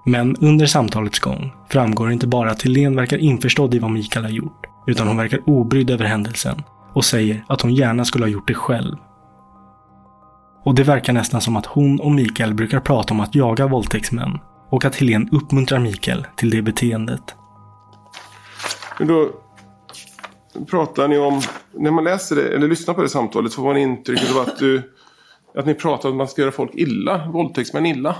Men 0.05 0.35
under 0.35 0.65
samtalets 0.65 1.19
gång 1.19 1.53
framgår 1.69 2.11
inte 2.11 2.27
bara 2.27 2.51
att 2.51 2.63
Helene 2.63 2.95
verkar 2.95 3.17
införstådd 3.17 3.75
i 3.75 3.79
vad 3.79 3.91
Mikael 3.91 4.25
har 4.25 4.31
gjort, 4.31 4.64
utan 4.87 5.07
hon 5.07 5.17
verkar 5.17 5.49
obrydd 5.49 5.89
över 5.89 6.05
händelsen 6.05 6.63
och 6.93 7.05
säger 7.05 7.45
att 7.47 7.61
hon 7.61 7.75
gärna 7.75 8.05
skulle 8.05 8.25
ha 8.25 8.29
gjort 8.29 8.47
det 8.47 8.53
själv. 8.53 8.95
Och 10.63 10.75
det 10.75 10.83
verkar 10.83 11.13
nästan 11.13 11.41
som 11.41 11.55
att 11.55 11.65
hon 11.65 11.99
och 11.99 12.11
Mikael 12.11 12.53
brukar 12.53 12.79
prata 12.79 13.13
om 13.13 13.19
att 13.19 13.35
jaga 13.35 13.67
våldtäktsmän 13.67 14.39
och 14.69 14.85
att 14.85 14.95
Helene 14.95 15.29
uppmuntrar 15.31 15.79
Mikael 15.79 16.27
till 16.35 16.49
det 16.49 16.61
beteendet. 16.61 17.35
Men 18.99 19.07
då 19.07 19.29
pratar 20.69 21.07
ni 21.07 21.17
om... 21.17 21.41
När 21.77 21.91
man 21.91 22.03
läser 22.03 22.35
det, 22.35 22.55
eller 22.55 22.67
lyssnar 22.67 22.93
på 22.93 23.01
det 23.01 23.09
samtalet 23.09 23.51
så 23.51 23.55
får 23.55 23.65
man 23.65 23.77
intrycket 23.77 24.35
av 24.35 24.41
att, 24.41 24.59
du, 24.59 24.93
att 25.57 25.65
ni 25.65 25.73
pratar 25.73 26.09
om 26.09 26.15
att 26.15 26.17
man 26.17 26.27
ska 26.27 26.41
göra 26.41 26.51
folk 26.51 26.71
illa. 26.73 27.27
Våldtäktsmän 27.27 27.85
illa. 27.85 28.15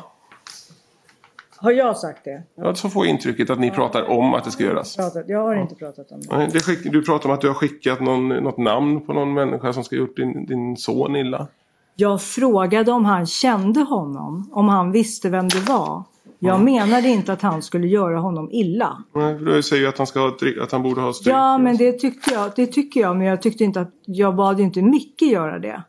Har 1.58 1.72
jag 1.72 1.98
sagt 1.98 2.24
det? 2.24 2.44
Ja, 2.56 2.76
så 2.76 2.90
får 2.90 3.06
jag 3.06 3.14
intrycket 3.14 3.50
att 3.50 3.60
ni 3.60 3.72
pratar 3.72 4.10
om 4.10 4.34
att 4.34 4.44
det 4.44 4.52
ska 4.52 4.64
göras. 4.64 4.96
Pratat. 4.96 5.24
Jag 5.28 5.44
har 5.44 5.56
inte 5.56 5.76
pratat 5.76 6.12
om 6.12 6.22
det. 6.22 6.50
Det 6.54 6.60
skick, 6.60 6.92
du 6.92 7.02
pratar 7.02 7.30
om 7.30 7.36
att 7.36 7.42
du 7.42 7.48
har 7.48 7.54
skickat 7.54 8.02
någon, 8.02 8.30
något 8.30 8.58
namn 8.58 9.06
på 9.06 9.14
någon 9.14 9.34
människa 9.34 9.74
som 9.74 9.84
ska 9.84 9.96
ha 9.96 10.00
gjort 10.00 10.16
din, 10.16 10.46
din 10.46 10.78
son 10.78 11.16
illa. 11.16 11.48
Jag 11.96 12.22
frågade 12.22 12.92
om 12.92 13.06
han 13.06 13.26
kände 13.26 13.80
honom. 13.80 14.50
Om 14.52 14.70
han 14.70 14.92
visste 14.92 15.30
vem 15.30 15.48
det 15.48 15.60
var. 15.60 16.04
Jag 16.40 16.62
menade 16.62 17.08
inte 17.08 17.34
att 17.34 17.42
han 17.42 17.62
skulle 17.62 17.88
göra 17.88 18.20
honom 18.20 18.50
illa. 18.52 19.04
Nej, 19.14 19.38
för 19.38 19.46
du 19.46 19.64
säger 19.64 19.82
ju 19.82 19.90
att 19.90 19.98
han, 19.98 20.08
ska 20.08 20.20
ha, 20.20 20.32
att 20.62 20.72
han 20.72 20.84
borde 20.84 21.02
ha 21.02 21.14
stryk. 21.14 21.36
Ja, 21.36 21.58
men 21.58 21.78
det 21.78 21.92
tyckte 21.92 22.34
jag. 22.34 22.52
Det 22.56 22.68
tycker 22.68 23.00
jag. 23.02 23.18
Men 23.18 23.28
jag 23.28 23.42
tyckte 23.42 23.64
inte 23.64 23.82
att... 23.82 23.92
Jag 24.06 24.36
bad 24.36 24.60
inte 24.60 24.82
Micke 24.82 25.22
göra 25.22 25.60
det. 25.60 25.84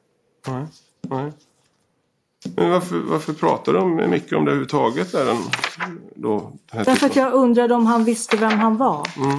Nej, 0.48 0.66
nej. 1.02 1.32
Men 2.56 2.70
varför, 2.70 2.96
varför 2.98 3.32
pratar 3.32 3.72
du 3.72 3.84
med 3.84 4.10
Micke 4.10 4.32
om 4.32 4.44
det 4.44 4.50
överhuvudtaget? 4.50 5.12
Där 5.12 5.24
den, 5.24 5.36
då, 6.14 6.52
den 6.72 6.84
Därför 6.84 7.06
att 7.06 7.16
jag 7.16 7.32
undrade 7.32 7.74
om 7.74 7.86
han 7.86 8.04
visste 8.04 8.36
vem 8.36 8.58
han 8.58 8.76
var. 8.76 9.08
Mm. 9.16 9.38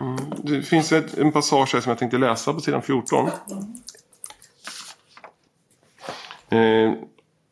Mm. 0.00 0.16
Det 0.42 0.62
finns 0.62 0.92
ett, 0.92 1.18
en 1.18 1.32
passage 1.32 1.74
här 1.74 1.80
som 1.80 1.90
jag 1.90 1.98
tänkte 1.98 2.18
läsa 2.18 2.52
på 2.52 2.60
sidan 2.60 2.82
14. 2.82 3.30
Eh, 6.48 6.92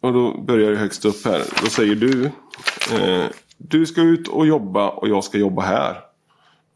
och 0.00 0.12
då 0.12 0.40
börjar 0.40 0.70
det 0.70 0.76
högst 0.76 1.04
upp 1.04 1.24
här. 1.24 1.42
Då 1.62 1.66
säger 1.66 1.94
du. 1.94 2.24
Eh, 2.92 3.26
du 3.56 3.86
ska 3.86 4.00
ut 4.00 4.28
och 4.28 4.46
jobba 4.46 4.88
och 4.88 5.08
jag 5.08 5.24
ska 5.24 5.38
jobba 5.38 5.62
här. 5.62 6.00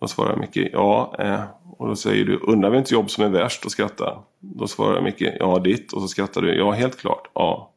Då 0.01 0.09
svarar 0.09 0.37
Micke 0.37 0.69
ja. 0.73 1.17
Eh, 1.19 1.43
Och 1.79 1.89
då 1.89 1.97
säger 1.97 2.25
du, 2.25 2.37
undrar 2.37 2.71
vems 2.71 2.93
jobb 2.93 3.11
som 3.11 3.25
är 3.25 3.29
värst 3.29 3.65
och 3.65 3.73
skrattar. 3.73 4.23
Då 4.55 4.67
svarar 4.67 5.03
Micke, 5.03 5.23
ja 5.41 5.59
ditt. 5.59 5.93
Och 5.93 6.03
så 6.03 6.09
skrattar 6.09 6.43
du, 6.43 6.55
ja 6.55 6.71
helt 6.71 6.99
klart, 6.99 7.31
ja. 7.35 7.73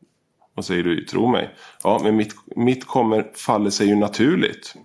Och 0.55 0.65
säger 0.65 0.83
du, 0.83 1.05
tro 1.05 1.27
mig. 1.27 1.55
Ja, 1.83 1.99
men 2.03 2.15
mitt, 2.15 2.35
mitt 2.55 2.87
kommer, 2.87 3.31
faller 3.33 3.69
sig 3.69 3.87
ju 3.87 3.95
naturligt. 3.95 4.75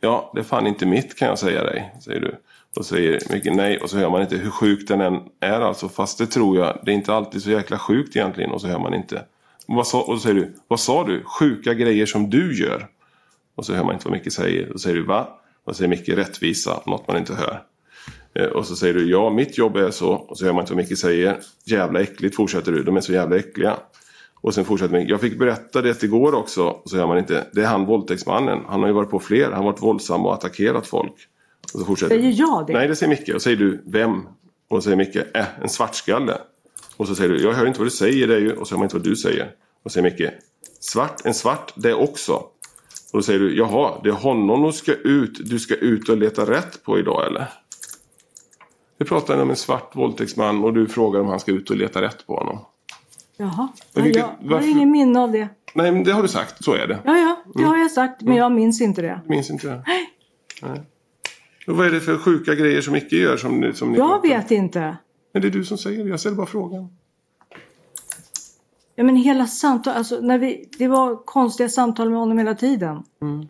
Ja, 0.00 0.30
det 0.34 0.40
är 0.40 0.44
fan 0.44 0.66
inte 0.66 0.86
mitt 0.86 1.18
kan 1.18 1.28
jag 1.28 1.38
säga 1.38 1.64
dig, 1.64 1.94
säger 2.04 2.20
du. 2.20 2.36
Då 2.74 2.82
säger 2.82 3.20
Micke 3.32 3.54
nej 3.54 3.78
och 3.78 3.90
så 3.90 3.98
hör 3.98 4.10
man 4.10 4.22
inte 4.22 4.36
hur 4.36 4.50
sjuk 4.50 4.88
den 4.88 5.00
än 5.00 5.20
är 5.40 5.60
alltså. 5.60 5.88
Fast 5.88 6.18
det 6.18 6.26
tror 6.26 6.58
jag, 6.58 6.78
det 6.84 6.90
är 6.90 6.94
inte 6.94 7.14
alltid 7.14 7.42
så 7.42 7.50
jäkla 7.50 7.78
sjukt 7.78 8.16
egentligen 8.16 8.50
och 8.50 8.60
så 8.60 8.66
hör 8.66 8.78
man 8.78 8.94
inte. 8.94 9.24
Och, 9.66 9.74
vad 9.74 9.86
sa, 9.86 10.00
och 10.02 10.14
så 10.14 10.18
säger 10.18 10.34
du, 10.34 10.54
vad 10.68 10.80
sa 10.80 11.04
du? 11.04 11.24
Sjuka 11.24 11.74
grejer 11.74 12.06
som 12.06 12.30
du 12.30 12.60
gör. 12.60 12.86
Och 13.54 13.66
så 13.66 13.74
hör 13.74 13.84
man 13.84 13.94
inte 13.94 14.08
vad 14.08 14.18
Micke 14.18 14.32
säger. 14.32 14.68
Då 14.72 14.78
säger 14.78 14.96
du, 14.96 15.02
va? 15.02 15.28
Och 15.64 15.74
så 15.74 15.78
säger 15.78 15.88
Micke 15.88 16.08
rättvisa, 16.08 16.82
något 16.86 17.08
man 17.08 17.16
inte 17.16 17.34
hör. 17.34 17.62
Eh, 18.34 18.46
Och 18.46 18.66
så 18.66 18.76
säger 18.76 18.94
du, 18.94 19.10
ja 19.10 19.30
mitt 19.30 19.58
jobb 19.58 19.76
är 19.76 19.90
så. 19.90 20.10
Och 20.12 20.38
så 20.38 20.44
hör 20.44 20.52
man 20.52 20.62
inte 20.62 20.74
vad 20.74 20.84
Micke 20.84 20.98
säger. 20.98 21.38
Jävla 21.64 22.00
äckligt 22.00 22.36
fortsätter 22.36 22.72
du, 22.72 22.82
de 22.82 22.96
är 22.96 23.00
så 23.00 23.12
jävla 23.12 23.36
äckliga. 23.36 23.76
Och 24.40 24.54
sen 24.54 24.64
fortsätter 24.64 24.98
Micke, 24.98 25.10
jag 25.10 25.20
fick 25.20 25.38
berätta 25.38 25.82
det 25.82 26.02
igår 26.02 26.34
också. 26.34 26.62
Och 26.64 26.90
så 26.90 26.96
hör 26.96 27.06
man 27.06 27.18
inte, 27.18 27.46
det 27.52 27.60
är 27.62 27.66
han 27.66 27.86
våldtäktsmannen. 27.86 28.58
Han 28.68 28.80
har 28.80 28.86
ju 28.86 28.94
varit 28.94 29.10
på 29.10 29.18
fler, 29.20 29.44
han 29.44 29.52
har 29.52 29.64
varit 29.64 29.82
våldsam 29.82 30.26
och 30.26 30.34
attackerat 30.34 30.86
folk. 30.86 31.14
Och 31.74 31.80
så 31.80 31.84
fortsätter 31.86 32.16
Säger 32.16 32.34
jag 32.38 32.66
det? 32.66 32.72
Nej, 32.72 32.88
det 32.88 32.96
säger 32.96 33.10
Micke. 33.10 33.28
Och 33.34 33.42
säger 33.42 33.56
du, 33.56 33.82
vem? 33.86 34.22
Och 34.68 34.76
så 34.76 34.82
säger 34.82 34.96
Micke, 34.96 35.16
äh, 35.34 35.44
en 35.62 35.68
svartskalle. 35.68 36.38
Och 36.96 37.08
så 37.08 37.14
säger 37.14 37.30
du, 37.30 37.42
jag 37.42 37.52
hör 37.52 37.66
inte 37.66 37.78
vad 37.78 37.86
du 37.86 37.90
säger 37.90 38.26
det 38.28 38.34
är 38.34 38.40
ju. 38.40 38.52
Och 38.52 38.68
så 38.68 38.74
hör 38.74 38.78
man 38.78 38.84
inte 38.84 38.96
vad 38.96 39.04
du 39.04 39.16
säger. 39.16 39.50
Och 39.82 39.90
så 39.90 39.94
säger 39.94 40.10
Micke, 40.10 40.30
svart, 40.80 41.20
en 41.24 41.34
svart, 41.34 41.72
det 41.76 41.94
också. 41.94 42.32
Och 43.12 43.18
då 43.18 43.22
säger 43.22 43.40
du, 43.40 43.56
jaha, 43.56 44.00
det 44.02 44.08
är 44.08 44.14
honom 44.14 44.62
du 44.62 44.72
ska 44.72 44.92
ut, 44.94 45.50
du 45.50 45.58
ska 45.58 45.74
ut 45.74 46.08
och 46.08 46.16
leta 46.16 46.50
rätt 46.50 46.82
på 46.84 46.98
idag 46.98 47.26
eller? 47.26 47.46
Vi 49.02 49.08
pratar 49.08 49.42
om 49.42 49.50
en 49.50 49.56
svart 49.56 49.96
våldtäktsman 49.96 50.64
och 50.64 50.72
du 50.74 50.88
frågar 50.88 51.20
om 51.20 51.26
han 51.26 51.40
ska 51.40 51.52
ut 51.52 51.70
och 51.70 51.76
leta 51.76 52.02
rätt 52.02 52.26
på 52.26 52.36
honom. 52.36 52.58
Jaha. 53.36 53.50
Men 53.58 53.68
Ja, 53.94 54.02
vilket- 54.04 54.26
jag 54.40 54.56
har 54.56 54.68
ingen 54.70 54.90
minne 54.90 55.20
av 55.20 55.32
det. 55.32 55.48
Nej, 55.74 55.92
men 55.92 56.04
det 56.04 56.12
har 56.12 56.22
du 56.22 56.28
sagt, 56.28 56.64
så 56.64 56.74
är 56.74 56.86
det. 56.86 56.98
Ja, 57.04 57.16
ja, 57.18 57.36
det 57.54 57.62
har 57.64 57.76
jag 57.78 57.90
sagt, 57.90 58.22
men 58.22 58.36
jag 58.36 58.52
minns 58.52 58.80
inte 58.80 59.02
det. 59.02 59.20
Minns 59.26 59.50
inte 59.50 59.66
det? 59.68 59.84
Nej. 60.62 60.82
Och 61.66 61.76
vad 61.76 61.86
är 61.86 61.90
det 61.90 62.00
för 62.00 62.18
sjuka 62.18 62.54
grejer 62.54 62.80
som 62.80 62.92
Micke 62.92 63.12
gör 63.12 63.36
som, 63.36 63.60
ni- 63.60 63.72
som 63.74 63.92
ni 63.92 63.98
Jag 63.98 64.22
pratar 64.22 64.28
vet 64.38 64.50
inte. 64.50 64.96
Men 65.32 65.42
det 65.42 65.48
är 65.48 65.52
du 65.52 65.64
som 65.64 65.78
säger 65.78 66.04
det, 66.04 66.10
jag 66.10 66.20
ställer 66.20 66.36
bara 66.36 66.46
frågan. 66.46 66.88
Ja, 68.94 69.04
men 69.04 69.16
hela 69.16 69.46
samtal, 69.46 69.94
alltså 69.94 70.20
när 70.20 70.38
vi, 70.38 70.68
det 70.78 70.88
var 70.88 71.16
konstiga 71.24 71.68
samtal 71.68 72.10
med 72.10 72.18
honom 72.18 72.38
hela 72.38 72.54
tiden. 72.54 73.02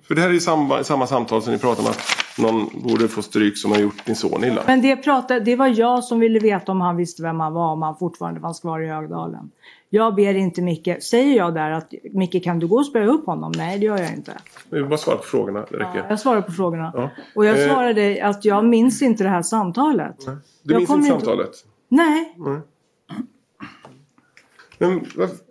För 0.09 0.15
det 0.15 0.21
här 0.21 0.29
är 0.29 0.33
ju 0.33 0.41
samma, 0.41 0.85
samma 0.85 1.07
samtal 1.07 1.43
som 1.43 1.53
ni 1.53 1.59
pratar 1.59 1.83
om 1.83 1.89
att 1.91 2.01
någon 2.39 2.83
borde 2.83 3.09
få 3.09 3.23
stryk 3.23 3.59
som 3.59 3.71
har 3.73 3.79
gjort 3.79 4.07
din 4.07 4.17
son 4.17 4.45
illa. 4.45 4.63
Men 4.67 4.83
det, 4.83 4.97
pratade, 4.97 5.41
det 5.41 5.57
var 5.57 5.67
jag 5.67 6.05
som 6.05 6.21
ville 6.21 6.39
veta 6.39 6.73
om 6.73 6.81
han 6.81 6.97
visste 6.97 7.23
vem 7.23 7.41
han 7.41 7.53
var, 7.53 7.73
om 7.73 7.83
han 7.83 7.97
fortfarande 7.97 8.41
fanns 8.41 8.61
kvar 8.61 8.81
i 8.81 8.87
Högdalen. 8.87 9.51
Jag 9.91 10.15
ber 10.15 10.35
inte 10.35 10.63
Micke, 10.63 11.03
säger 11.03 11.37
jag 11.37 11.55
där 11.55 11.71
att 11.71 11.93
Micke 12.13 12.45
kan 12.45 12.59
du 12.59 12.67
gå 12.67 12.77
och 12.77 12.87
spöa 12.87 13.07
upp 13.07 13.27
honom? 13.27 13.53
Nej 13.57 13.79
det 13.79 13.87
gör 13.87 13.99
jag 13.99 14.13
inte. 14.13 14.33
Vill 14.71 14.85
bara 14.87 14.97
svara 14.99 15.17
på 15.17 15.23
frågorna, 15.23 15.65
det 15.71 15.77
räcker. 15.77 16.07
Jag 16.09 16.21
svarar 16.21 16.43
på 16.43 16.53
frågorna. 16.53 16.93
Ja. 16.95 17.11
Och 17.35 17.45
jag 17.47 17.61
Eh, 17.63 17.69
svarade 17.69 18.25
att 18.25 18.45
jag 18.45 18.65
minns 18.65 19.03
inte 19.03 19.23
det 19.25 19.31
här 19.31 19.43
samtalet. 19.43 20.17
Du 20.63 20.73
jag 20.73 20.79
minns 20.79 20.91
inte 20.91 20.95
inte- 21.07 21.09
samtalet? 21.11 21.51
Nej, 21.89 22.35
Nej. 22.39 22.61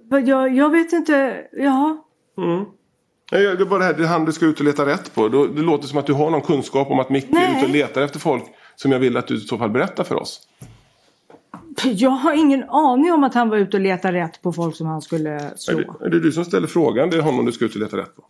Men, 0.10 0.26
jag, 0.26 0.56
jag 0.56 0.70
vet 0.70 0.94
inte, 0.94 1.42
jaha. 1.52 1.98
mm. 2.38 2.66
Nej, 3.32 3.42
Det 3.42 3.64
är 3.64 3.66
bara 3.66 3.80
det 3.80 3.86
här, 3.86 3.94
det 3.94 4.04
är 4.04 4.08
han 4.08 4.26
du 4.26 4.32
ska 4.32 4.46
ut 4.46 4.60
och 4.60 4.66
leta 4.66 4.86
rätt 4.86 5.16
på. 5.16 5.28
Det 5.28 5.62
låter 5.62 5.88
som 5.88 5.98
att 5.98 6.06
du 6.06 6.14
har 6.14 6.30
någon 6.30 6.42
kunskap 6.42 6.92
om 6.92 7.00
att 7.00 7.10
Micke 7.10 7.30
är 7.30 7.34
Nej. 7.34 7.56
ute 7.58 7.66
och 7.66 7.72
letar 7.72 8.02
efter 8.02 8.20
folk 8.20 8.44
som 8.76 8.92
jag 8.92 9.00
vill 9.00 9.18
att 9.18 9.28
du 9.28 9.36
i 9.36 9.40
så 9.40 9.58
fall 9.58 9.70
berättar 9.70 10.04
för 10.04 10.16
oss. 10.16 10.48
Jag 11.84 12.10
har 12.10 12.34
ingen 12.34 12.64
aning 12.70 13.12
om 13.14 13.24
att 13.24 13.34
han 13.34 13.50
var 13.50 13.58
ute 13.58 13.78
och 13.78 13.82
letade 13.84 14.18
rätt 14.20 14.42
på 14.42 14.54
folk 14.54 14.76
som 14.76 14.88
han 14.88 15.02
skulle 15.02 15.30
Är 15.30 15.54
slå. 15.56 15.78
det, 16.00 16.06
är 16.06 16.10
det 16.10 16.20
du 16.20 16.32
som 16.32 16.46
ställer 16.46 16.68
frågan? 16.68 17.10
Det 17.10 17.18
är 17.18 17.22
honom 17.22 17.46
du 17.46 17.52
ska 17.52 17.66
ut 17.66 17.76
och 17.76 17.82
leta 17.82 17.98
rätt 17.98 18.16
på. 18.16 18.24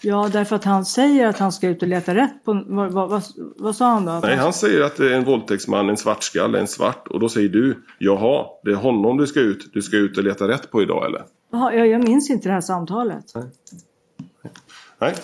Ja, 0.00 0.28
därför 0.32 0.56
att 0.56 0.64
han 0.64 0.84
säger 0.84 1.26
att 1.26 1.38
han 1.38 1.52
ska 1.52 1.68
ut 1.68 1.82
och 1.82 1.88
leta 1.88 2.14
rätt 2.14 2.44
på... 2.44 2.64
Vad, 2.66 2.92
vad, 2.92 3.10
vad, 3.10 3.22
vad 3.56 3.76
sa 3.76 3.86
han 3.86 4.04
då? 4.04 4.20
Nej, 4.22 4.36
han 4.36 4.52
säger 4.52 4.82
att 4.82 4.96
det 4.96 5.12
är 5.12 5.16
en 5.16 5.24
våldtäktsman, 5.24 5.88
en 5.90 5.96
svartskalle, 5.96 6.58
en 6.58 6.66
svart. 6.66 7.08
Och 7.08 7.20
då 7.20 7.28
säger 7.28 7.48
du, 7.48 7.84
jaha, 7.98 8.46
det 8.64 8.70
är 8.70 8.74
honom 8.76 9.16
du 9.16 9.26
ska 9.26 9.40
ut. 9.40 9.70
Du 9.72 9.82
ska 9.82 9.96
ut 9.96 10.18
och 10.18 10.24
leta 10.24 10.48
rätt 10.48 10.70
på 10.70 10.82
idag 10.82 11.06
eller? 11.06 11.22
Jaha, 11.54 11.74
jag, 11.74 11.86
jag 11.86 12.04
minns 12.08 12.30
inte 12.30 12.48
det 12.48 12.52
här 12.52 12.60
samtalet. 12.60 13.24
Nej. 14.98 15.14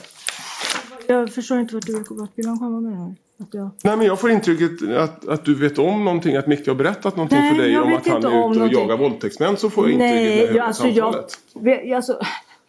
Jag 1.08 1.32
förstår 1.32 1.58
inte 1.60 1.74
vart 1.74 1.86
du 1.86 2.04
vart 2.10 2.30
vill 2.38 2.46
han 2.46 2.58
komma 2.58 2.80
med 2.80 2.92
det 2.92 2.98
här. 2.98 3.14
Att 3.40 3.54
jag... 3.54 3.70
Nej 3.84 3.96
men 3.96 4.06
jag 4.06 4.20
får 4.20 4.30
intrycket 4.30 4.96
att, 4.96 5.28
att 5.28 5.44
du 5.44 5.54
vet 5.54 5.78
om 5.78 6.04
någonting, 6.04 6.36
att 6.36 6.46
Micke 6.46 6.66
har 6.66 6.74
berättat 6.74 7.16
någonting 7.16 7.38
Nej, 7.38 7.54
för 7.54 7.62
dig 7.62 7.72
jag 7.72 7.84
om 7.86 7.94
att 7.96 8.06
han 8.08 8.16
är 8.16 8.18
ute 8.18 8.26
och 8.28 8.32
någonting. 8.56 8.78
jagar 8.80 8.96
våldtäktsmän 8.96 9.56
så 9.56 9.70
får 9.70 9.90
jag 9.90 9.92
intrycket 9.92 10.16
jag 10.16 10.36
Nej, 10.36 10.46
hör 10.48 10.56
jag, 10.56 10.66
alltså, 10.66 10.86
jag, 10.88 11.14
samtalet. 11.14 11.38
vet- 11.54 11.94
alltså, 11.96 12.18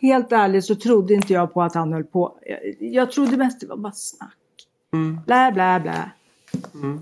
helt 0.02 0.32
ärligt 0.32 0.66
så 0.66 0.76
trodde 0.76 1.14
inte 1.14 1.34
jag 1.34 1.54
på 1.54 1.62
att 1.62 1.76
han 1.76 1.94
höll 1.94 2.04
på. 2.04 2.38
Jag, 2.46 2.60
jag 2.92 3.12
trodde 3.12 3.38
mest 3.38 3.60
det 3.60 3.68
var 3.68 3.78
bara 3.78 3.94
snack. 3.94 4.36
Mm. 4.94 5.20
Blä, 5.26 5.52
blä, 5.54 5.80
blä. 5.80 6.12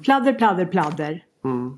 Pladder, 0.04 0.34
pladder, 0.34 0.66
pladder. 0.66 1.24
Mm. 1.46 1.78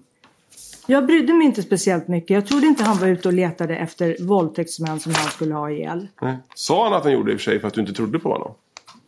Jag 0.86 1.06
brydde 1.06 1.34
mig 1.34 1.48
inte 1.48 1.62
speciellt 1.62 2.08
mycket. 2.08 2.30
Jag 2.30 2.46
trodde 2.46 2.68
inte 2.68 2.84
han 2.84 2.98
var 2.98 3.08
ute 3.08 3.28
och 3.28 3.34
letade 3.34 3.76
efter 3.76 4.16
våldtäktsmän 4.28 5.00
som 5.00 5.14
han 5.16 5.30
skulle 5.30 5.54
ha 5.54 5.72
ihjäl. 5.72 6.08
Nej. 6.22 6.38
Sa 6.56 6.84
han 6.84 6.94
att 6.94 7.04
han 7.04 7.14
gjorde 7.14 7.26
det 7.26 7.34
i 7.34 7.36
och 7.36 7.40
för 7.40 7.52
sig 7.52 7.60
för 7.60 7.68
att 7.68 7.74
du 7.74 7.82
inte 7.82 7.94
trodde 7.94 8.20
på 8.20 8.32
honom? 8.32 8.54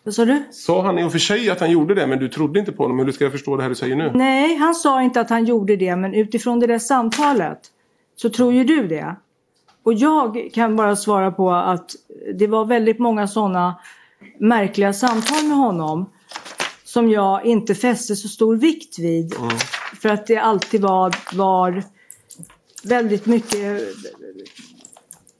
Vad 0.03 0.13
sa 0.13 0.25
du? 0.25 0.43
Sa 0.51 0.81
han 0.81 0.99
i 0.99 1.03
och 1.03 1.11
för 1.11 1.19
sig 1.19 1.49
att 1.49 1.59
han 1.59 1.71
gjorde 1.71 1.95
det 1.95 2.07
men 2.07 2.19
du 2.19 2.29
trodde 2.29 2.59
inte 2.59 2.71
på 2.71 2.83
honom? 2.83 2.99
Hur 2.99 3.11
ska 3.11 3.23
jag 3.23 3.31
förstå 3.31 3.55
det 3.55 3.61
här 3.63 3.69
du 3.69 3.75
säger 3.75 3.95
nu? 3.95 4.11
Nej, 4.15 4.55
han 4.55 4.75
sa 4.75 5.01
inte 5.01 5.21
att 5.21 5.29
han 5.29 5.45
gjorde 5.45 5.75
det, 5.75 5.95
men 5.95 6.13
utifrån 6.13 6.59
det 6.59 6.67
där 6.67 6.79
samtalet 6.79 7.59
så 8.15 8.29
tror 8.29 8.53
ju 8.53 8.63
du 8.63 8.87
det. 8.87 9.15
Och 9.83 9.93
jag 9.93 10.49
kan 10.53 10.75
bara 10.75 10.95
svara 10.95 11.31
på 11.31 11.51
att 11.51 11.91
det 12.35 12.47
var 12.47 12.65
väldigt 12.65 12.99
många 12.99 13.27
sådana 13.27 13.75
märkliga 14.39 14.93
samtal 14.93 15.43
med 15.47 15.57
honom 15.57 16.09
som 16.93 17.09
jag 17.09 17.45
inte 17.45 17.75
fäste 17.75 18.15
så 18.15 18.27
stor 18.27 18.55
vikt 18.55 18.99
vid. 18.99 19.35
För 20.01 20.09
att 20.09 20.27
det 20.27 20.37
alltid 20.37 20.81
var, 20.81 21.15
var 21.33 21.83
väldigt 22.83 23.25
mycket 23.25 23.81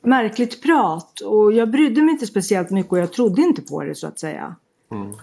märkligt 0.01 0.63
prat. 0.63 1.19
Och 1.19 1.53
jag 1.53 1.71
brydde 1.71 2.01
mig 2.01 2.11
inte 2.11 2.27
speciellt 2.27 2.69
mycket 2.69 2.91
och 2.91 2.97
jag 2.97 3.13
trodde 3.13 3.41
inte 3.41 3.61
på 3.61 3.83
det 3.83 3.95
så 3.95 4.07
att 4.07 4.19
säga. 4.19 4.55
Mm. 4.91 5.13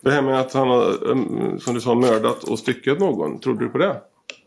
Det 0.00 0.10
här 0.10 0.22
med 0.22 0.40
att 0.40 0.52
han 0.52 0.68
har, 0.68 1.04
um, 1.04 1.60
som 1.60 1.74
du 1.74 1.80
sa, 1.80 1.94
mördat 1.94 2.44
och 2.44 2.58
styckat 2.58 2.98
någon. 2.98 3.40
Trodde 3.40 3.64
du 3.64 3.68
på 3.68 3.78
det? 3.78 4.00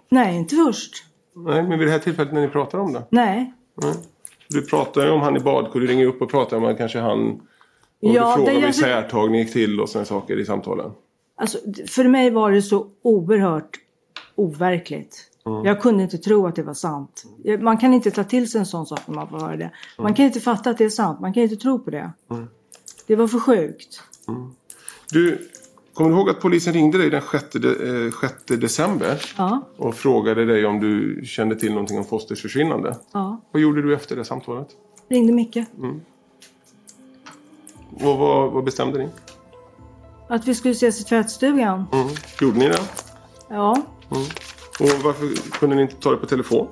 Nej, 0.10 0.36
inte 0.36 0.56
först. 0.56 1.04
Nej, 1.36 1.64
men 1.64 1.80
vid 1.80 1.88
det 1.88 1.92
här 1.92 2.00
tillfället 2.00 2.34
när 2.34 2.42
ni 2.42 2.48
pratar 2.48 2.78
om 2.78 2.94
det? 2.94 3.04
Nej. 3.10 3.54
Nej. 3.76 3.94
Du 4.50 4.62
pratar 4.62 5.06
ju 5.06 5.12
om 5.12 5.22
han 5.22 5.38
i 5.38 5.40
badkar, 5.40 5.80
du 5.80 5.88
ringer 5.88 6.06
upp 6.06 6.22
och 6.22 6.32
pratar 6.32 6.58
om 6.58 6.66
att 6.66 6.78
kanske 6.78 7.00
han... 7.00 7.42
Och 8.02 8.10
Ja, 8.10 8.30
du 8.38 8.44
frågar 8.46 8.58
om 8.58 8.64
alltså- 8.66 8.82
isärtagning 8.82 9.42
gick 9.42 9.54
till 9.54 9.80
och 9.82 9.90
sådana 9.90 10.06
saker 10.06 10.40
i 10.40 10.46
samtalen. 10.46 10.92
Alltså, 11.38 11.58
för 11.88 12.04
mig 12.04 12.30
var 12.30 12.52
det 12.52 12.62
så 12.62 12.88
oerhört 13.02 13.78
overkligt. 14.36 15.32
Mm. 15.46 15.66
Jag 15.66 15.82
kunde 15.82 16.04
inte 16.04 16.18
tro 16.18 16.48
att 16.48 16.56
det 16.56 16.64
var 16.64 16.74
sant. 16.74 17.24
Man 17.60 17.78
kan 17.78 17.94
inte 17.94 18.12
ta 18.12 18.24
till 18.24 18.52
sig 18.52 18.60
en 18.60 18.66
sån 18.66 18.86
sak 18.86 19.00
när 19.08 19.16
man 19.16 19.28
får 19.30 19.40
höra 19.40 19.58
det. 19.58 19.72
Man 19.98 20.14
kan 20.14 20.26
inte 20.26 20.40
fatta 20.40 20.70
att 20.70 20.78
det 20.78 20.86
är 20.86 20.90
sant. 20.90 21.20
Man 21.20 21.34
kan 21.34 21.44
inte 21.44 21.56
tro 21.56 21.80
på 21.80 21.90
det. 21.92 22.12
Mm. 22.32 22.48
Det 23.08 23.16
var 23.16 23.28
för 23.28 23.40
sjukt. 23.40 24.02
Du, 25.12 25.50
kommer 25.94 26.10
du 26.10 26.16
ihåg 26.16 26.30
att 26.30 26.40
polisen 26.42 26.74
ringde 26.74 26.98
dig 26.98 27.10
den 27.10 27.22
6, 27.32 27.46
de, 27.54 28.06
eh, 28.06 28.12
6 28.22 28.34
december? 28.62 29.22
Ja, 29.38 29.62
Och 29.78 29.96
frågade 29.96 30.46
dig 30.46 30.66
om 30.66 30.80
du 30.80 31.22
kände 31.26 31.56
till 31.56 31.70
någonting 31.72 31.98
om 31.98 32.06
Fosters 32.06 32.42
försvinnande. 32.42 32.96
ja. 33.14 33.42
Vad 33.52 33.62
gjorde 33.62 33.82
du 33.82 33.94
efter 33.94 34.16
det 34.16 34.26
samtalet? 34.26 34.68
Ringde 35.10 35.34
Micke. 35.34 35.58
Och 37.96 38.18
vad, 38.18 38.52
vad 38.52 38.64
bestämde 38.64 39.00
ni? 39.00 39.10
Att 40.28 40.48
vi 40.48 40.56
skulle 40.56 40.72
ses 40.72 41.02
i 41.02 41.04
tvättstugan. 41.04 41.86
Mm. 41.94 42.08
Gjorde 42.42 42.60
ni 42.60 42.68
det? 42.68 42.80
Ja, 43.50 43.82
Mm. 44.12 44.24
Och 44.80 45.04
varför 45.04 45.52
kunde 45.60 45.76
ni 45.76 45.82
inte 45.82 45.96
ta 45.96 46.12
det 46.12 46.18
på 46.18 46.26
telefon? 46.26 46.68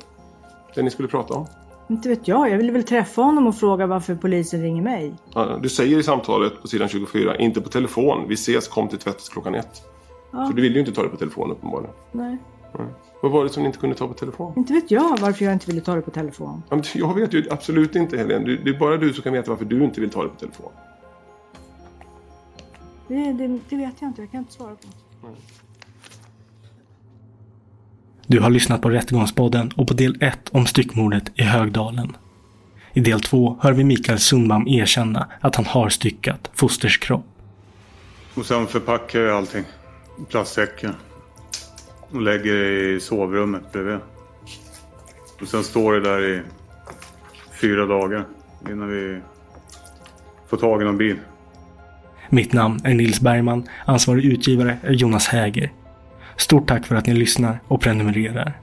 Det 0.76 0.82
ni 0.82 0.89
skulle 0.89 1.07
prata 1.07 1.34
om? 1.34 1.45
inte 1.89 2.09
vet 2.09 2.28
jag. 2.28 2.49
Jag 2.49 2.57
ville 2.57 2.71
väl 2.71 2.84
träffa 2.84 3.21
honom 3.21 3.47
och 3.47 3.55
fråga 3.55 3.86
varför 3.88 4.15
polisen 4.15 4.61
ringer 4.61 4.82
mig. 4.82 5.13
Ja, 5.34 5.59
Du 5.61 5.69
säger 5.69 5.99
i 5.99 6.03
samtalet 6.03 6.61
på 6.61 6.67
sidan 6.67 6.88
24, 6.89 7.38
inte 7.38 7.61
på 7.61 7.69
telefon. 7.69 8.26
Vi 8.28 8.34
ses, 8.34 8.67
kom 8.67 8.88
till 8.88 8.97
tvättet 8.97 9.30
klockan 9.30 9.55
ett. 9.55 9.82
Ja. 10.32 10.45
Så 10.45 10.53
du 10.53 10.61
ville 10.61 10.74
ju 10.74 10.80
inte 10.80 10.91
ta 10.91 11.03
det 11.03 11.09
på 11.09 11.17
telefon 11.17 11.51
uppenbarligen. 11.51 11.95
Nej, 12.11 12.38
Nej. 12.78 12.88
Vad 13.21 13.32
var 13.32 13.43
det 13.43 13.49
som 13.49 13.63
ni 13.63 13.67
inte 13.67 13.80
kunde 13.80 13.95
ta 13.95 14.07
på 14.07 14.13
telefon? 14.13 14.53
inte 14.57 14.74
vet 14.74 14.91
jag 14.91 15.17
varför 15.21 15.45
jag 15.45 15.53
inte 15.53 15.65
ville 15.67 15.82
ta 15.82 15.95
det 15.95 16.01
på 16.01 16.11
telefon. 16.11 16.63
Ja, 16.69 16.82
Jag 16.93 17.13
vet 17.15 17.34
ju 17.34 17.45
absolut 17.51 17.95
inte 17.95 18.17
Helene. 18.17 18.57
Det 18.63 18.69
är 18.69 18.80
bara 18.80 18.97
du 18.97 19.13
som 19.13 19.24
kan 19.24 19.34
veta 19.34 19.51
varför 19.51 19.65
du 19.65 19.84
inte 19.84 20.01
vill 20.01 20.09
ta 20.09 20.24
det 20.24 20.30
på 20.30 20.39
telefon. 20.39 20.71
Det, 23.08 23.34
det, 23.34 23.60
det 23.70 23.76
vet 23.76 23.93
jag 23.99 24.10
inte. 24.10 24.22
Jag 24.22 24.32
kan 24.32 24.39
inte 24.39 24.54
svara 24.54 24.76
på. 24.76 24.88
Du 28.28 28.39
har 28.39 28.49
lyssnat 28.49 28.82
på 28.82 28.89
Rättegångspodden 28.89 29.72
och 29.76 29.88
på 29.88 29.93
del 29.93 30.18
1 30.22 30.49
om 30.51 30.66
styckmordet 30.66 31.32
i 31.36 31.43
Högdalen. 31.43 32.16
I 32.93 32.99
del 32.99 33.22
2 33.22 33.58
hör 33.62 33.74
vi 33.74 33.84
Mikael 33.84 34.20
Sundbaum 34.20 34.68
erkänna 34.68 35.28
att 35.41 35.56
han 35.56 35.66
har 35.66 35.89
styckat 35.89 36.49
Fosters 36.54 36.97
kropp. 36.97 37.26
Och 38.36 38.45
sen 38.45 38.68
förpackar 38.68 39.20
jag 39.20 39.38
allting. 39.38 39.64
plastsäcken 40.30 40.93
och 42.12 42.22
lägger 42.22 42.54
det 42.54 42.95
i 42.95 42.99
sovrummet 42.99 43.72
bredvid. 43.72 43.97
Och 45.41 45.47
sen 45.47 45.64
står 45.64 45.93
det 45.93 45.99
där 45.99 46.24
i 46.24 46.41
fyra 47.62 47.86
dagar 47.86 48.26
innan 48.70 48.88
vi 48.88 49.20
får 50.47 50.58
tag 50.58 50.82
i 50.82 50.86
någon 50.86 50.97
bil. 50.97 51.20
Mitt 52.34 52.53
namn 52.53 52.79
är 52.84 52.93
Nils 52.93 53.21
Bergman, 53.21 53.63
ansvarig 53.86 54.25
utgivare 54.25 54.77
är 54.84 54.91
Jonas 54.91 55.27
Häger. 55.27 55.71
Stort 56.38 56.67
tack 56.67 56.86
för 56.86 56.95
att 56.95 57.05
ni 57.05 57.13
lyssnar 57.13 57.59
och 57.67 57.81
prenumererar. 57.81 58.62